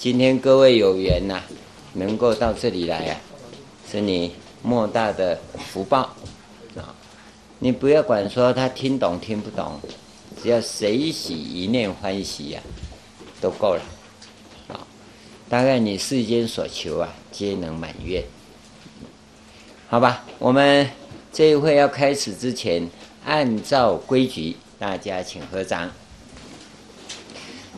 [0.00, 1.42] 今天各位有缘呐、
[1.92, 3.20] 能够到这里来啊，
[3.86, 4.32] 是你
[4.62, 6.16] 莫大的福报
[6.74, 6.96] 啊！
[7.58, 9.78] 你不要管说他听懂听不懂，
[10.42, 12.62] 只要随喜一念欢喜呀、
[13.42, 13.82] 都够了
[14.68, 14.80] 啊！
[15.50, 18.24] 大概你世间所求啊，皆能满愿。
[19.90, 20.88] 好吧，我们
[21.30, 22.88] 这一会要开始之前，
[23.26, 25.90] 按照规矩，大家请合掌。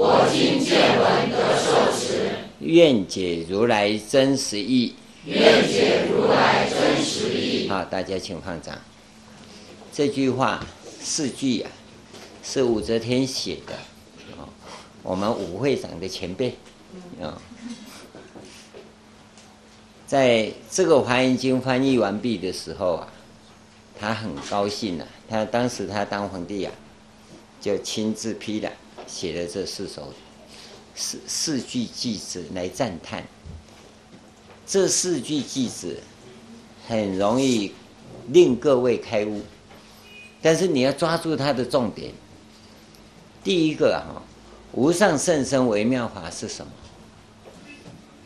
[0.00, 2.30] 我今见闻得受持，
[2.60, 4.94] 愿解如来真实义。
[5.24, 7.68] 愿解如来真实义。
[7.68, 8.78] 好，大家请放掌。
[9.92, 10.64] 这句话
[11.00, 11.70] 四句啊，
[12.44, 13.74] 是武则天写的，
[14.36, 14.48] 哦，
[15.02, 16.54] 我们武会长的前辈，
[17.20, 17.36] 啊，
[20.06, 23.08] 在这个《华严经》翻译完毕的时候啊，
[23.98, 26.72] 他很高兴啊，他当时他当皇帝啊，
[27.60, 28.70] 就亲自批了。
[29.08, 30.12] 写了这四首
[30.94, 33.24] 四四句偈子来赞叹，
[34.66, 35.96] 这四句偈子
[36.86, 37.72] 很容易
[38.28, 39.40] 令各位开悟，
[40.42, 42.12] 但是你要抓住它的重点。
[43.42, 44.22] 第一个哈，
[44.72, 46.70] 无上甚深微妙法是什么？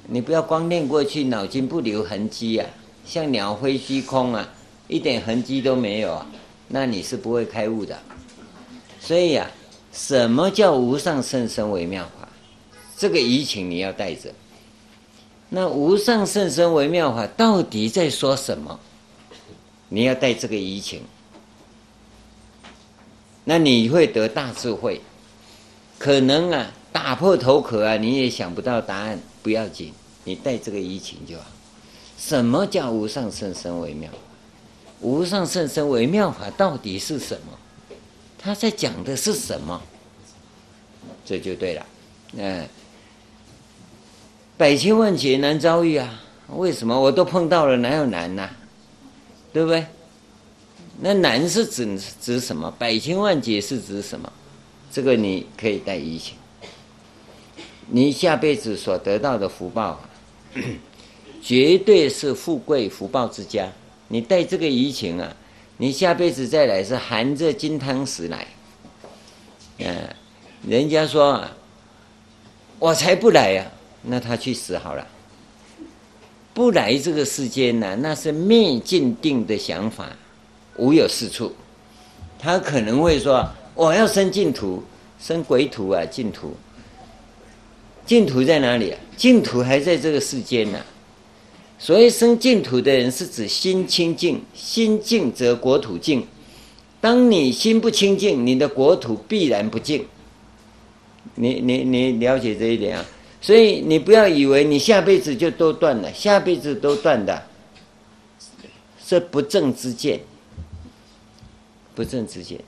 [0.09, 2.68] 你不要光念过去，脑筋不留痕迹啊，
[3.06, 4.48] 像鸟飞虚空啊，
[4.88, 6.26] 一点痕迹都没有啊，
[6.68, 7.96] 那你是不会开悟的。
[9.00, 9.48] 所以呀。
[9.93, 12.28] 什么叫无上甚深微妙法？
[12.97, 14.32] 这个疑情你要带着。
[15.51, 18.81] 那无上甚深微妙法到底在说什么？
[19.90, 21.02] 你要带这个疑情。
[23.44, 25.01] 那你会得大智慧。
[25.98, 29.93] 可能啊，打破头壳啊，你也想不到答案，不要紧，
[30.24, 31.44] 你带这个疑情就好。
[32.16, 34.10] 什么叫无上甚深微妙？
[35.01, 37.59] 无上甚深微妙法到底是什么？
[38.43, 39.81] 他在讲的是什么？
[41.24, 41.86] 这就对了。
[42.36, 42.66] 嗯，
[44.56, 46.20] 百千万劫难遭遇啊！
[46.48, 48.51] 为什么我都碰到了，哪有难呢？
[49.52, 49.86] 对不对？
[51.01, 52.70] 那难是指指什么？
[52.78, 54.32] 百千万劫是指什么？
[54.90, 56.36] 这个你可以带疑情。
[57.86, 60.01] 你下辈子所得到的福报，啊
[61.43, 63.70] 绝对是富贵福报之家。
[64.09, 65.36] 你带这个疑情啊！
[65.78, 68.46] 你下辈子再来是含着金汤匙来，
[69.78, 70.08] 嗯，
[70.68, 71.44] 人家说，
[72.78, 73.66] 我才不来呀，
[74.02, 75.06] 那他去死好了。
[76.54, 80.06] 不来这个世间呢，那是灭尽定的想法，
[80.76, 81.52] 无有是处。
[82.38, 84.84] 他可能会说，我要生净土，
[85.18, 86.54] 生鬼土啊，净土。
[88.04, 88.98] 净土在哪里啊？
[89.16, 90.78] 净土还在这个世间呢。
[91.82, 96.24] 所以生净土的人是指心清净，心净则国土净。
[97.00, 100.06] 当你心不清净，你的国土必然不净。
[101.34, 103.04] 你你你了解这一点啊？
[103.40, 107.42] 所以你不要以为你下辈子就都断了，下辈子都断的，
[109.04, 110.20] 是不正之见。
[111.96, 112.60] 不正之见。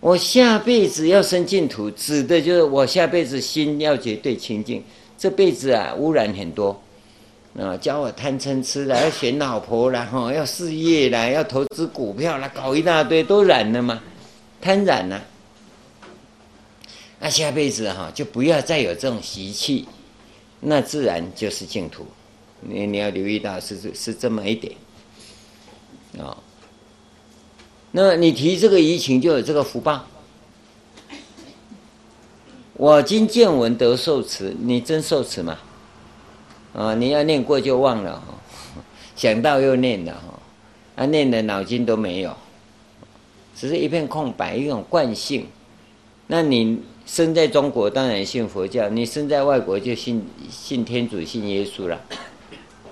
[0.00, 4.82] 我下辈子要生净土，指的就是我下辈子心要绝对清净。
[5.16, 6.82] 这辈子啊，污染很多。
[7.58, 14.02] 啊，教我贪嗔痴了，要选老婆了，哈，要事业啦，要投资股票了，搞一大堆，都染了嘛，
[14.60, 15.22] 贪染了。
[17.20, 19.86] 那下辈子哈，就不要再有这种习气，
[20.58, 22.06] 那自然就是净土。
[22.60, 24.74] 你你要留意到是是这么一点，
[26.18, 26.36] 啊，
[27.92, 30.04] 那你提这个移情就有这个福报。
[32.72, 35.56] 我今见闻得受持，你真受持吗？
[36.74, 38.34] 啊，你要念过就忘了哈，
[39.14, 40.40] 想到又念了哈，
[40.96, 42.36] 啊，念的脑筋都没有，
[43.54, 45.46] 只是一片空白，一种惯性。
[46.26, 52.00] 那你生在中国当然信佛教，你生在外国就信信天主、信耶稣了。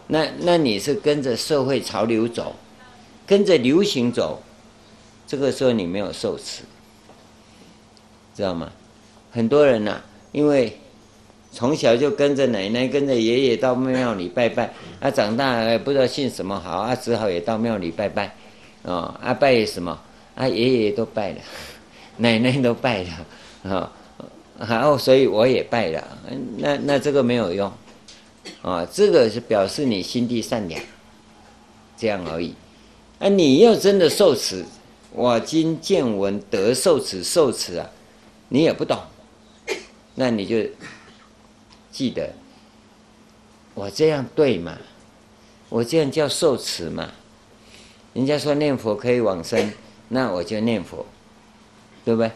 [0.07, 2.55] 那那你是跟着社会潮流走，
[3.27, 4.41] 跟着流行走，
[5.27, 6.63] 这个时候你没有受持，
[8.37, 8.71] 知道吗？
[9.33, 10.01] 很多人呐、
[10.31, 10.79] 因为。
[11.55, 18.35] 从小就跟着奶奶、跟着爷爷到庙里拜拜，啊，长大也不知道信什么好，啊，只好也到庙里拜拜，
[18.85, 20.01] 哦，啊，拜什么？
[20.35, 21.37] 啊，爷爷都拜了，
[22.17, 23.93] 奶奶都拜了，啊，
[24.59, 26.19] 然后所以我也拜了，
[26.57, 27.71] 那那这个没有用，
[28.63, 30.81] 啊，这个是表示你心地善良，
[31.99, 32.55] 这样而已。
[33.19, 34.65] 啊，你要真的受持，
[35.13, 37.91] 我今见闻得受持，受持啊，
[38.49, 38.99] 你也不懂，
[40.15, 40.57] 那你就。
[41.93, 42.33] 记得，
[43.75, 44.79] 我这样对吗？
[45.69, 47.11] 我这样叫受持嘛？
[48.15, 49.73] 人家说念佛可以往生，
[50.09, 51.07] 那我就念佛，
[52.05, 52.31] 对不对？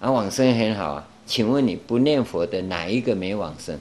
[0.00, 3.80] 啊，往生很好啊，请问你不念佛的哪一个没往生？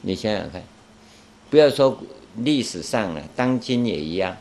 [0.00, 0.62] 你想想看，
[1.48, 1.98] 不要说
[2.36, 4.36] 历史上了，当今也一样，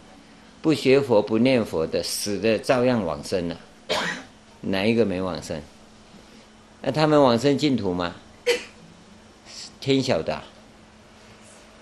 [0.61, 3.57] 不学佛、不念佛的死的照样往生了，
[4.61, 5.61] 哪一个没往生？
[6.81, 8.15] 那他们往生净土吗？
[9.79, 10.41] 天晓得。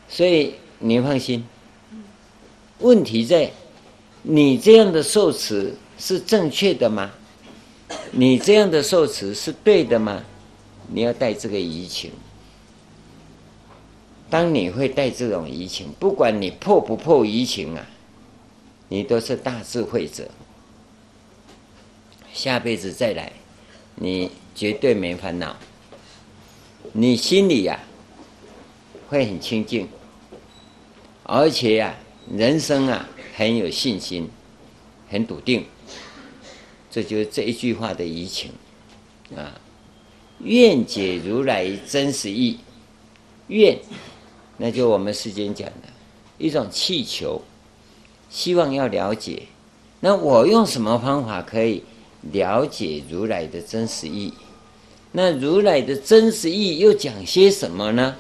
[0.07, 1.43] 所以你放心，
[2.79, 3.51] 问题在
[4.21, 7.11] 你这样的受持是正确的吗？
[8.11, 10.23] 你这样的受持是对的吗？
[10.87, 12.11] 你要带这个疑情。
[14.29, 17.85] 当你会带这种疑情，不管你破不破疑情啊，
[18.89, 20.29] 你都是大智慧者。
[22.33, 23.31] 下辈子再来，
[23.95, 25.55] 你绝对没烦恼。
[26.93, 29.87] 你心里呀、啊，会很清净，
[31.23, 34.29] 而且呀、啊，人生啊很有信心，
[35.09, 35.65] 很笃定。
[36.89, 38.51] 这就是这一句话的移情
[39.35, 39.59] 啊！
[40.39, 42.59] 愿解如来真实意，
[43.47, 43.77] 愿。
[44.57, 45.89] 那就我们世间讲的
[46.37, 47.41] 一种祈求，
[48.29, 49.43] 希望要了解。
[49.99, 51.83] 那我用什么方法可以
[52.31, 54.33] 了解如来的真实意？
[55.11, 58.15] 那如来的真实意又讲些什么呢？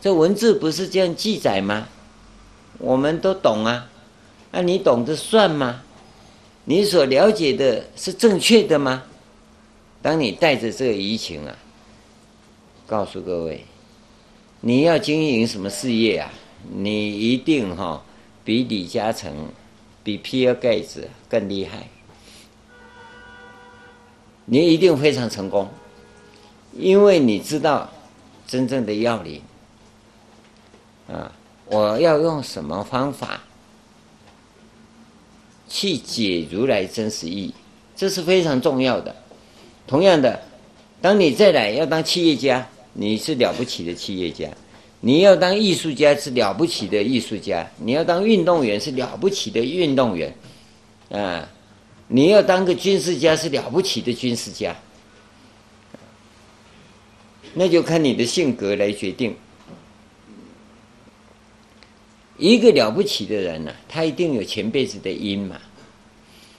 [0.00, 1.88] 这文字不是这样记载吗？
[2.78, 3.90] 我们都懂啊。
[4.52, 5.82] 那你懂得算吗？
[6.64, 9.04] 你所了解的是正确的吗？
[10.02, 11.56] 当你带着这个疑情啊，
[12.86, 13.64] 告诉各位。
[14.60, 16.32] 你要经营什么事业啊？
[16.74, 18.04] 你一定哈
[18.44, 19.48] 比李嘉诚、
[20.02, 21.88] 比比尔盖茨更厉害。
[24.46, 25.68] 你一定非常成功，
[26.72, 27.90] 因为你知道
[28.46, 29.42] 真正的要领
[31.06, 31.30] 啊！
[31.66, 33.42] 我要用什么方法
[35.68, 37.52] 去解如来真实义？
[37.94, 39.14] 这是非常重要的。
[39.86, 40.40] 同样的，
[41.00, 42.66] 当你再来要当企业家。
[42.98, 44.48] 你是了不起的企业家，
[45.00, 50.34] 你要当艺术家是了不起的艺术家，你要当运动员是了不起的运动员，
[51.10, 51.46] 啊，
[52.08, 54.76] 你要当个军事家是了不起的军事家，
[57.54, 59.34] 那就看你的性格来决定。
[62.38, 65.60] 一个了不起的人呢、他一定有前辈子的因嘛。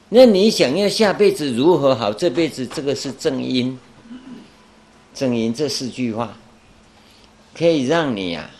[0.10, 2.12] 那你想要下辈子如何好？
[2.12, 3.78] 这辈子这个是正因。
[5.14, 6.38] 正因这四句话，
[7.54, 8.52] 可以让你呀、啊、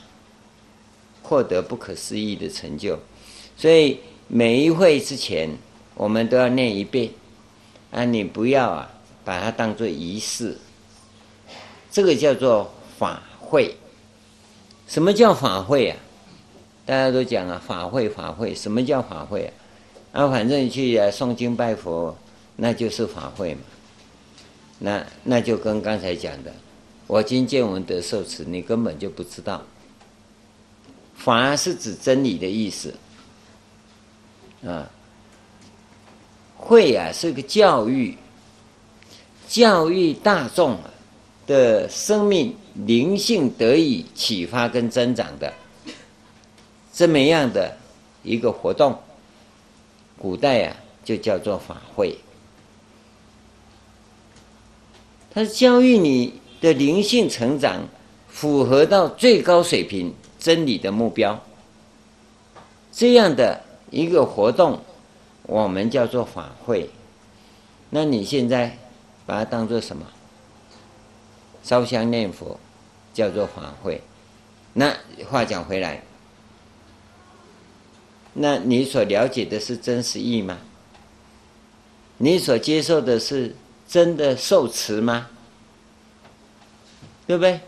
[1.22, 3.00] 获得不可思议的成就。
[3.56, 5.50] 所以每一会之前，
[5.98, 7.12] 我们都要念一遍。
[7.92, 8.90] 啊，你不要啊
[9.26, 10.58] 把它当做仪式。
[11.92, 13.76] 这个叫做法会。
[14.88, 15.98] 什么叫法会啊？
[16.86, 18.56] 大家都讲啊，法会法会。
[18.56, 19.52] 什么叫法会
[20.14, 20.24] 啊？
[20.24, 22.16] 啊，反正去啊诵经拜佛，
[22.56, 23.62] 那就是法会嘛。
[24.80, 26.54] 那那就跟刚才讲的，
[27.08, 29.64] 我今见闻得受持，你根本就不知道。
[31.16, 32.94] 法是指真理的意思，
[34.64, 34.90] 啊，
[36.58, 38.18] 会啊是个教育，
[39.48, 40.78] 教育大众
[41.46, 42.54] 的生命
[42.86, 45.54] 灵性得以启发跟增长的，
[46.92, 47.78] 这么样的
[48.24, 49.00] 一个活动，
[50.18, 50.76] 古代啊
[51.06, 52.18] 就叫做法会。
[55.32, 57.88] 它教育你的灵性成长，
[58.28, 61.40] 符合到最高水平真理的目标。
[62.92, 63.62] 这样的
[63.92, 64.80] 一个活动，
[65.48, 66.92] 我们叫做法会。
[67.90, 68.78] 那你现在
[69.26, 70.06] 把它当做什么？
[71.64, 72.60] 烧香念佛，
[73.14, 74.04] 叫做法会。
[74.74, 74.96] 那
[75.28, 76.04] 话讲回来，
[78.34, 80.60] 那你所了解的是真实义吗？
[82.20, 83.56] 你所接受的是？
[83.90, 85.30] 真的受持吗？
[87.26, 87.62] 对不对？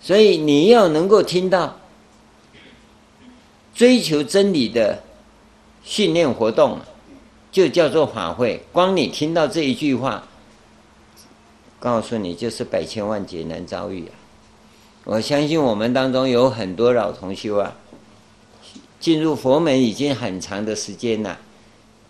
[0.00, 1.78] 所以你要能够听到
[3.72, 5.04] 追求真理的
[5.84, 6.80] 训练活动，
[7.56, 8.60] 就叫做法会。
[8.70, 10.28] 光你听到这一句话，
[11.80, 14.12] 告诉你就是百千万劫难遭遇啊！
[15.04, 17.74] 我相信我们当中有很多老同修啊，
[19.00, 21.38] 进入佛门已经很长的时间了，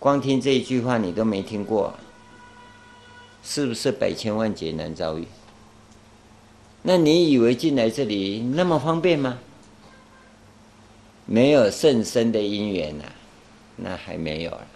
[0.00, 1.94] 光听这一句话你都没听过。
[3.44, 5.28] 是不是百千万劫难遭遇？
[6.82, 9.38] 那你以为进来这里那么方便吗？
[11.24, 13.04] 没有甚深的因缘呐、
[13.76, 14.66] 那还没有了。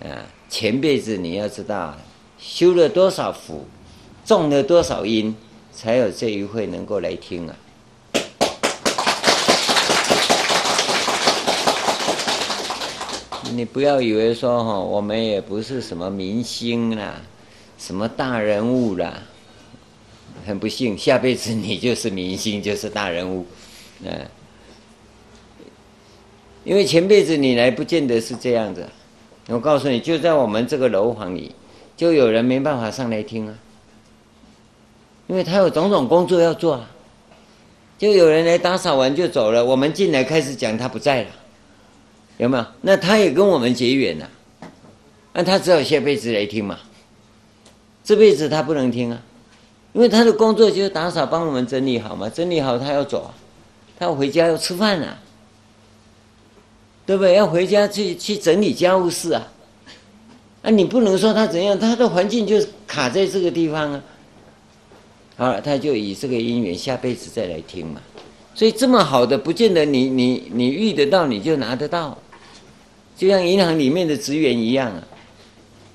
[0.00, 1.96] 啊，前辈子你要知道，
[2.38, 3.66] 修了多少福，
[4.24, 5.34] 种了多少因，
[5.72, 7.56] 才有这一会能够来听啊。
[13.54, 17.20] 你不要以为说哈，我们也不是什么明星啦。
[17.76, 19.22] 什么大人物啦，
[20.46, 23.46] 很不幸，下辈子你就是明星，就是大人物，
[24.04, 24.26] 嗯，
[26.64, 28.88] 因为前辈子你来不见得是这样子。
[29.48, 31.54] 我告诉你，就在我们这个楼房里，
[31.96, 33.54] 就有人没办法上来听啊，
[35.26, 36.90] 因为他有种种工作要做啊。
[37.96, 41.30] 就有人来打扫完就走了，我们进来开始讲，他不在了，
[42.36, 42.64] 有没有？
[42.82, 44.30] 那他也跟我们结缘了，
[45.32, 46.78] 那他只好下辈子来听嘛。
[48.04, 49.20] 这辈子他不能听啊，
[49.94, 53.34] 因为他的工作就是打扫，帮我们整理好嘛，整理好他要走啊，
[53.98, 55.18] 他要回家要吃饭啊，
[57.08, 57.36] 对不对？
[57.36, 59.48] 要回家去去整理家务事啊，
[60.60, 64.02] 啊，你不能说他怎样，他的环境就卡在这个地方啊。
[65.38, 67.98] 好了，他就以这个因缘，下辈子再来听嘛。
[68.54, 72.18] 所以这么好的，不见得你你你遇得到，你就拿得到。
[73.16, 75.02] 就像银行里面的职员一样啊，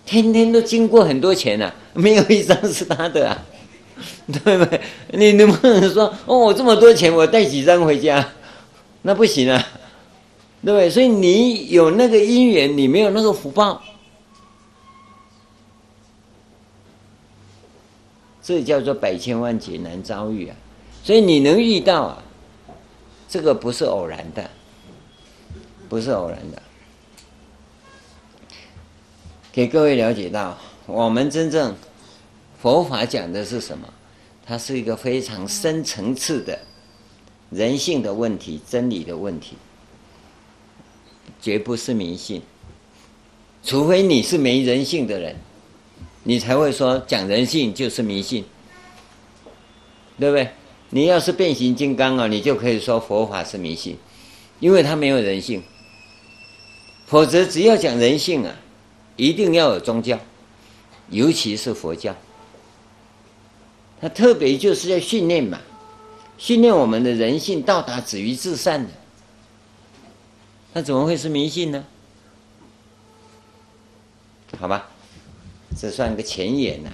[0.08, 3.46] 天天都经过很多钱啊，没有一张是他的啊，
[4.44, 4.82] 对不对？
[5.12, 8.28] 你能不能说哦，我这么多钱，我带几张回家？
[9.04, 9.64] 那不行啊，
[10.64, 10.90] 对不对？
[10.90, 13.82] 所以你有那个因缘，你没有那个福报。
[18.42, 20.56] 这叫做百千万劫难遭遇啊！
[21.02, 22.24] 所以你能遇到啊，
[23.30, 24.50] 这个不是偶然的，
[25.88, 26.62] 不是偶然的。
[29.52, 31.74] 给各位了解到，我们真正
[32.62, 33.88] 佛法讲的是什么？
[34.46, 36.60] 它是一个非常深层次的
[37.50, 39.56] 人性的问题、真理的问题，
[41.44, 42.42] 绝不是迷信。
[43.64, 45.36] 除非你是没人性的人。
[46.26, 48.46] 你才会说讲人性就是迷信，
[50.18, 50.50] 对不对？
[50.90, 53.98] 你要是变形金刚啊，你就可以说佛法是迷信，
[54.62, 55.62] 因为它没有人性。
[57.08, 58.56] 否则只要讲人性啊，
[59.18, 60.18] 一定要有宗教，
[61.10, 62.16] 尤其是佛教。
[64.00, 65.60] 它特别就是要训练嘛，
[66.38, 68.90] 训练我们的人性到达止于至善的。
[70.74, 71.86] 那怎么会是迷信呢？
[74.60, 74.90] 好吧。
[75.76, 76.92] 这算个前言呐，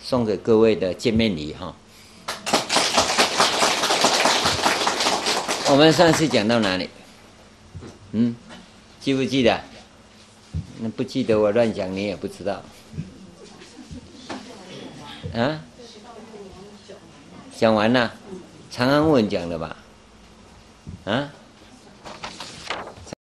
[0.00, 1.74] 送给各位的见面礼哈。
[5.70, 6.88] 我们上次讲到哪里？
[8.12, 8.34] 嗯，
[9.00, 9.60] 记不记得？
[10.80, 12.62] 那不记得我乱讲，你也不知道。
[15.34, 15.60] 啊？
[17.56, 18.12] 讲完了，
[18.70, 19.76] 长安问讲了吧？
[21.04, 21.30] 啊？